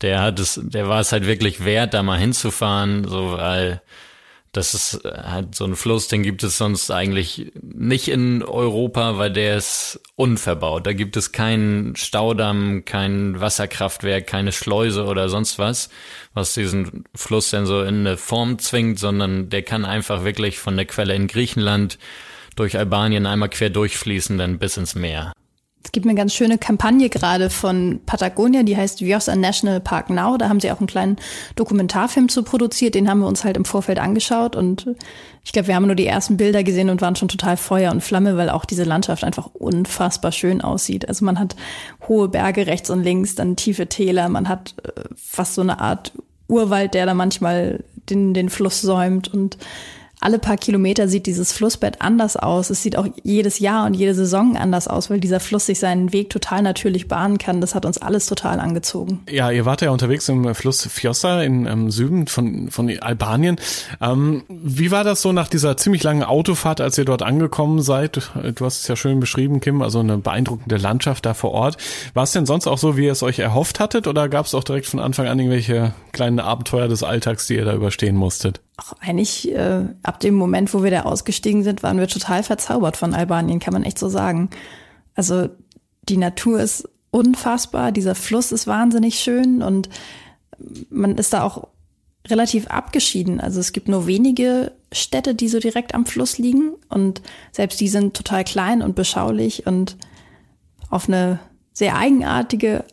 Der 0.00 0.20
hat 0.20 0.40
es, 0.40 0.60
der 0.62 0.88
war 0.88 1.00
es 1.00 1.12
halt 1.12 1.26
wirklich 1.26 1.64
wert, 1.64 1.94
da 1.94 2.02
mal 2.02 2.18
hinzufahren, 2.18 3.06
so 3.08 3.32
weil 3.32 3.80
das 4.54 4.74
ist 4.74 5.00
halt 5.04 5.54
so 5.54 5.64
ein 5.64 5.74
Fluss, 5.74 6.06
den 6.06 6.22
gibt 6.22 6.44
es 6.44 6.58
sonst 6.58 6.90
eigentlich 6.90 7.52
nicht 7.60 8.08
in 8.08 8.42
Europa, 8.42 9.18
weil 9.18 9.32
der 9.32 9.56
ist 9.56 10.00
unverbaut. 10.14 10.86
Da 10.86 10.92
gibt 10.92 11.16
es 11.16 11.32
keinen 11.32 11.96
Staudamm, 11.96 12.84
kein 12.84 13.40
Wasserkraftwerk, 13.40 14.26
keine 14.28 14.52
Schleuse 14.52 15.04
oder 15.06 15.28
sonst 15.28 15.58
was, 15.58 15.90
was 16.34 16.54
diesen 16.54 17.04
Fluss 17.14 17.50
denn 17.50 17.66
so 17.66 17.82
in 17.82 18.00
eine 18.00 18.16
Form 18.16 18.58
zwingt, 18.60 19.00
sondern 19.00 19.50
der 19.50 19.62
kann 19.62 19.84
einfach 19.84 20.24
wirklich 20.24 20.58
von 20.58 20.76
der 20.76 20.86
Quelle 20.86 21.14
in 21.14 21.26
Griechenland 21.26 21.98
durch 22.56 22.76
Albanien 22.76 23.26
einmal 23.26 23.48
quer 23.48 23.70
durchfließen, 23.70 24.38
dann 24.38 24.58
bis 24.58 24.76
ins 24.76 24.94
Meer. 24.94 25.32
Es 25.84 25.92
gibt 25.92 26.06
eine 26.06 26.14
ganz 26.14 26.32
schöne 26.32 26.56
Kampagne 26.56 27.10
gerade 27.10 27.50
von 27.50 28.00
Patagonia, 28.06 28.62
die 28.62 28.76
heißt 28.76 29.00
Vjosa 29.00 29.36
National 29.36 29.80
Park 29.80 30.08
Now. 30.08 30.38
Da 30.38 30.48
haben 30.48 30.58
sie 30.58 30.72
auch 30.72 30.78
einen 30.78 30.86
kleinen 30.86 31.16
Dokumentarfilm 31.56 32.30
zu 32.30 32.42
produziert. 32.42 32.94
Den 32.94 33.08
haben 33.08 33.20
wir 33.20 33.26
uns 33.26 33.44
halt 33.44 33.58
im 33.58 33.66
Vorfeld 33.66 33.98
angeschaut 33.98 34.56
und 34.56 34.86
ich 35.44 35.52
glaube, 35.52 35.68
wir 35.68 35.74
haben 35.76 35.86
nur 35.86 35.94
die 35.94 36.06
ersten 36.06 36.38
Bilder 36.38 36.64
gesehen 36.64 36.88
und 36.88 37.02
waren 37.02 37.16
schon 37.16 37.28
total 37.28 37.58
Feuer 37.58 37.92
und 37.92 38.02
Flamme, 38.02 38.38
weil 38.38 38.48
auch 38.48 38.64
diese 38.64 38.84
Landschaft 38.84 39.24
einfach 39.24 39.50
unfassbar 39.52 40.32
schön 40.32 40.62
aussieht. 40.62 41.06
Also 41.06 41.24
man 41.26 41.38
hat 41.38 41.54
hohe 42.08 42.28
Berge 42.28 42.66
rechts 42.66 42.88
und 42.88 43.02
links, 43.02 43.34
dann 43.34 43.54
tiefe 43.54 43.86
Täler, 43.86 44.30
man 44.30 44.48
hat 44.48 44.74
äh, 44.82 45.02
fast 45.16 45.54
so 45.54 45.60
eine 45.60 45.80
Art 45.80 46.12
Urwald, 46.48 46.94
der 46.94 47.04
da 47.04 47.12
manchmal 47.12 47.84
den, 48.08 48.32
den 48.32 48.48
Fluss 48.48 48.80
säumt 48.80 49.32
und 49.32 49.58
alle 50.24 50.38
paar 50.38 50.56
Kilometer 50.56 51.06
sieht 51.06 51.26
dieses 51.26 51.52
Flussbett 51.52 52.00
anders 52.00 52.36
aus. 52.36 52.70
Es 52.70 52.82
sieht 52.82 52.96
auch 52.96 53.06
jedes 53.22 53.58
Jahr 53.58 53.84
und 53.84 53.92
jede 53.92 54.14
Saison 54.14 54.56
anders 54.56 54.88
aus, 54.88 55.10
weil 55.10 55.20
dieser 55.20 55.38
Fluss 55.38 55.66
sich 55.66 55.78
seinen 55.78 56.14
Weg 56.14 56.30
total 56.30 56.62
natürlich 56.62 57.08
bahnen 57.08 57.36
kann. 57.36 57.60
Das 57.60 57.74
hat 57.74 57.84
uns 57.84 57.98
alles 57.98 58.24
total 58.24 58.58
angezogen. 58.58 59.20
Ja, 59.30 59.50
ihr 59.50 59.66
wart 59.66 59.82
ja 59.82 59.90
unterwegs 59.90 60.26
im 60.30 60.54
Fluss 60.54 60.86
Fjossa 60.86 61.42
im 61.42 61.66
ähm, 61.66 61.90
Süden 61.90 62.26
von, 62.26 62.70
von 62.70 62.90
Albanien. 63.00 63.56
Ähm, 64.00 64.44
wie 64.48 64.90
war 64.90 65.04
das 65.04 65.20
so 65.20 65.32
nach 65.32 65.48
dieser 65.48 65.76
ziemlich 65.76 66.02
langen 66.02 66.22
Autofahrt, 66.22 66.80
als 66.80 66.96
ihr 66.96 67.04
dort 67.04 67.20
angekommen 67.20 67.82
seid? 67.82 68.30
Du 68.54 68.64
hast 68.64 68.80
es 68.80 68.88
ja 68.88 68.96
schön 68.96 69.20
beschrieben, 69.20 69.60
Kim, 69.60 69.82
also 69.82 70.00
eine 70.00 70.16
beeindruckende 70.16 70.78
Landschaft 70.78 71.26
da 71.26 71.34
vor 71.34 71.52
Ort. 71.52 71.76
War 72.14 72.24
es 72.24 72.32
denn 72.32 72.46
sonst 72.46 72.66
auch 72.66 72.78
so, 72.78 72.96
wie 72.96 73.04
ihr 73.04 73.12
es 73.12 73.22
euch 73.22 73.40
erhofft 73.40 73.78
hattet 73.78 74.06
oder 74.06 74.30
gab 74.30 74.46
es 74.46 74.54
auch 74.54 74.64
direkt 74.64 74.86
von 74.86 75.00
Anfang 75.00 75.26
an 75.26 75.38
irgendwelche 75.38 75.92
kleinen 76.12 76.40
Abenteuer 76.40 76.88
des 76.88 77.02
Alltags, 77.02 77.46
die 77.46 77.56
ihr 77.56 77.66
da 77.66 77.74
überstehen 77.74 78.16
musstet? 78.16 78.63
Ach, 78.76 78.92
eigentlich 79.00 79.52
äh, 79.52 79.86
ab 80.02 80.20
dem 80.20 80.34
Moment, 80.34 80.74
wo 80.74 80.82
wir 80.82 80.90
da 80.90 81.02
ausgestiegen 81.02 81.62
sind, 81.62 81.82
waren 81.82 81.98
wir 81.98 82.08
total 82.08 82.42
verzaubert 82.42 82.96
von 82.96 83.14
Albanien, 83.14 83.60
kann 83.60 83.72
man 83.72 83.84
echt 83.84 83.98
so 83.98 84.08
sagen. 84.08 84.50
Also 85.14 85.48
die 86.08 86.16
Natur 86.16 86.60
ist 86.60 86.88
unfassbar, 87.10 87.92
dieser 87.92 88.16
Fluss 88.16 88.50
ist 88.50 88.66
wahnsinnig 88.66 89.20
schön 89.20 89.62
und 89.62 89.88
man 90.90 91.16
ist 91.16 91.32
da 91.32 91.42
auch 91.44 91.68
relativ 92.26 92.66
abgeschieden. 92.66 93.40
Also 93.40 93.60
es 93.60 93.72
gibt 93.72 93.88
nur 93.88 94.06
wenige 94.06 94.72
Städte, 94.92 95.34
die 95.34 95.48
so 95.48 95.60
direkt 95.60 95.94
am 95.94 96.06
Fluss 96.06 96.38
liegen 96.38 96.72
und 96.88 97.22
selbst 97.52 97.80
die 97.80 97.88
sind 97.88 98.16
total 98.16 98.44
klein 98.44 98.82
und 98.82 98.96
beschaulich 98.96 99.66
und 99.66 99.96
auf 100.90 101.08
eine 101.08 101.38
sehr 101.72 101.96
eigenartige 101.96 102.84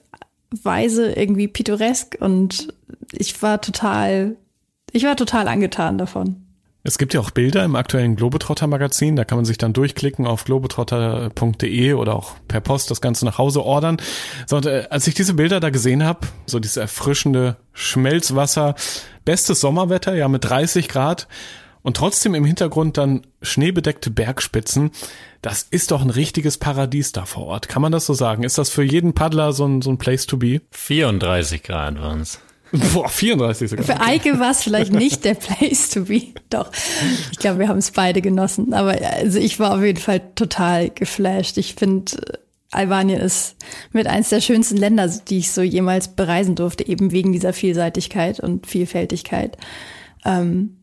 Weise 0.51 1.11
irgendwie 1.13 1.47
pittoresk 1.47 2.17
und 2.19 2.73
ich 3.11 3.41
war 3.41 3.61
total 3.61 4.35
ich 4.91 5.03
war 5.03 5.15
total 5.15 5.47
angetan 5.47 5.97
davon. 5.97 6.45
Es 6.83 6.97
gibt 6.97 7.13
ja 7.13 7.19
auch 7.19 7.29
Bilder 7.29 7.63
im 7.63 7.75
aktuellen 7.75 8.15
Globetrotter 8.15 8.65
Magazin, 8.65 9.15
da 9.15 9.23
kann 9.23 9.37
man 9.37 9.45
sich 9.45 9.59
dann 9.59 9.71
durchklicken 9.71 10.25
auf 10.25 10.45
globetrotter.de 10.45 11.93
oder 11.93 12.15
auch 12.15 12.33
per 12.47 12.59
Post 12.59 12.89
das 12.89 13.01
Ganze 13.01 13.23
nach 13.25 13.37
Hause 13.37 13.63
ordern. 13.63 13.97
So, 14.47 14.57
und, 14.57 14.65
äh, 14.65 14.87
als 14.89 15.05
ich 15.05 15.13
diese 15.13 15.35
Bilder 15.35 15.59
da 15.59 15.69
gesehen 15.69 16.03
habe, 16.03 16.27
so 16.47 16.59
dieses 16.59 16.77
erfrischende 16.77 17.57
Schmelzwasser, 17.73 18.73
bestes 19.25 19.59
Sommerwetter, 19.59 20.15
ja 20.15 20.27
mit 20.27 20.43
30 20.43 20.87
Grad 20.87 21.27
und 21.83 21.97
trotzdem 21.97 22.33
im 22.33 22.45
Hintergrund 22.45 22.97
dann 22.97 23.27
schneebedeckte 23.43 24.09
Bergspitzen, 24.09 24.89
das 25.43 25.67
ist 25.69 25.91
doch 25.91 26.01
ein 26.01 26.09
richtiges 26.09 26.57
Paradies 26.57 27.11
da 27.11 27.25
vor 27.25 27.45
Ort. 27.45 27.67
Kann 27.67 27.83
man 27.83 27.91
das 27.91 28.07
so 28.07 28.15
sagen? 28.15 28.43
Ist 28.43 28.57
das 28.57 28.71
für 28.71 28.83
jeden 28.83 29.13
Paddler 29.13 29.53
so 29.53 29.67
ein, 29.67 29.83
so 29.83 29.91
ein 29.91 29.99
Place 29.99 30.25
to 30.25 30.37
be? 30.37 30.61
34 30.71 31.61
Grad 31.61 32.01
waren's. 32.01 32.39
Boah, 32.71 33.09
34 33.09 33.69
sogar. 33.69 33.85
Für 33.85 33.99
Eike 33.99 34.39
war 34.39 34.51
es 34.51 34.63
vielleicht 34.63 34.93
nicht 34.93 35.25
der 35.25 35.33
Place 35.33 35.89
to 35.89 36.05
be. 36.05 36.27
Doch. 36.49 36.71
Ich 37.31 37.39
glaube, 37.39 37.59
wir 37.59 37.67
haben 37.67 37.79
es 37.79 37.91
beide 37.91 38.21
genossen. 38.21 38.73
Aber 38.73 38.95
also 39.01 39.39
ich 39.39 39.59
war 39.59 39.75
auf 39.75 39.83
jeden 39.83 39.99
Fall 39.99 40.21
total 40.35 40.89
geflasht. 40.89 41.57
Ich 41.57 41.75
finde, 41.75 42.13
Albanien 42.71 43.19
ist 43.19 43.57
mit 43.91 44.07
eins 44.07 44.29
der 44.29 44.39
schönsten 44.39 44.77
Länder, 44.77 45.07
die 45.07 45.39
ich 45.39 45.51
so 45.51 45.61
jemals 45.61 46.15
bereisen 46.15 46.55
durfte, 46.55 46.87
eben 46.87 47.11
wegen 47.11 47.33
dieser 47.33 47.51
Vielseitigkeit 47.51 48.39
und 48.39 48.65
Vielfältigkeit. 48.67 49.57
Ähm, 50.23 50.77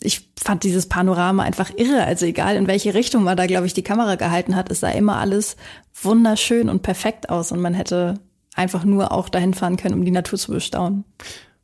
ich 0.00 0.30
fand 0.40 0.62
dieses 0.62 0.88
Panorama 0.88 1.42
einfach 1.42 1.70
irre. 1.76 2.04
Also 2.04 2.26
egal 2.26 2.56
in 2.56 2.68
welche 2.68 2.94
Richtung 2.94 3.24
man 3.24 3.36
da, 3.36 3.46
glaube 3.46 3.66
ich, 3.66 3.74
die 3.74 3.82
Kamera 3.82 4.14
gehalten 4.14 4.54
hat, 4.54 4.70
es 4.70 4.80
sah 4.80 4.90
immer 4.90 5.16
alles 5.16 5.56
wunderschön 6.00 6.68
und 6.68 6.82
perfekt 6.82 7.28
aus 7.28 7.50
und 7.52 7.60
man 7.60 7.74
hätte 7.74 8.20
einfach 8.60 8.84
nur 8.84 9.10
auch 9.10 9.28
dahin 9.28 9.54
fahren 9.54 9.76
können, 9.76 9.94
um 9.94 10.04
die 10.04 10.10
Natur 10.10 10.38
zu 10.38 10.52
bestaunen. 10.52 11.04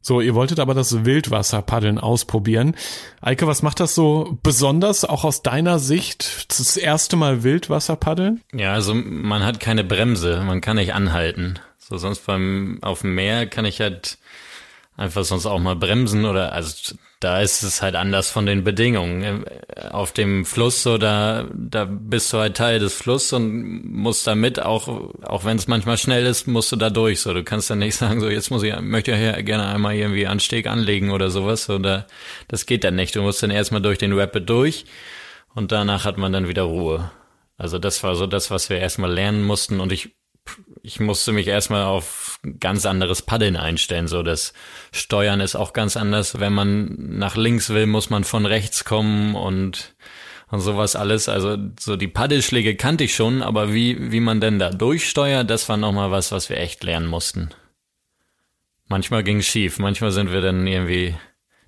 So, 0.00 0.20
ihr 0.20 0.34
wolltet 0.34 0.60
aber 0.60 0.72
das 0.72 1.04
Wildwasserpaddeln 1.04 1.98
ausprobieren. 1.98 2.76
Eike, 3.20 3.46
was 3.48 3.62
macht 3.62 3.80
das 3.80 3.94
so 3.94 4.38
besonders, 4.42 5.04
auch 5.04 5.24
aus 5.24 5.42
deiner 5.42 5.78
Sicht, 5.78 6.46
das 6.48 6.76
erste 6.76 7.16
Mal 7.16 7.42
Wildwasserpaddeln? 7.42 8.40
Ja, 8.54 8.72
also 8.72 8.94
man 8.94 9.44
hat 9.44 9.58
keine 9.58 9.82
Bremse, 9.82 10.42
man 10.46 10.60
kann 10.60 10.76
nicht 10.76 10.94
anhalten. 10.94 11.58
So, 11.78 11.98
sonst 11.98 12.24
beim, 12.24 12.78
auf 12.82 13.00
dem 13.00 13.14
Meer 13.14 13.46
kann 13.46 13.64
ich 13.64 13.80
halt 13.80 14.18
einfach 14.96 15.24
sonst 15.24 15.46
auch 15.46 15.58
mal 15.58 15.76
bremsen 15.76 16.24
oder, 16.24 16.52
also 16.52 16.94
da 17.20 17.40
ist 17.40 17.62
es 17.62 17.80
halt 17.80 17.94
anders 17.94 18.30
von 18.30 18.44
den 18.44 18.62
Bedingungen. 18.62 19.44
Auf 19.90 20.12
dem 20.12 20.44
Fluss, 20.44 20.82
so 20.82 20.98
da, 20.98 21.48
da 21.54 21.86
bist 21.86 22.32
du 22.32 22.38
halt 22.38 22.56
Teil 22.56 22.78
des 22.78 22.94
Flusses 22.94 23.32
und 23.32 23.90
musst 23.90 24.26
da 24.26 24.34
mit, 24.34 24.60
auch, 24.60 24.88
auch 25.22 25.44
wenn 25.44 25.56
es 25.56 25.66
manchmal 25.66 25.96
schnell 25.96 26.26
ist, 26.26 26.46
musst 26.46 26.72
du 26.72 26.76
da 26.76 26.90
durch. 26.90 27.20
So, 27.20 27.32
du 27.32 27.42
kannst 27.42 27.70
dann 27.70 27.78
nicht 27.78 27.94
sagen, 27.96 28.20
so 28.20 28.28
jetzt 28.28 28.50
muss 28.50 28.62
ich, 28.62 28.78
möchte 28.80 29.12
ich 29.12 29.20
ja 29.20 29.40
gerne 29.40 29.66
einmal 29.66 29.94
irgendwie 29.94 30.26
Anstieg 30.26 30.66
anlegen 30.66 31.10
oder 31.10 31.30
sowas. 31.30 31.70
Oder 31.70 32.06
das 32.48 32.66
geht 32.66 32.84
dann 32.84 32.96
nicht. 32.96 33.16
Du 33.16 33.22
musst 33.22 33.42
dann 33.42 33.50
erstmal 33.50 33.80
durch 33.80 33.98
den 33.98 34.12
Rapid 34.12 34.48
durch 34.48 34.84
und 35.54 35.72
danach 35.72 36.04
hat 36.04 36.18
man 36.18 36.32
dann 36.32 36.48
wieder 36.48 36.64
Ruhe. 36.64 37.10
Also 37.56 37.78
das 37.78 38.02
war 38.02 38.14
so 38.14 38.26
das, 38.26 38.50
was 38.50 38.68
wir 38.68 38.78
erstmal 38.78 39.12
lernen 39.12 39.42
mussten 39.42 39.80
und 39.80 39.90
ich 39.90 40.10
ich 40.82 41.00
musste 41.00 41.32
mich 41.32 41.48
erstmal 41.48 41.84
auf 41.84 42.25
ganz 42.60 42.86
anderes 42.86 43.22
Paddeln 43.22 43.56
einstellen. 43.56 44.08
So 44.08 44.22
das 44.22 44.52
Steuern 44.92 45.40
ist 45.40 45.56
auch 45.56 45.72
ganz 45.72 45.96
anders. 45.96 46.40
Wenn 46.40 46.52
man 46.52 47.18
nach 47.18 47.36
links 47.36 47.70
will, 47.70 47.86
muss 47.86 48.10
man 48.10 48.24
von 48.24 48.46
rechts 48.46 48.84
kommen 48.84 49.34
und 49.34 49.94
und 50.48 50.60
sowas 50.60 50.96
alles. 50.96 51.28
Also 51.28 51.56
so 51.78 51.96
die 51.96 52.08
Paddelschläge 52.08 52.76
kannte 52.76 53.04
ich 53.04 53.14
schon, 53.14 53.42
aber 53.42 53.72
wie 53.72 54.12
wie 54.12 54.20
man 54.20 54.40
denn 54.40 54.58
da 54.58 54.70
durchsteuert, 54.70 55.50
das 55.50 55.68
war 55.68 55.76
nochmal 55.76 56.10
was, 56.10 56.32
was 56.32 56.48
wir 56.48 56.58
echt 56.58 56.84
lernen 56.84 57.06
mussten. 57.06 57.50
Manchmal 58.88 59.24
ging 59.24 59.42
schief, 59.42 59.78
manchmal 59.78 60.12
sind 60.12 60.30
wir 60.30 60.40
dann 60.40 60.66
irgendwie 60.66 61.14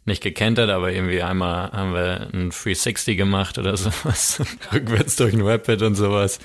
nicht 0.05 0.23
gekentert, 0.23 0.71
aber 0.71 0.93
irgendwie 0.93 1.23
einmal 1.23 1.71
haben 1.73 1.93
wir 1.93 2.29
ein 2.33 2.51
360 2.51 3.17
gemacht 3.17 3.59
oder 3.59 3.77
sowas. 3.77 4.41
Rückwärts 4.73 5.17
durch 5.17 5.35
ein 5.35 5.43
Rapid 5.43 5.83
und 5.83 5.95
sowas. 5.95 6.39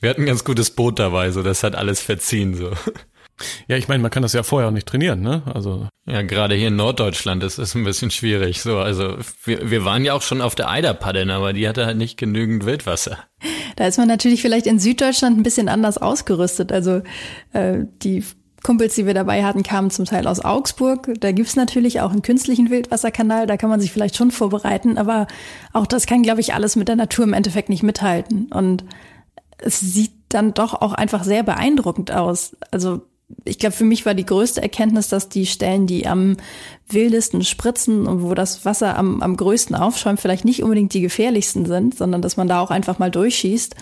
Wir 0.00 0.10
hatten 0.10 0.22
ein 0.22 0.26
ganz 0.26 0.44
gutes 0.44 0.70
Boot 0.70 0.98
dabei, 0.98 1.30
so 1.30 1.42
das 1.42 1.62
hat 1.62 1.76
alles 1.76 2.00
verziehen, 2.00 2.54
so. 2.54 2.72
Ja, 3.68 3.76
ich 3.76 3.88
meine, 3.88 4.02
man 4.02 4.10
kann 4.10 4.22
das 4.22 4.32
ja 4.32 4.42
vorher 4.42 4.68
auch 4.68 4.72
nicht 4.72 4.86
trainieren, 4.86 5.20
ne? 5.20 5.42
Also. 5.52 5.88
Ja, 6.06 6.22
gerade 6.22 6.54
hier 6.54 6.68
in 6.68 6.76
Norddeutschland 6.76 7.42
ist 7.42 7.58
es 7.58 7.74
ein 7.74 7.84
bisschen 7.84 8.10
schwierig. 8.10 8.62
So, 8.62 8.78
also 8.78 9.16
wir, 9.44 9.70
wir 9.70 9.84
waren 9.84 10.04
ja 10.04 10.14
auch 10.14 10.22
schon 10.22 10.40
auf 10.40 10.54
der 10.54 10.68
Eider 10.68 10.94
paddeln, 10.94 11.30
aber 11.30 11.52
die 11.52 11.68
hatte 11.68 11.86
halt 11.86 11.96
nicht 11.96 12.16
genügend 12.16 12.66
Wildwasser. 12.66 13.18
Da 13.76 13.86
ist 13.86 13.98
man 13.98 14.08
natürlich 14.08 14.42
vielleicht 14.42 14.66
in 14.66 14.78
Süddeutschland 14.78 15.38
ein 15.38 15.42
bisschen 15.42 15.68
anders 15.68 15.98
ausgerüstet. 15.98 16.72
Also 16.72 17.02
äh, 17.52 17.84
die 18.02 18.24
Kumpels, 18.62 18.94
die 18.94 19.06
wir 19.06 19.14
dabei 19.14 19.44
hatten, 19.44 19.62
kamen 19.62 19.90
zum 19.90 20.04
Teil 20.04 20.26
aus 20.26 20.40
Augsburg. 20.40 21.10
Da 21.20 21.32
gibt's 21.32 21.56
natürlich 21.56 22.00
auch 22.00 22.10
einen 22.10 22.22
künstlichen 22.22 22.70
Wildwasserkanal, 22.70 23.46
da 23.46 23.56
kann 23.56 23.70
man 23.70 23.80
sich 23.80 23.90
vielleicht 23.92 24.16
schon 24.16 24.30
vorbereiten, 24.30 24.98
aber 24.98 25.26
auch 25.72 25.86
das 25.86 26.06
kann, 26.06 26.22
glaube 26.22 26.40
ich, 26.40 26.54
alles 26.54 26.76
mit 26.76 26.88
der 26.88 26.96
Natur 26.96 27.24
im 27.24 27.32
Endeffekt 27.32 27.68
nicht 27.68 27.82
mithalten. 27.82 28.50
Und 28.52 28.84
es 29.58 29.80
sieht 29.80 30.12
dann 30.28 30.54
doch 30.54 30.74
auch 30.74 30.92
einfach 30.92 31.24
sehr 31.24 31.42
beeindruckend 31.42 32.12
aus. 32.12 32.56
Also 32.70 33.02
ich 33.44 33.58
glaube, 33.58 33.74
für 33.74 33.84
mich 33.84 34.06
war 34.06 34.14
die 34.14 34.26
größte 34.26 34.62
Erkenntnis, 34.62 35.08
dass 35.08 35.28
die 35.28 35.46
Stellen, 35.46 35.86
die 35.86 36.06
am 36.06 36.36
wildesten 36.88 37.42
spritzen 37.44 38.06
und 38.06 38.22
wo 38.22 38.34
das 38.34 38.64
Wasser 38.64 38.96
am, 38.96 39.22
am 39.22 39.36
größten 39.36 39.76
aufschäumt, 39.76 40.20
vielleicht 40.20 40.44
nicht 40.44 40.62
unbedingt 40.62 40.94
die 40.94 41.00
gefährlichsten 41.00 41.66
sind, 41.66 41.96
sondern 41.96 42.22
dass 42.22 42.36
man 42.36 42.48
da 42.48 42.60
auch 42.60 42.70
einfach 42.70 42.98
mal 42.98 43.10
durchschießt 43.10 43.74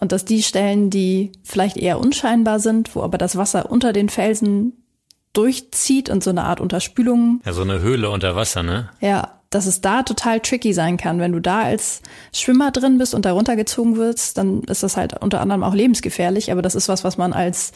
und 0.00 0.12
dass 0.12 0.24
die 0.24 0.42
Stellen, 0.42 0.90
die 0.90 1.32
vielleicht 1.42 1.76
eher 1.76 1.98
unscheinbar 1.98 2.60
sind, 2.60 2.94
wo 2.94 3.02
aber 3.02 3.18
das 3.18 3.36
Wasser 3.36 3.70
unter 3.70 3.92
den 3.92 4.08
Felsen 4.08 4.84
durchzieht 5.32 6.10
und 6.10 6.22
so 6.22 6.30
eine 6.30 6.44
Art 6.44 6.60
Unterspülung. 6.60 7.40
Ja, 7.44 7.52
so 7.52 7.62
eine 7.62 7.80
Höhle 7.80 8.10
unter 8.10 8.36
Wasser, 8.36 8.62
ne? 8.62 8.90
Ja, 9.00 9.40
dass 9.50 9.66
es 9.66 9.80
da 9.80 10.02
total 10.02 10.40
tricky 10.40 10.72
sein 10.72 10.96
kann. 10.96 11.20
Wenn 11.20 11.32
du 11.32 11.40
da 11.40 11.62
als 11.62 12.02
Schwimmer 12.32 12.70
drin 12.70 12.98
bist 12.98 13.14
und 13.14 13.24
da 13.24 13.32
runtergezogen 13.32 13.96
wirst, 13.96 14.38
dann 14.38 14.62
ist 14.64 14.82
das 14.82 14.96
halt 14.96 15.20
unter 15.22 15.40
anderem 15.40 15.62
auch 15.62 15.74
lebensgefährlich. 15.74 16.50
Aber 16.50 16.62
das 16.62 16.74
ist 16.74 16.88
was, 16.88 17.04
was 17.04 17.18
man 17.18 17.32
als 17.32 17.72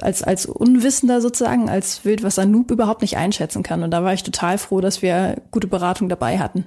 als, 0.00 0.22
als 0.22 0.46
Unwissender 0.46 1.20
sozusagen, 1.20 1.68
als 1.68 2.04
Wildwasser-Noob 2.04 2.70
überhaupt 2.70 3.02
nicht 3.02 3.16
einschätzen 3.16 3.62
kann. 3.62 3.82
Und 3.82 3.90
da 3.90 4.02
war 4.02 4.12
ich 4.12 4.22
total 4.22 4.58
froh, 4.58 4.80
dass 4.80 5.02
wir 5.02 5.42
gute 5.50 5.66
Beratung 5.66 6.08
dabei 6.08 6.38
hatten. 6.38 6.64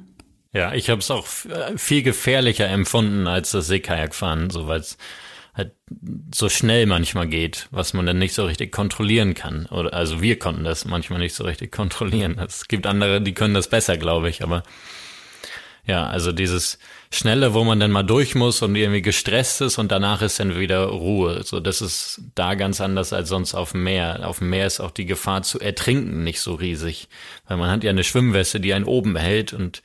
Ja, 0.54 0.74
ich 0.74 0.90
habe 0.90 1.02
es 1.02 1.12
auch 1.12 1.28
viel 1.76 2.04
gefährlicher 2.04 2.68
empfunden 2.68 3.28
als 3.28 3.52
das 3.52 3.68
Seekajakfahren, 3.68 4.50
so 4.50 4.68
weil 4.68 4.80
es 4.80 4.98
halt 5.54 5.74
so 6.34 6.50
schnell 6.50 6.86
manchmal 6.86 7.28
geht, 7.28 7.68
was 7.72 7.94
man 7.94 8.06
dann 8.06 8.20
nicht 8.20 8.34
so 8.34 8.46
richtig 8.46 8.72
kontrollieren 8.72 9.34
kann. 9.34 9.66
Oder 9.68 9.94
also 9.94 10.22
wir 10.22 10.40
konnten 10.40 10.64
das 10.64 10.86
manchmal 10.86 11.20
nicht 11.20 11.36
so 11.36 11.44
richtig 11.44 11.72
kontrollieren. 11.72 12.40
Es 12.40 12.68
gibt 12.68 12.88
andere, 12.88 13.22
die 13.22 13.34
können 13.34 13.54
das 13.54 13.70
besser, 13.70 13.98
glaube 13.98 14.30
ich, 14.30 14.42
aber 14.42 14.64
Ja, 15.88 16.06
also 16.06 16.32
dieses 16.34 16.80
Schnelle, 17.10 17.54
wo 17.54 17.64
man 17.64 17.80
dann 17.80 17.92
mal 17.92 18.04
durch 18.04 18.36
muss 18.36 18.62
und 18.62 18.76
irgendwie 18.76 19.02
gestresst 19.02 19.62
ist 19.62 19.78
und 19.78 19.92
danach 19.92 20.22
ist 20.22 20.40
dann 20.40 20.60
wieder 20.60 20.86
Ruhe. 20.86 21.44
So, 21.44 21.60
das 21.60 21.82
ist 21.82 22.22
da 22.36 22.56
ganz 22.56 22.82
anders 22.82 23.14
als 23.14 23.30
sonst 23.30 23.56
auf 23.56 23.72
dem 23.72 23.84
Meer. 23.84 24.28
Auf 24.28 24.40
dem 24.40 24.50
Meer 24.50 24.68
ist 24.68 24.80
auch 24.80 24.92
die 24.92 25.06
Gefahr 25.06 25.44
zu 25.44 25.60
ertrinken 25.60 26.24
nicht 26.24 26.42
so 26.42 26.54
riesig, 26.56 27.08
weil 27.48 27.58
man 27.58 27.70
hat 27.70 27.84
ja 27.84 27.92
eine 27.92 28.04
Schwimmweste, 28.04 28.60
die 28.60 28.74
einen 28.74 28.86
oben 28.86 29.16
hält 29.16 29.54
und 29.54 29.82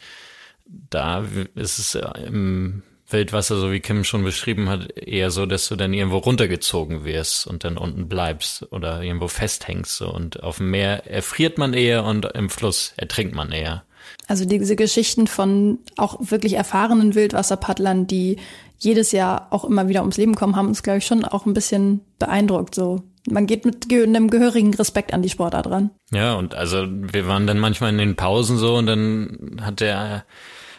da 0.67 1.25
ist 1.55 1.79
es 1.79 1.95
im 2.27 2.83
Wildwasser, 3.13 3.57
so 3.57 3.71
wie 3.71 3.81
Kim 3.81 4.05
schon 4.05 4.25
beschrieben 4.25 4.69
hat, 4.69 4.97
eher 4.97 5.31
so, 5.31 5.47
dass 5.47 5.69
du 5.69 5.77
dann 5.77 5.93
irgendwo 5.93 6.19
runtergezogen 6.19 7.05
wirst 7.05 7.47
und 7.47 7.65
dann 7.65 7.77
unten 7.77 8.09
bleibst 8.09 8.73
oder 8.73 9.03
irgendwo 9.03 9.29
festhängst. 9.29 9.97
So. 9.97 10.13
Und 10.13 10.43
auf 10.43 10.57
dem 10.57 10.71
Meer 10.71 11.07
erfriert 11.07 11.59
man 11.59 11.75
eher 11.75 12.05
und 12.05 12.25
im 12.35 12.51
Fluss 12.51 12.95
ertrinkt 12.97 13.35
man 13.35 13.53
eher. 13.53 13.85
Also 14.29 14.45
diese 14.45 14.77
Geschichten 14.77 15.27
von 15.27 15.79
auch 15.97 16.17
wirklich 16.21 16.55
erfahrenen 16.55 17.15
Wildwasserpaddlern, 17.15 18.07
die 18.07 18.37
jedes 18.79 19.13
Jahr 19.13 19.49
auch 19.51 19.65
immer 19.65 19.89
wieder 19.89 20.01
ums 20.01 20.17
Leben 20.17 20.35
kommen, 20.35 20.57
haben 20.57 20.69
uns, 20.69 20.83
glaube 20.83 20.99
ich, 20.99 21.07
schon 21.07 21.25
auch 21.25 21.47
ein 21.47 21.55
bisschen 21.55 22.01
beeindruckt. 22.19 22.75
So, 22.75 23.03
man 23.29 23.47
geht 23.47 23.65
mit 23.65 23.93
einem 23.93 24.31
gehörigen 24.31 24.75
Respekt 24.75 25.13
an 25.13 25.23
die 25.23 25.29
Sportart 25.29 25.69
ran. 25.69 25.91
Ja, 26.13 26.35
und 26.35 26.55
also 26.55 26.87
wir 26.89 27.27
waren 27.27 27.47
dann 27.47 27.59
manchmal 27.59 27.91
in 27.91 27.99
den 27.99 28.17
Pausen 28.17 28.57
so 28.57 28.77
und 28.77 28.87
dann 28.87 29.61
hat 29.61 29.81
der 29.81 30.25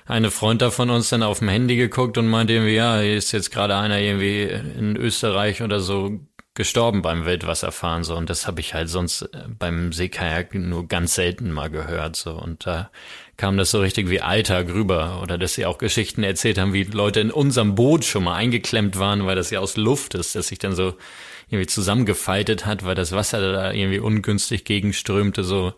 eine 0.05 0.31
Freund 0.31 0.61
da 0.61 0.69
von 0.69 0.89
uns 0.89 1.09
dann 1.09 1.23
auf 1.23 1.39
dem 1.39 1.47
Handy 1.47 1.77
geguckt 1.77 2.17
und 2.17 2.27
meinte 2.27 2.53
irgendwie, 2.53 2.75
ja, 2.75 2.99
hier 2.99 3.15
ist 3.15 3.31
jetzt 3.31 3.51
gerade 3.51 3.75
einer 3.77 3.99
irgendwie 3.99 4.41
in 4.41 4.97
Österreich 4.97 5.61
oder 5.61 5.79
so 5.79 6.19
gestorben 6.55 7.01
beim 7.01 7.25
Wildwasserfahren 7.25 8.03
so 8.03 8.15
und 8.15 8.29
das 8.29 8.45
habe 8.47 8.61
ich 8.61 8.73
halt 8.73 8.89
sonst 8.89 9.23
äh, 9.23 9.27
beim 9.57 9.91
Seekajak 9.91 10.53
nur 10.53 10.87
ganz 10.87 11.15
selten 11.15 11.51
mal 11.51 11.69
gehört 11.69 12.15
so 12.15 12.31
und 12.31 12.65
da 12.65 12.91
kam 13.37 13.57
das 13.57 13.71
so 13.71 13.79
richtig 13.79 14.09
wie 14.09 14.21
Alltag 14.21 14.69
rüber 14.69 15.19
oder 15.21 15.37
dass 15.37 15.55
sie 15.55 15.65
auch 15.65 15.77
Geschichten 15.77 16.23
erzählt 16.23 16.57
haben, 16.57 16.73
wie 16.73 16.83
Leute 16.83 17.19
in 17.19 17.31
unserem 17.31 17.75
Boot 17.75 18.05
schon 18.05 18.25
mal 18.25 18.35
eingeklemmt 18.35 18.99
waren, 18.99 19.25
weil 19.25 19.35
das 19.35 19.49
ja 19.49 19.59
aus 19.59 19.77
Luft 19.77 20.13
ist, 20.13 20.35
dass 20.35 20.47
sich 20.47 20.59
dann 20.59 20.75
so 20.75 20.93
irgendwie 21.49 21.67
zusammengefaltet 21.67 22.65
hat, 22.65 22.85
weil 22.85 22.95
das 22.95 23.11
Wasser 23.11 23.51
da 23.51 23.71
irgendwie 23.71 23.99
ungünstig 23.99 24.65
gegenströmte 24.65 25.43
so 25.43 25.73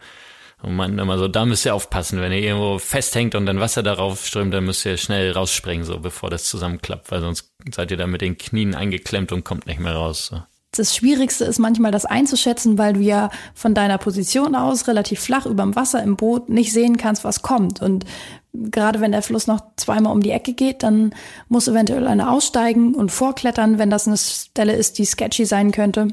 und 0.62 0.76
man 0.76 0.98
immer 0.98 1.18
so, 1.18 1.28
da 1.28 1.46
müsst 1.46 1.66
ihr 1.66 1.76
aufpassen, 1.76 2.22
wenn 2.22 2.32
ihr 2.32 2.40
irgendwo 2.40 2.80
festhängt 2.80 3.36
und 3.36 3.46
dann 3.46 3.60
Wasser 3.60 3.84
darauf 3.84 4.26
strömt, 4.26 4.54
dann 4.54 4.66
müsst 4.66 4.86
ihr 4.86 4.98
schnell 4.98 5.32
rausspringen, 5.32 5.86
so 5.86 6.00
bevor 6.00 6.30
das 6.30 6.46
zusammenklappt, 6.46 7.12
weil 7.12 7.22
sonst 7.22 7.54
seid 7.72 7.92
ihr 7.92 7.98
da 7.98 8.08
mit 8.08 8.22
den 8.22 8.38
Knien 8.38 8.74
eingeklemmt 8.74 9.32
und 9.32 9.44
kommt 9.44 9.68
nicht 9.68 9.80
mehr 9.80 9.94
raus. 9.94 10.28
So. 10.28 10.44
Das 10.76 10.96
Schwierigste 10.96 11.46
ist 11.46 11.60
manchmal 11.60 11.92
das 11.92 12.06
einzuschätzen, 12.06 12.78
weil 12.78 12.94
du 12.94 13.00
ja 13.00 13.30
von 13.54 13.74
deiner 13.74 13.98
Position 13.98 14.56
aus 14.56 14.88
relativ 14.88 15.20
flach 15.20 15.46
über 15.46 15.64
dem 15.64 15.76
Wasser 15.76 16.04
im 16.04 16.16
Boot 16.16 16.50
nicht 16.50 16.74
sehen 16.74 16.98
kannst, 16.98 17.24
was 17.24 17.42
kommt. 17.42 17.82
Und 17.82 18.06
gerade 18.54 19.02
wenn 19.02 19.12
der 19.12 19.22
Fluss 19.22 19.48
noch 19.48 19.62
zweimal 19.76 20.14
um 20.14 20.22
die 20.22 20.32
Ecke 20.32 20.54
geht, 20.54 20.84
dann 20.84 21.14
muss 21.50 21.68
eventuell 21.68 22.08
einer 22.08 22.32
aussteigen 22.32 22.94
und 22.96 23.12
vorklettern, 23.12 23.80
wenn 23.80 23.90
das 23.90 24.08
eine 24.08 24.18
Stelle 24.18 24.74
ist, 24.74 24.98
die 24.98 25.06
sketchy 25.06 25.46
sein 25.46 25.72
könnte. 25.72 26.10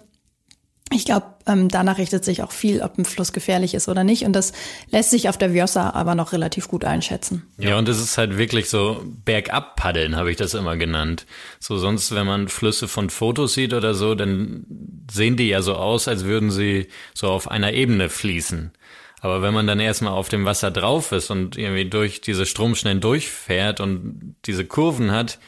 Ich 0.92 1.04
glaube, 1.04 1.26
ähm, 1.46 1.68
danach 1.68 1.98
richtet 1.98 2.24
sich 2.24 2.42
auch 2.42 2.52
viel, 2.52 2.82
ob 2.82 2.98
ein 2.98 3.04
Fluss 3.04 3.32
gefährlich 3.32 3.74
ist 3.74 3.88
oder 3.88 4.04
nicht. 4.04 4.24
Und 4.24 4.34
das 4.34 4.52
lässt 4.90 5.10
sich 5.10 5.28
auf 5.28 5.38
der 5.38 5.52
Vjosa 5.52 5.90
aber 5.90 6.14
noch 6.14 6.32
relativ 6.32 6.68
gut 6.68 6.84
einschätzen. 6.84 7.42
Ja, 7.58 7.78
und 7.78 7.88
es 7.88 8.00
ist 8.00 8.18
halt 8.18 8.38
wirklich 8.38 8.68
so 8.68 9.02
bergab 9.24 9.76
paddeln, 9.76 10.16
habe 10.16 10.30
ich 10.30 10.36
das 10.36 10.54
immer 10.54 10.76
genannt. 10.76 11.26
So 11.58 11.78
sonst, 11.78 12.14
wenn 12.14 12.26
man 12.26 12.48
Flüsse 12.48 12.88
von 12.88 13.10
Fotos 13.10 13.54
sieht 13.54 13.74
oder 13.74 13.94
so, 13.94 14.14
dann 14.14 14.66
sehen 15.10 15.36
die 15.36 15.48
ja 15.48 15.62
so 15.62 15.74
aus, 15.74 16.08
als 16.08 16.24
würden 16.24 16.50
sie 16.50 16.88
so 17.14 17.28
auf 17.28 17.50
einer 17.50 17.72
Ebene 17.72 18.08
fließen. 18.08 18.72
Aber 19.20 19.40
wenn 19.40 19.54
man 19.54 19.68
dann 19.68 19.78
erstmal 19.78 20.12
auf 20.12 20.28
dem 20.28 20.44
Wasser 20.44 20.72
drauf 20.72 21.12
ist 21.12 21.30
und 21.30 21.56
irgendwie 21.56 21.88
durch 21.88 22.20
diese 22.20 22.44
Stromschnellen 22.44 23.00
durchfährt 23.00 23.80
und 23.80 24.34
diese 24.46 24.64
Kurven 24.64 25.12
hat, 25.12 25.38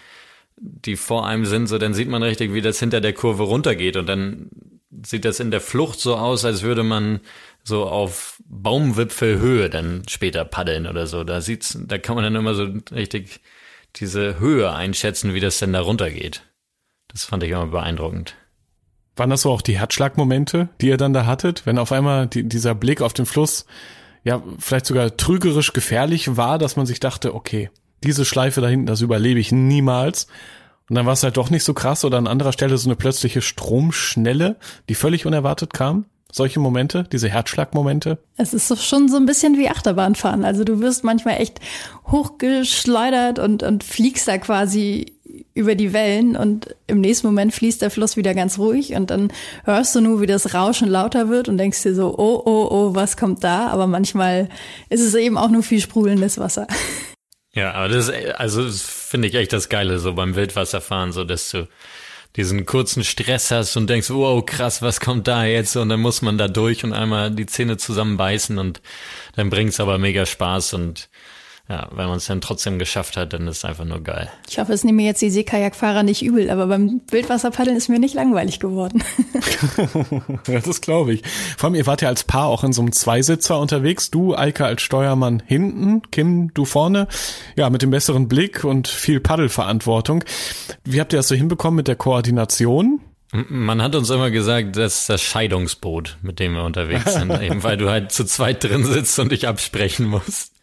die 0.56 0.94
vor 0.94 1.26
einem 1.26 1.44
sind, 1.44 1.66
so 1.66 1.78
dann 1.78 1.92
sieht 1.92 2.08
man 2.08 2.22
richtig, 2.22 2.54
wie 2.54 2.62
das 2.62 2.78
hinter 2.78 3.00
der 3.00 3.12
Kurve 3.12 3.42
runtergeht 3.42 3.96
und 3.96 4.06
dann 4.06 4.48
sieht 5.04 5.24
das 5.24 5.40
in 5.40 5.50
der 5.50 5.60
Flucht 5.60 6.00
so 6.00 6.16
aus, 6.16 6.44
als 6.44 6.62
würde 6.62 6.82
man 6.82 7.20
so 7.62 7.86
auf 7.86 8.42
Baumwipfelhöhe 8.46 9.70
dann 9.70 10.02
später 10.08 10.44
paddeln 10.44 10.86
oder 10.86 11.06
so. 11.06 11.24
Da 11.24 11.40
sieht's, 11.40 11.78
da 11.86 11.98
kann 11.98 12.14
man 12.14 12.24
dann 12.24 12.36
immer 12.36 12.54
so 12.54 12.68
richtig 12.92 13.40
diese 13.96 14.38
Höhe 14.38 14.72
einschätzen, 14.72 15.34
wie 15.34 15.40
das 15.40 15.58
denn 15.58 15.72
da 15.72 15.80
runtergeht. 15.80 16.42
Das 17.08 17.24
fand 17.24 17.42
ich 17.42 17.50
immer 17.50 17.66
beeindruckend. 17.66 18.36
Waren 19.16 19.30
das 19.30 19.42
so 19.42 19.50
auch 19.50 19.62
die 19.62 19.78
Herzschlagmomente, 19.78 20.68
die 20.80 20.88
ihr 20.88 20.96
dann 20.96 21.12
da 21.12 21.26
hattet, 21.26 21.66
wenn 21.66 21.78
auf 21.78 21.92
einmal 21.92 22.26
die, 22.26 22.48
dieser 22.48 22.74
Blick 22.74 23.00
auf 23.00 23.12
den 23.12 23.26
Fluss 23.26 23.64
ja 24.24 24.42
vielleicht 24.58 24.86
sogar 24.86 25.16
trügerisch 25.16 25.72
gefährlich 25.72 26.36
war, 26.36 26.58
dass 26.58 26.76
man 26.76 26.86
sich 26.86 26.98
dachte, 26.98 27.34
okay, 27.34 27.70
diese 28.02 28.24
Schleife 28.24 28.60
da 28.60 28.68
hinten, 28.68 28.86
das 28.86 29.00
überlebe 29.00 29.38
ich 29.38 29.52
niemals. 29.52 30.26
Und 30.88 30.96
dann 30.96 31.06
war 31.06 31.14
es 31.14 31.22
halt 31.22 31.36
doch 31.36 31.50
nicht 31.50 31.64
so 31.64 31.72
krass 31.72 32.04
oder 32.04 32.18
an 32.18 32.26
anderer 32.26 32.52
Stelle 32.52 32.76
so 32.76 32.88
eine 32.88 32.96
plötzliche 32.96 33.40
Stromschnelle, 33.40 34.56
die 34.88 34.94
völlig 34.94 35.24
unerwartet 35.24 35.72
kam. 35.72 36.04
Solche 36.30 36.58
Momente, 36.58 37.04
diese 37.12 37.28
Herzschlagmomente? 37.28 38.18
Es 38.36 38.52
ist 38.52 38.84
schon 38.84 39.08
so 39.08 39.16
ein 39.16 39.24
bisschen 39.24 39.56
wie 39.56 39.68
Achterbahnfahren. 39.68 40.44
Also 40.44 40.64
du 40.64 40.80
wirst 40.80 41.04
manchmal 41.04 41.40
echt 41.40 41.60
hochgeschleudert 42.10 43.38
und, 43.38 43.62
und 43.62 43.84
fliegst 43.84 44.26
da 44.26 44.36
quasi 44.38 45.14
über 45.54 45.76
die 45.76 45.92
Wellen 45.92 46.36
und 46.36 46.74
im 46.86 47.00
nächsten 47.00 47.28
Moment 47.28 47.54
fließt 47.54 47.80
der 47.80 47.90
Fluss 47.90 48.16
wieder 48.16 48.34
ganz 48.34 48.58
ruhig 48.58 48.94
und 48.94 49.10
dann 49.10 49.32
hörst 49.64 49.94
du 49.94 50.00
nur, 50.00 50.20
wie 50.20 50.26
das 50.26 50.54
Rauschen 50.54 50.88
lauter 50.88 51.28
wird 51.28 51.48
und 51.48 51.56
denkst 51.56 51.82
dir 51.82 51.94
so, 51.94 52.18
oh, 52.18 52.42
oh, 52.44 52.68
oh, 52.70 52.94
was 52.94 53.16
kommt 53.16 53.44
da? 53.44 53.68
Aber 53.68 53.86
manchmal 53.86 54.48
ist 54.90 55.02
es 55.02 55.14
eben 55.14 55.38
auch 55.38 55.50
nur 55.50 55.62
viel 55.62 55.80
sprudelndes 55.80 56.38
Wasser. 56.38 56.66
Ja, 57.54 57.72
aber 57.72 57.88
das 57.88 58.08
ist, 58.08 58.34
also 58.34 58.68
finde 58.68 59.28
ich 59.28 59.34
echt 59.34 59.52
das 59.52 59.68
Geile 59.68 59.98
so 59.98 60.14
beim 60.14 60.34
Wildwasserfahren, 60.34 61.12
so 61.12 61.24
dass 61.24 61.50
du 61.50 61.68
diesen 62.36 62.66
kurzen 62.66 63.04
Stress 63.04 63.52
hast 63.52 63.76
und 63.76 63.88
denkst, 63.88 64.10
wow, 64.10 64.44
krass, 64.44 64.82
was 64.82 64.98
kommt 64.98 65.28
da 65.28 65.44
jetzt? 65.44 65.76
Und 65.76 65.88
dann 65.88 66.00
muss 66.00 66.20
man 66.20 66.36
da 66.36 66.48
durch 66.48 66.82
und 66.82 66.92
einmal 66.92 67.30
die 67.30 67.46
Zähne 67.46 67.76
zusammenbeißen 67.76 68.58
und 68.58 68.80
dann 69.36 69.50
bringt's 69.50 69.78
aber 69.78 69.98
mega 69.98 70.26
Spaß 70.26 70.74
und 70.74 71.08
ja, 71.66 71.88
wenn 71.92 72.08
man 72.08 72.18
es 72.18 72.26
dann 72.26 72.42
trotzdem 72.42 72.78
geschafft 72.78 73.16
hat, 73.16 73.32
dann 73.32 73.48
ist 73.48 73.58
es 73.58 73.64
einfach 73.64 73.86
nur 73.86 74.02
geil. 74.02 74.30
Ich 74.50 74.58
hoffe, 74.58 74.74
es 74.74 74.84
nehmen 74.84 74.96
mir 74.96 75.06
jetzt 75.06 75.22
die 75.22 75.30
Seekajakfahrer 75.30 76.02
nicht 76.02 76.20
übel, 76.20 76.50
aber 76.50 76.66
beim 76.66 77.00
Wildwasserpaddeln 77.10 77.74
ist 77.74 77.88
mir 77.88 77.98
nicht 77.98 78.14
langweilig 78.14 78.60
geworden. 78.60 79.02
ja, 80.46 80.60
das 80.60 80.82
glaube 80.82 81.14
ich. 81.14 81.22
Vor 81.56 81.68
allem, 81.68 81.74
ihr 81.74 81.86
wart 81.86 82.02
ja 82.02 82.08
als 82.08 82.24
Paar 82.24 82.48
auch 82.48 82.64
in 82.64 82.74
so 82.74 82.82
einem 82.82 82.92
Zweisitzer 82.92 83.58
unterwegs. 83.58 84.10
Du, 84.10 84.34
Eike, 84.34 84.66
als 84.66 84.82
Steuermann 84.82 85.42
hinten, 85.46 86.02
Kim, 86.10 86.52
du 86.52 86.66
vorne. 86.66 87.08
Ja, 87.56 87.70
mit 87.70 87.80
dem 87.80 87.90
besseren 87.90 88.28
Blick 88.28 88.64
und 88.64 88.86
viel 88.86 89.20
Paddelverantwortung. 89.20 90.22
Wie 90.84 91.00
habt 91.00 91.14
ihr 91.14 91.18
das 91.18 91.28
so 91.28 91.34
hinbekommen 91.34 91.76
mit 91.76 91.88
der 91.88 91.96
Koordination? 91.96 93.00
Man 93.32 93.82
hat 93.82 93.96
uns 93.96 94.10
immer 94.10 94.30
gesagt, 94.30 94.76
das 94.76 95.00
ist 95.00 95.08
das 95.08 95.22
Scheidungsboot, 95.22 96.18
mit 96.20 96.38
dem 96.40 96.52
wir 96.52 96.62
unterwegs 96.62 97.14
sind, 97.14 97.30
eben 97.40 97.62
weil 97.62 97.78
du 97.78 97.88
halt 97.88 98.12
zu 98.12 98.24
zweit 98.26 98.62
drin 98.62 98.84
sitzt 98.84 99.18
und 99.18 99.32
dich 99.32 99.48
absprechen 99.48 100.06
musst. 100.06 100.53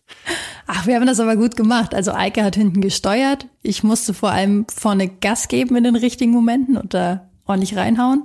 Ach, 0.73 0.87
wir 0.87 0.95
haben 0.95 1.05
das 1.05 1.19
aber 1.19 1.35
gut 1.35 1.57
gemacht. 1.57 1.93
Also 1.93 2.13
Eike 2.13 2.45
hat 2.45 2.55
hinten 2.55 2.79
gesteuert. 2.79 3.45
Ich 3.61 3.83
musste 3.83 4.13
vor 4.13 4.31
allem 4.31 4.65
vorne 4.73 5.09
Gas 5.09 5.49
geben 5.49 5.75
in 5.75 5.83
den 5.83 5.97
richtigen 5.97 6.31
Momenten 6.31 6.77
und 6.77 6.93
da 6.93 7.27
ordentlich 7.45 7.75
reinhauen. 7.75 8.23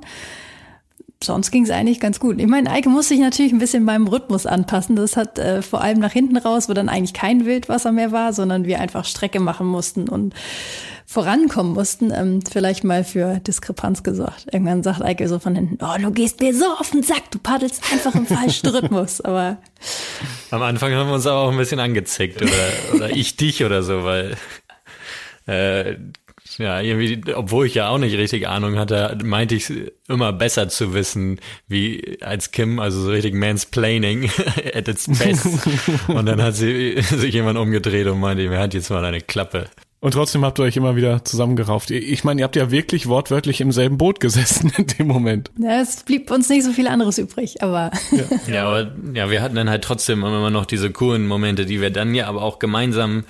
Sonst 1.22 1.50
ging 1.50 1.64
es 1.64 1.70
eigentlich 1.70 1.98
ganz 1.98 2.20
gut. 2.20 2.38
Ich 2.38 2.46
meine, 2.46 2.70
Eike 2.70 2.90
muss 2.90 3.08
sich 3.08 3.18
natürlich 3.18 3.52
ein 3.52 3.58
bisschen 3.58 3.86
beim 3.86 4.06
Rhythmus 4.06 4.44
anpassen. 4.44 4.96
Das 4.96 5.16
hat 5.16 5.38
äh, 5.38 5.62
vor 5.62 5.80
allem 5.80 5.98
nach 5.98 6.12
hinten 6.12 6.36
raus, 6.36 6.68
wo 6.68 6.74
dann 6.74 6.90
eigentlich 6.90 7.14
kein 7.14 7.46
Wildwasser 7.46 7.90
mehr 7.90 8.12
war, 8.12 8.32
sondern 8.32 8.64
wir 8.64 8.80
einfach 8.80 9.04
Strecke 9.06 9.40
machen 9.40 9.66
mussten 9.66 10.08
und 10.08 10.34
vorankommen 11.06 11.72
mussten, 11.72 12.10
ähm, 12.10 12.40
vielleicht 12.42 12.82
mal 12.82 13.04
für 13.04 13.38
Diskrepanz 13.38 14.02
gesorgt. 14.02 14.46
Irgendwann 14.52 14.82
sagt 14.82 15.02
Eike 15.02 15.28
so 15.28 15.38
von 15.38 15.54
hinten, 15.54 15.78
oh, 15.82 15.96
du 16.00 16.10
gehst 16.10 16.40
mir 16.40 16.52
so 16.52 16.66
auf 16.66 16.90
den 16.90 17.04
Sack, 17.04 17.30
du 17.30 17.38
paddelst 17.38 17.82
einfach 17.92 18.14
im 18.14 18.26
falschen 18.26 18.68
Rhythmus. 18.68 19.20
Aber 19.24 19.58
am 20.50 20.62
Anfang 20.62 20.92
haben 20.92 21.08
wir 21.08 21.14
uns 21.14 21.26
aber 21.26 21.40
auch 21.40 21.52
ein 21.52 21.58
bisschen 21.58 21.80
angezickt 21.80 22.42
oder, 22.42 22.52
oder 22.94 23.10
ich 23.10 23.36
dich 23.36 23.64
oder 23.64 23.82
so, 23.82 24.04
weil 24.04 24.36
äh, 25.46 25.96
ja, 26.58 26.80
irgendwie, 26.80 27.34
obwohl 27.34 27.66
ich 27.66 27.74
ja 27.74 27.88
auch 27.88 27.98
nicht 27.98 28.16
richtig 28.16 28.48
Ahnung 28.48 28.76
hatte, 28.76 29.18
meinte 29.22 29.54
ich 29.54 29.72
immer 30.08 30.32
besser 30.32 30.68
zu 30.68 30.94
wissen, 30.94 31.40
wie 31.68 32.18
als 32.20 32.50
Kim, 32.52 32.78
also 32.78 33.00
so 33.00 33.10
richtig 33.10 33.34
Mansplaining 33.34 34.30
at 34.74 34.88
its 34.88 35.06
best. 35.08 35.46
Und 36.08 36.26
dann 36.26 36.42
hat 36.42 36.54
sie 36.54 37.00
sich 37.00 37.34
jemand 37.34 37.58
umgedreht 37.58 38.06
und 38.06 38.20
meinte, 38.20 38.48
mir 38.48 38.58
hat 38.58 38.74
jetzt 38.74 38.90
mal 38.90 39.04
eine 39.04 39.20
Klappe. 39.20 39.66
Und 39.98 40.12
trotzdem 40.12 40.44
habt 40.44 40.58
ihr 40.60 40.62
euch 40.62 40.76
immer 40.76 40.94
wieder 40.94 41.24
zusammengerauft. 41.24 41.90
Ich 41.90 42.22
meine, 42.22 42.40
ihr 42.40 42.44
habt 42.44 42.54
ja 42.54 42.70
wirklich 42.70 43.08
wortwörtlich 43.08 43.60
im 43.60 43.72
selben 43.72 43.98
Boot 43.98 44.20
gesessen 44.20 44.70
in 44.76 44.86
dem 44.86 45.06
Moment. 45.08 45.50
Ja, 45.58 45.80
es 45.80 46.04
blieb 46.04 46.30
uns 46.30 46.48
nicht 46.48 46.64
so 46.64 46.72
viel 46.72 46.86
anderes 46.86 47.18
übrig, 47.18 47.62
aber. 47.62 47.90
Ja, 48.12 48.52
ja 48.52 48.68
aber 48.68 48.92
ja, 49.14 49.30
wir 49.30 49.42
hatten 49.42 49.56
dann 49.56 49.70
halt 49.70 49.82
trotzdem 49.82 50.20
immer 50.20 50.50
noch 50.50 50.66
diese 50.66 50.92
coolen 50.92 51.26
Momente, 51.26 51.66
die 51.66 51.80
wir 51.80 51.90
dann 51.90 52.14
ja 52.14 52.26
aber 52.28 52.42
auch 52.42 52.58
gemeinsam 52.58 53.24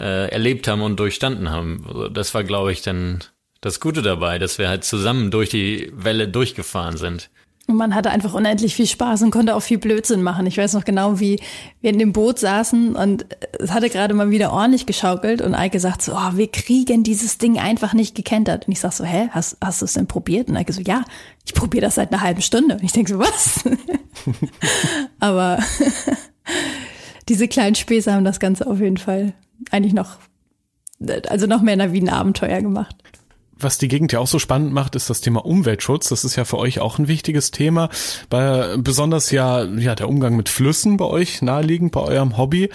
äh, 0.00 0.30
erlebt 0.30 0.68
haben 0.68 0.82
und 0.82 0.98
durchstanden 0.98 1.50
haben. 1.50 1.84
Also 1.86 2.08
das 2.08 2.34
war, 2.34 2.44
glaube 2.44 2.72
ich, 2.72 2.82
dann 2.82 3.20
das 3.60 3.80
Gute 3.80 4.02
dabei, 4.02 4.38
dass 4.38 4.58
wir 4.58 4.68
halt 4.68 4.84
zusammen 4.84 5.30
durch 5.30 5.50
die 5.50 5.90
Welle 5.94 6.28
durchgefahren 6.28 6.96
sind. 6.96 7.30
Und 7.68 7.76
man 7.76 7.96
hatte 7.96 8.10
einfach 8.10 8.32
unendlich 8.32 8.76
viel 8.76 8.86
Spaß 8.86 9.22
und 9.22 9.32
konnte 9.32 9.56
auch 9.56 9.60
viel 9.60 9.78
Blödsinn 9.78 10.22
machen. 10.22 10.46
Ich 10.46 10.56
weiß 10.56 10.74
noch 10.74 10.84
genau, 10.84 11.18
wie 11.18 11.40
wir 11.80 11.90
in 11.90 11.98
dem 11.98 12.12
Boot 12.12 12.38
saßen 12.38 12.94
und 12.94 13.26
es 13.58 13.72
hatte 13.72 13.90
gerade 13.90 14.14
mal 14.14 14.30
wieder 14.30 14.52
ordentlich 14.52 14.86
geschaukelt 14.86 15.42
und 15.42 15.54
Eike 15.54 15.80
sagt 15.80 16.00
so, 16.00 16.12
oh, 16.12 16.36
wir 16.36 16.46
kriegen 16.46 17.02
dieses 17.02 17.38
Ding 17.38 17.58
einfach 17.58 17.92
nicht 17.92 18.14
gekentert. 18.14 18.68
Und 18.68 18.72
ich 18.72 18.78
sag 18.78 18.92
so, 18.92 19.04
hä, 19.04 19.30
hast, 19.32 19.56
hast 19.60 19.80
du 19.80 19.84
es 19.84 19.94
denn 19.94 20.06
probiert? 20.06 20.48
Und 20.48 20.56
Eike 20.56 20.72
so, 20.72 20.80
ja, 20.80 21.02
ich 21.44 21.54
probiere 21.54 21.86
das 21.86 21.96
seit 21.96 22.12
einer 22.12 22.22
halben 22.22 22.42
Stunde. 22.42 22.76
Und 22.76 22.84
ich 22.84 22.92
denke 22.92 23.10
so, 23.10 23.18
was? 23.18 23.64
Aber 25.18 25.58
diese 27.28 27.48
kleinen 27.48 27.74
Späße 27.74 28.12
haben 28.12 28.24
das 28.24 28.38
Ganze 28.38 28.68
auf 28.68 28.78
jeden 28.78 28.96
Fall 28.98 29.32
eigentlich 29.70 29.94
noch, 29.94 30.18
also 31.28 31.46
noch 31.46 31.62
mehr 31.62 31.92
wie 31.92 32.00
ein 32.00 32.08
Abenteuer 32.08 32.60
gemacht 32.60 32.96
was 33.58 33.78
die 33.78 33.88
Gegend 33.88 34.12
ja 34.12 34.20
auch 34.20 34.26
so 34.26 34.38
spannend 34.38 34.72
macht, 34.72 34.96
ist 34.96 35.08
das 35.08 35.20
Thema 35.20 35.44
Umweltschutz. 35.44 36.08
Das 36.08 36.24
ist 36.24 36.36
ja 36.36 36.44
für 36.44 36.58
euch 36.58 36.80
auch 36.80 36.98
ein 36.98 37.08
wichtiges 37.08 37.50
Thema. 37.50 37.88
Bei, 38.28 38.76
besonders 38.76 39.30
ja, 39.30 39.64
ja 39.64 39.94
der 39.94 40.08
Umgang 40.08 40.36
mit 40.36 40.48
Flüssen 40.48 40.96
bei 40.96 41.06
euch 41.06 41.40
naheliegend, 41.42 41.92
bei 41.92 42.00
eurem 42.00 42.36
Hobby. 42.36 42.68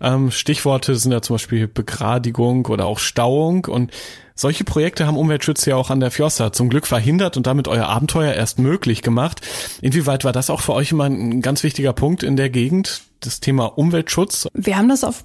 Ähm, 0.00 0.30
Stichworte 0.30 0.94
sind 0.96 1.12
ja 1.12 1.22
zum 1.22 1.34
Beispiel 1.34 1.68
Begradigung 1.68 2.66
oder 2.66 2.84
auch 2.84 2.98
Stauung. 2.98 3.64
Und 3.64 3.92
solche 4.34 4.64
Projekte 4.64 5.06
haben 5.06 5.16
Umweltschützer 5.16 5.70
ja 5.70 5.76
auch 5.76 5.88
an 5.88 6.00
der 6.00 6.10
Fjossa 6.10 6.52
zum 6.52 6.68
Glück 6.68 6.86
verhindert 6.86 7.38
und 7.38 7.46
damit 7.46 7.66
euer 7.66 7.86
Abenteuer 7.86 8.34
erst 8.34 8.58
möglich 8.58 9.00
gemacht. 9.00 9.40
Inwieweit 9.80 10.24
war 10.24 10.32
das 10.32 10.50
auch 10.50 10.60
für 10.60 10.74
euch 10.74 10.92
immer 10.92 11.04
ein 11.04 11.40
ganz 11.40 11.62
wichtiger 11.62 11.94
Punkt 11.94 12.22
in 12.22 12.36
der 12.36 12.50
Gegend, 12.50 13.02
das 13.20 13.40
Thema 13.40 13.78
Umweltschutz? 13.78 14.48
Wir 14.52 14.76
haben 14.76 14.90
das 14.90 15.02
auf 15.02 15.24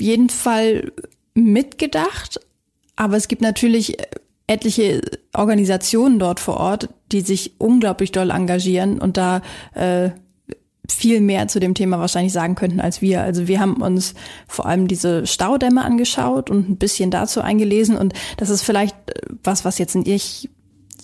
jeden 0.00 0.28
Fall 0.28 0.92
mitgedacht, 1.34 2.40
aber 2.96 3.16
es 3.16 3.28
gibt 3.28 3.42
natürlich 3.42 3.96
etliche 4.46 5.00
Organisationen 5.34 6.18
dort 6.18 6.40
vor 6.40 6.58
Ort, 6.58 6.88
die 7.12 7.20
sich 7.20 7.52
unglaublich 7.58 8.12
doll 8.12 8.30
engagieren 8.30 8.98
und 8.98 9.16
da 9.16 9.42
äh, 9.74 10.10
viel 10.88 11.20
mehr 11.20 11.48
zu 11.48 11.58
dem 11.58 11.74
Thema 11.74 11.98
wahrscheinlich 11.98 12.32
sagen 12.32 12.54
könnten 12.54 12.80
als 12.80 13.02
wir. 13.02 13.22
Also 13.22 13.48
wir 13.48 13.60
haben 13.60 13.82
uns 13.82 14.14
vor 14.46 14.66
allem 14.66 14.86
diese 14.86 15.26
Staudämme 15.26 15.84
angeschaut 15.84 16.48
und 16.48 16.68
ein 16.68 16.76
bisschen 16.76 17.10
dazu 17.10 17.40
eingelesen 17.40 17.96
und 17.96 18.14
das 18.36 18.50
ist 18.50 18.62
vielleicht 18.62 18.96
äh, 19.10 19.20
was, 19.42 19.64
was 19.64 19.78
jetzt 19.78 19.96
nicht 19.96 20.48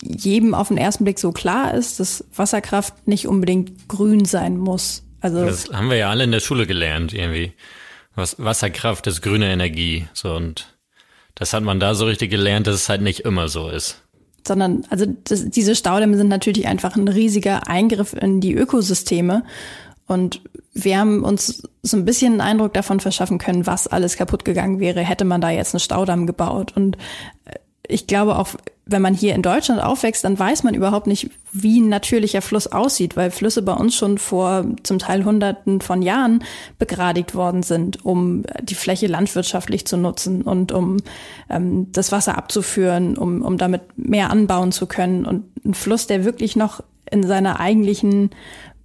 jedem 0.03 0.55
auf 0.55 0.69
den 0.69 0.79
ersten 0.79 1.05
Blick 1.05 1.19
so 1.19 1.31
klar 1.33 1.75
ist, 1.75 2.01
dass 2.01 2.25
Wasserkraft 2.35 3.07
nicht 3.07 3.29
unbedingt 3.29 3.89
grün 3.89 4.25
sein 4.25 4.59
muss. 4.59 5.05
Also 5.21 5.45
das 5.45 5.69
haben 5.73 5.91
wir 5.91 5.97
ja 5.97 6.11
alle 6.11 6.25
in 6.25 6.33
der 6.33 6.41
Schule 6.41 6.67
gelernt 6.67 7.13
irgendwie. 7.13 7.53
Was, 8.15 8.37
Wasserkraft 8.39 9.07
ist 9.07 9.23
grüne 9.23 9.51
Energie. 9.51 10.07
So 10.13 10.35
und 10.35 10.77
das 11.35 11.53
hat 11.53 11.63
man 11.63 11.81
da 11.81 11.95
so 11.95 12.05
richtig 12.05 12.31
gelernt, 12.31 12.67
dass 12.67 12.75
es 12.75 12.89
halt 12.89 13.01
nicht 13.01 13.21
immer 13.21 13.49
so 13.49 13.69
ist. 13.69 14.03
Sondern, 14.47 14.85
also 14.91 15.07
das, 15.07 15.49
diese 15.49 15.75
Staudämme 15.75 16.17
sind 16.17 16.29
natürlich 16.29 16.67
einfach 16.67 16.97
ein 16.97 17.09
riesiger 17.09 17.69
Eingriff 17.69 18.13
in 18.13 18.41
die 18.41 18.55
Ökosysteme. 18.55 19.45
Und 20.07 20.43
wir 20.75 20.99
haben 20.99 21.23
uns 21.23 21.63
so 21.83 21.97
ein 21.97 22.05
bisschen 22.05 22.33
einen 22.33 22.41
Eindruck 22.41 22.75
davon 22.75 23.01
verschaffen 23.01 23.39
können, 23.39 23.67
was 23.67 23.87
alles 23.87 24.17
kaputt 24.17 24.45
gegangen 24.45 24.81
wäre, 24.81 25.01
hätte 25.01 25.25
man 25.25 25.41
da 25.41 25.51
jetzt 25.51 25.75
einen 25.75 25.81
Staudamm 25.81 26.27
gebaut. 26.27 26.73
Und 26.77 26.97
äh, 27.45 27.55
ich 27.87 28.07
glaube 28.07 28.37
auch, 28.37 28.49
wenn 28.85 29.03
man 29.03 29.15
hier 29.15 29.35
in 29.35 29.43
Deutschland 29.43 29.81
aufwächst, 29.81 30.25
dann 30.25 30.37
weiß 30.37 30.65
man 30.65 30.75
überhaupt 30.75 31.07
nicht, 31.07 31.31
wie 31.53 31.81
ein 31.81 31.89
natürlicher 31.89 32.43
Fluss 32.43 32.67
aussieht, 32.67 33.17
weil 33.17 33.31
Flüsse 33.31 33.63
bei 33.63 33.75
uns 33.75 33.95
schon 33.95 34.19
vor 34.19 34.65
zum 34.83 34.99
Teil 34.99 35.25
Hunderten 35.25 35.81
von 35.81 36.03
Jahren 36.03 36.43
begradigt 36.79 37.35
worden 37.35 37.63
sind, 37.63 38.05
um 38.05 38.43
die 38.61 38.75
Fläche 38.75 39.07
landwirtschaftlich 39.07 39.87
zu 39.87 39.97
nutzen 39.97 40.43
und 40.43 40.73
um 40.73 40.97
ähm, 41.49 41.93
das 41.93 42.11
Wasser 42.11 42.37
abzuführen, 42.37 43.17
um, 43.17 43.43
um 43.43 43.57
damit 43.57 43.83
mehr 43.97 44.31
anbauen 44.31 44.73
zu 44.73 44.87
können. 44.87 45.27
Und 45.27 45.45
ein 45.65 45.75
Fluss, 45.75 46.09
der 46.09 46.25
wirklich 46.25 46.57
noch 46.57 46.83
in 47.09 47.23
seiner 47.23 47.61
eigentlichen 47.61 48.31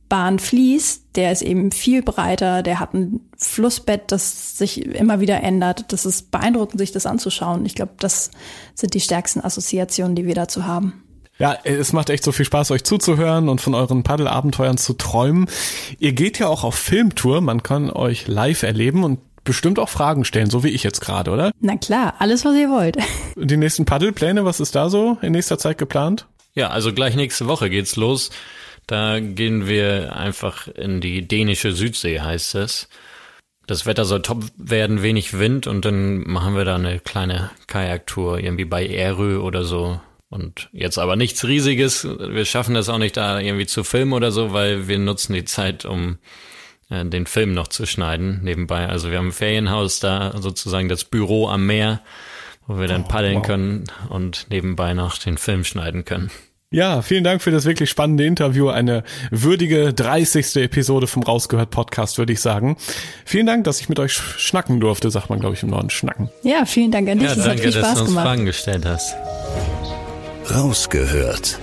Bahn 0.09 0.39
fließt, 0.39 1.03
der 1.15 1.31
ist 1.31 1.41
eben 1.41 1.71
viel 1.71 2.01
breiter, 2.01 2.63
der 2.63 2.79
hat 2.79 2.93
ein 2.93 3.21
Flussbett, 3.37 4.11
das 4.11 4.57
sich 4.57 4.85
immer 4.85 5.19
wieder 5.19 5.43
ändert. 5.43 5.91
Das 5.91 6.05
ist 6.05 6.31
beeindruckend, 6.31 6.79
sich 6.79 6.91
das 6.91 7.05
anzuschauen. 7.05 7.65
Ich 7.65 7.75
glaube, 7.75 7.93
das 7.99 8.31
sind 8.73 8.93
die 8.93 9.01
stärksten 9.01 9.41
Assoziationen, 9.41 10.15
die 10.15 10.25
wir 10.25 10.35
dazu 10.35 10.65
haben. 10.65 11.03
Ja, 11.39 11.55
es 11.63 11.93
macht 11.93 12.09
echt 12.09 12.23
so 12.23 12.31
viel 12.31 12.45
Spaß, 12.45 12.71
euch 12.71 12.83
zuzuhören 12.83 13.47
und 13.47 13.61
von 13.61 13.75
euren 13.75 14.03
Paddelabenteuern 14.03 14.77
zu 14.77 14.93
träumen. 14.93 15.47
Ihr 15.99 16.13
geht 16.13 16.39
ja 16.39 16.47
auch 16.47 16.63
auf 16.63 16.75
Filmtour, 16.75 17.41
man 17.41 17.61
kann 17.61 17.91
euch 17.91 18.27
live 18.27 18.63
erleben 18.63 19.03
und 19.03 19.19
bestimmt 19.43 19.77
auch 19.79 19.89
Fragen 19.89 20.25
stellen, 20.25 20.49
so 20.49 20.63
wie 20.63 20.69
ich 20.69 20.83
jetzt 20.83 20.99
gerade, 20.99 21.31
oder? 21.31 21.51
Na 21.59 21.77
klar, 21.77 22.15
alles, 22.19 22.43
was 22.43 22.55
ihr 22.55 22.69
wollt. 22.69 22.97
Die 23.35 23.57
nächsten 23.57 23.85
Paddelpläne, 23.85 24.45
was 24.45 24.59
ist 24.59 24.75
da 24.75 24.89
so 24.89 25.17
in 25.21 25.31
nächster 25.31 25.57
Zeit 25.57 25.77
geplant? 25.77 26.27
Ja, 26.53 26.69
also 26.69 26.91
gleich 26.91 27.15
nächste 27.15 27.47
Woche 27.47 27.69
geht's 27.69 27.95
los. 27.97 28.31
Da 28.87 29.19
gehen 29.19 29.67
wir 29.67 30.15
einfach 30.15 30.67
in 30.69 31.01
die 31.01 31.27
dänische 31.27 31.73
Südsee, 31.73 32.21
heißt 32.21 32.55
es. 32.55 32.87
Das 33.67 33.85
Wetter 33.85 34.05
soll 34.05 34.21
top 34.21 34.45
werden, 34.55 35.03
wenig 35.03 35.37
Wind 35.37 35.67
und 35.67 35.83
dann 35.83 36.19
machen 36.19 36.55
wir 36.55 36.63
da 36.63 36.75
eine 36.75 37.01
kleine 37.01 37.51
Kajaktour 37.67 38.39
irgendwie 38.39 38.63
bei 38.63 38.87
Erö 38.87 39.39
oder 39.39 39.65
so. 39.65 39.99
Und 40.29 40.69
jetzt 40.71 40.97
aber 40.97 41.17
nichts 41.17 41.45
Riesiges. 41.45 42.05
Wir 42.05 42.45
schaffen 42.45 42.75
das 42.75 42.87
auch 42.87 42.97
nicht 42.97 43.17
da 43.17 43.39
irgendwie 43.39 43.65
zu 43.65 43.83
filmen 43.83 44.13
oder 44.13 44.31
so, 44.31 44.53
weil 44.53 44.87
wir 44.87 44.99
nutzen 44.99 45.33
die 45.33 45.45
Zeit, 45.45 45.83
um 45.83 46.17
äh, 46.89 47.05
den 47.05 47.25
Film 47.25 47.53
noch 47.53 47.67
zu 47.67 47.85
schneiden 47.85 48.39
nebenbei. 48.41 48.87
Also 48.87 49.11
wir 49.11 49.17
haben 49.17 49.27
ein 49.27 49.33
Ferienhaus 49.33 49.99
da, 49.99 50.33
sozusagen 50.37 50.87
das 50.87 51.03
Büro 51.03 51.49
am 51.49 51.65
Meer, 51.65 52.01
wo 52.67 52.79
wir 52.79 52.87
dann 52.87 53.03
oh, 53.03 53.07
paddeln 53.07 53.37
wow. 53.37 53.45
können 53.45 53.83
und 54.09 54.47
nebenbei 54.49 54.93
noch 54.93 55.17
den 55.17 55.37
Film 55.37 55.65
schneiden 55.65 56.05
können. 56.05 56.31
Ja, 56.69 57.01
vielen 57.01 57.23
Dank 57.23 57.41
für 57.41 57.51
das 57.51 57.63
wirklich 57.63 57.89
spannende 57.89 58.25
Interview. 58.25 58.67
Eine 58.67 59.03
würdige 59.31 59.93
30. 59.93 60.57
Episode 60.57 61.07
vom 61.07 61.23
Rausgehört 61.23 61.69
Podcast, 61.69 62.17
würde 62.17 62.33
ich 62.33 62.41
sagen. 62.41 62.75
Vielen 63.23 63.45
Dank, 63.45 63.63
dass 63.63 63.79
ich 63.79 63.87
mit 63.87 63.99
euch 63.99 64.11
schnacken 64.11 64.81
durfte, 64.81 65.09
sagt 65.09 65.29
man, 65.29 65.39
glaube 65.39 65.55
ich, 65.55 65.63
im 65.63 65.69
Norden 65.69 65.89
schnacken. 65.89 66.29
Ja, 66.43 66.65
vielen 66.65 66.91
Dank 66.91 67.07
an 67.07 67.19
dich. 67.19 67.29
Ja, 67.29 67.35
das 67.35 67.45
danke, 67.45 67.63
hat 67.63 67.71
viel 67.71 67.71
Spaß 67.71 67.83
dass 67.83 67.93
du 67.93 68.01
uns 68.01 68.09
gemacht. 68.09 68.25
Fragen 68.25 68.45
gestellt 68.45 68.85
hast. 68.85 69.15
Rausgehört. 70.53 71.57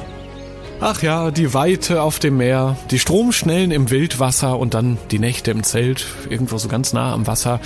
Ach 0.80 1.02
ja, 1.02 1.30
die 1.30 1.52
Weite 1.52 2.00
auf 2.00 2.18
dem 2.18 2.38
Meer, 2.38 2.78
die 2.90 2.98
Stromschnellen 2.98 3.72
im 3.72 3.90
Wildwasser 3.90 4.58
und 4.58 4.72
dann 4.72 4.96
die 5.10 5.18
Nächte 5.18 5.50
im 5.50 5.64
Zelt, 5.64 6.06
irgendwo 6.30 6.56
so 6.56 6.68
ganz 6.68 6.94
nah 6.94 7.12
am 7.12 7.26
Wasser. 7.26 7.60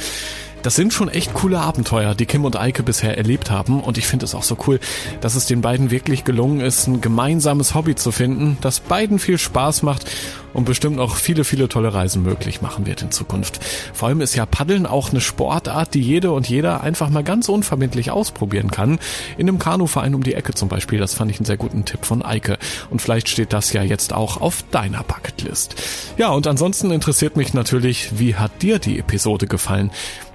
Das 0.62 0.74
sind 0.74 0.92
schon 0.92 1.08
echt 1.08 1.34
coole 1.34 1.60
Abenteuer, 1.60 2.14
die 2.14 2.26
Kim 2.26 2.44
und 2.44 2.56
Eike 2.56 2.82
bisher 2.82 3.16
erlebt 3.16 3.50
haben. 3.50 3.80
Und 3.80 3.96
ich 3.96 4.06
finde 4.06 4.24
es 4.24 4.34
auch 4.34 4.42
so 4.42 4.56
cool, 4.66 4.80
dass 5.20 5.34
es 5.36 5.46
den 5.46 5.60
beiden 5.60 5.90
wirklich 5.90 6.24
gelungen 6.24 6.60
ist, 6.60 6.88
ein 6.88 7.00
gemeinsames 7.00 7.74
Hobby 7.74 7.94
zu 7.94 8.10
finden, 8.10 8.58
das 8.60 8.80
beiden 8.80 9.18
viel 9.18 9.38
Spaß 9.38 9.82
macht 9.82 10.06
und 10.54 10.64
bestimmt 10.64 10.98
auch 10.98 11.14
viele, 11.14 11.44
viele 11.44 11.68
tolle 11.68 11.94
Reisen 11.94 12.22
möglich 12.22 12.60
machen 12.62 12.86
wird 12.86 13.02
in 13.02 13.10
Zukunft. 13.12 13.60
Vor 13.92 14.08
allem 14.08 14.20
ist 14.20 14.34
ja 14.34 14.46
Paddeln 14.46 14.86
auch 14.86 15.10
eine 15.10 15.20
Sportart, 15.20 15.94
die 15.94 16.00
jede 16.00 16.32
und 16.32 16.48
jeder 16.48 16.80
einfach 16.80 17.10
mal 17.10 17.22
ganz 17.22 17.48
unverbindlich 17.48 18.10
ausprobieren 18.10 18.70
kann. 18.70 18.98
In 19.36 19.48
einem 19.48 19.58
Kanuverein 19.58 20.14
um 20.14 20.22
die 20.22 20.34
Ecke 20.34 20.54
zum 20.54 20.68
Beispiel. 20.68 20.98
Das 20.98 21.14
fand 21.14 21.30
ich 21.30 21.38
einen 21.38 21.46
sehr 21.46 21.56
guten 21.56 21.84
Tipp 21.84 22.04
von 22.04 22.22
Eike. 22.22 22.58
Und 22.90 23.00
vielleicht 23.00 23.28
steht 23.28 23.52
das 23.52 23.72
ja 23.72 23.82
jetzt 23.82 24.12
auch 24.12 24.40
auf 24.40 24.64
deiner 24.70 25.04
Bucketlist. 25.04 25.76
Ja, 26.16 26.30
und 26.30 26.46
ansonsten 26.46 26.90
interessiert 26.90 27.36
mich 27.36 27.54
natürlich, 27.54 28.18
wie 28.18 28.34
hat 28.34 28.62
dir 28.62 28.78
die 28.78 28.98
Episode 28.98 29.46
gefallen? 29.46 29.90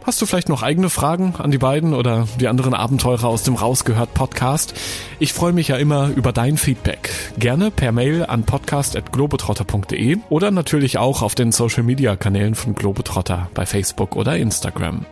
Hast 0.06 0.22
du 0.22 0.26
vielleicht 0.26 0.50
noch 0.50 0.64
eigene 0.64 0.90
Fragen 0.90 1.36
an 1.38 1.50
die 1.50 1.58
beiden 1.58 1.94
oder 1.94 2.28
die 2.38 2.50
anderen 2.50 2.74
Abenteurer 2.74 3.26
aus 3.26 3.44
dem 3.44 3.56
Rausgehört 3.56 4.14
Podcast? 4.14 4.74
Ich 5.18 5.32
freue 5.32 5.54
mich 5.54 5.70
ja 5.70 5.78
immer 5.78 6.10
über 6.10 6.34
dein 6.34 6.58
Feedback. 6.58 7.10
Gerne 7.38 7.72
per 7.72 7.94
Mail 7.94 8.26
an 8.26 8.44
podcast.globetrotter.de 8.44 10.18
oder 10.30 10.52
natürlich 10.52 10.98
auch 10.98 11.22
auf 11.22 11.36
den 11.36 11.54
Social 11.54 11.84
Media 11.84 12.18
Kanälen 12.18 12.54
von 12.54 12.76
Globetrotter 12.76 13.50
bei 13.54 13.66
Facebook 13.66 14.18
oder 14.18 14.36
Instagram. 14.36 15.06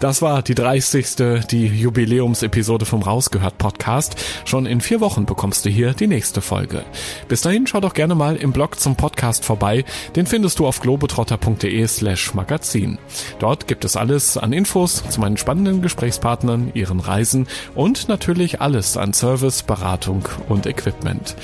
Das 0.00 0.22
war 0.22 0.42
die 0.42 0.54
30. 0.54 1.46
die 1.50 1.66
Jubiläumsepisode 1.66 2.84
vom 2.84 3.02
Rausgehört 3.02 3.58
Podcast. 3.58 4.14
Schon 4.44 4.64
in 4.64 4.80
vier 4.80 5.00
Wochen 5.00 5.26
bekommst 5.26 5.64
du 5.64 5.70
hier 5.70 5.92
die 5.92 6.06
nächste 6.06 6.40
Folge. 6.40 6.84
Bis 7.26 7.40
dahin 7.40 7.66
schau 7.66 7.80
doch 7.80 7.94
gerne 7.94 8.14
mal 8.14 8.36
im 8.36 8.52
Blog 8.52 8.78
zum 8.78 8.94
Podcast 8.94 9.44
vorbei. 9.44 9.84
Den 10.14 10.26
findest 10.26 10.60
du 10.60 10.68
auf 10.68 10.80
globetrotter.de 10.80 11.84
slash 11.88 12.32
magazin. 12.34 12.98
Dort 13.40 13.66
gibt 13.66 13.84
es 13.84 13.96
alles 13.96 14.36
an 14.36 14.52
Infos 14.52 15.02
zu 15.08 15.20
meinen 15.20 15.36
spannenden 15.36 15.82
Gesprächspartnern, 15.82 16.70
ihren 16.74 17.00
Reisen 17.00 17.48
und 17.74 18.08
natürlich 18.08 18.60
alles 18.60 18.96
an 18.96 19.12
Service, 19.14 19.64
Beratung 19.64 20.28
und 20.48 20.66
Equipment. 20.66 21.34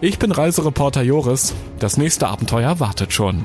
Ich 0.00 0.20
bin 0.20 0.30
Reisereporter 0.30 1.02
Joris. 1.02 1.52
Das 1.80 1.96
nächste 1.96 2.28
Abenteuer 2.28 2.78
wartet 2.78 3.12
schon. 3.12 3.44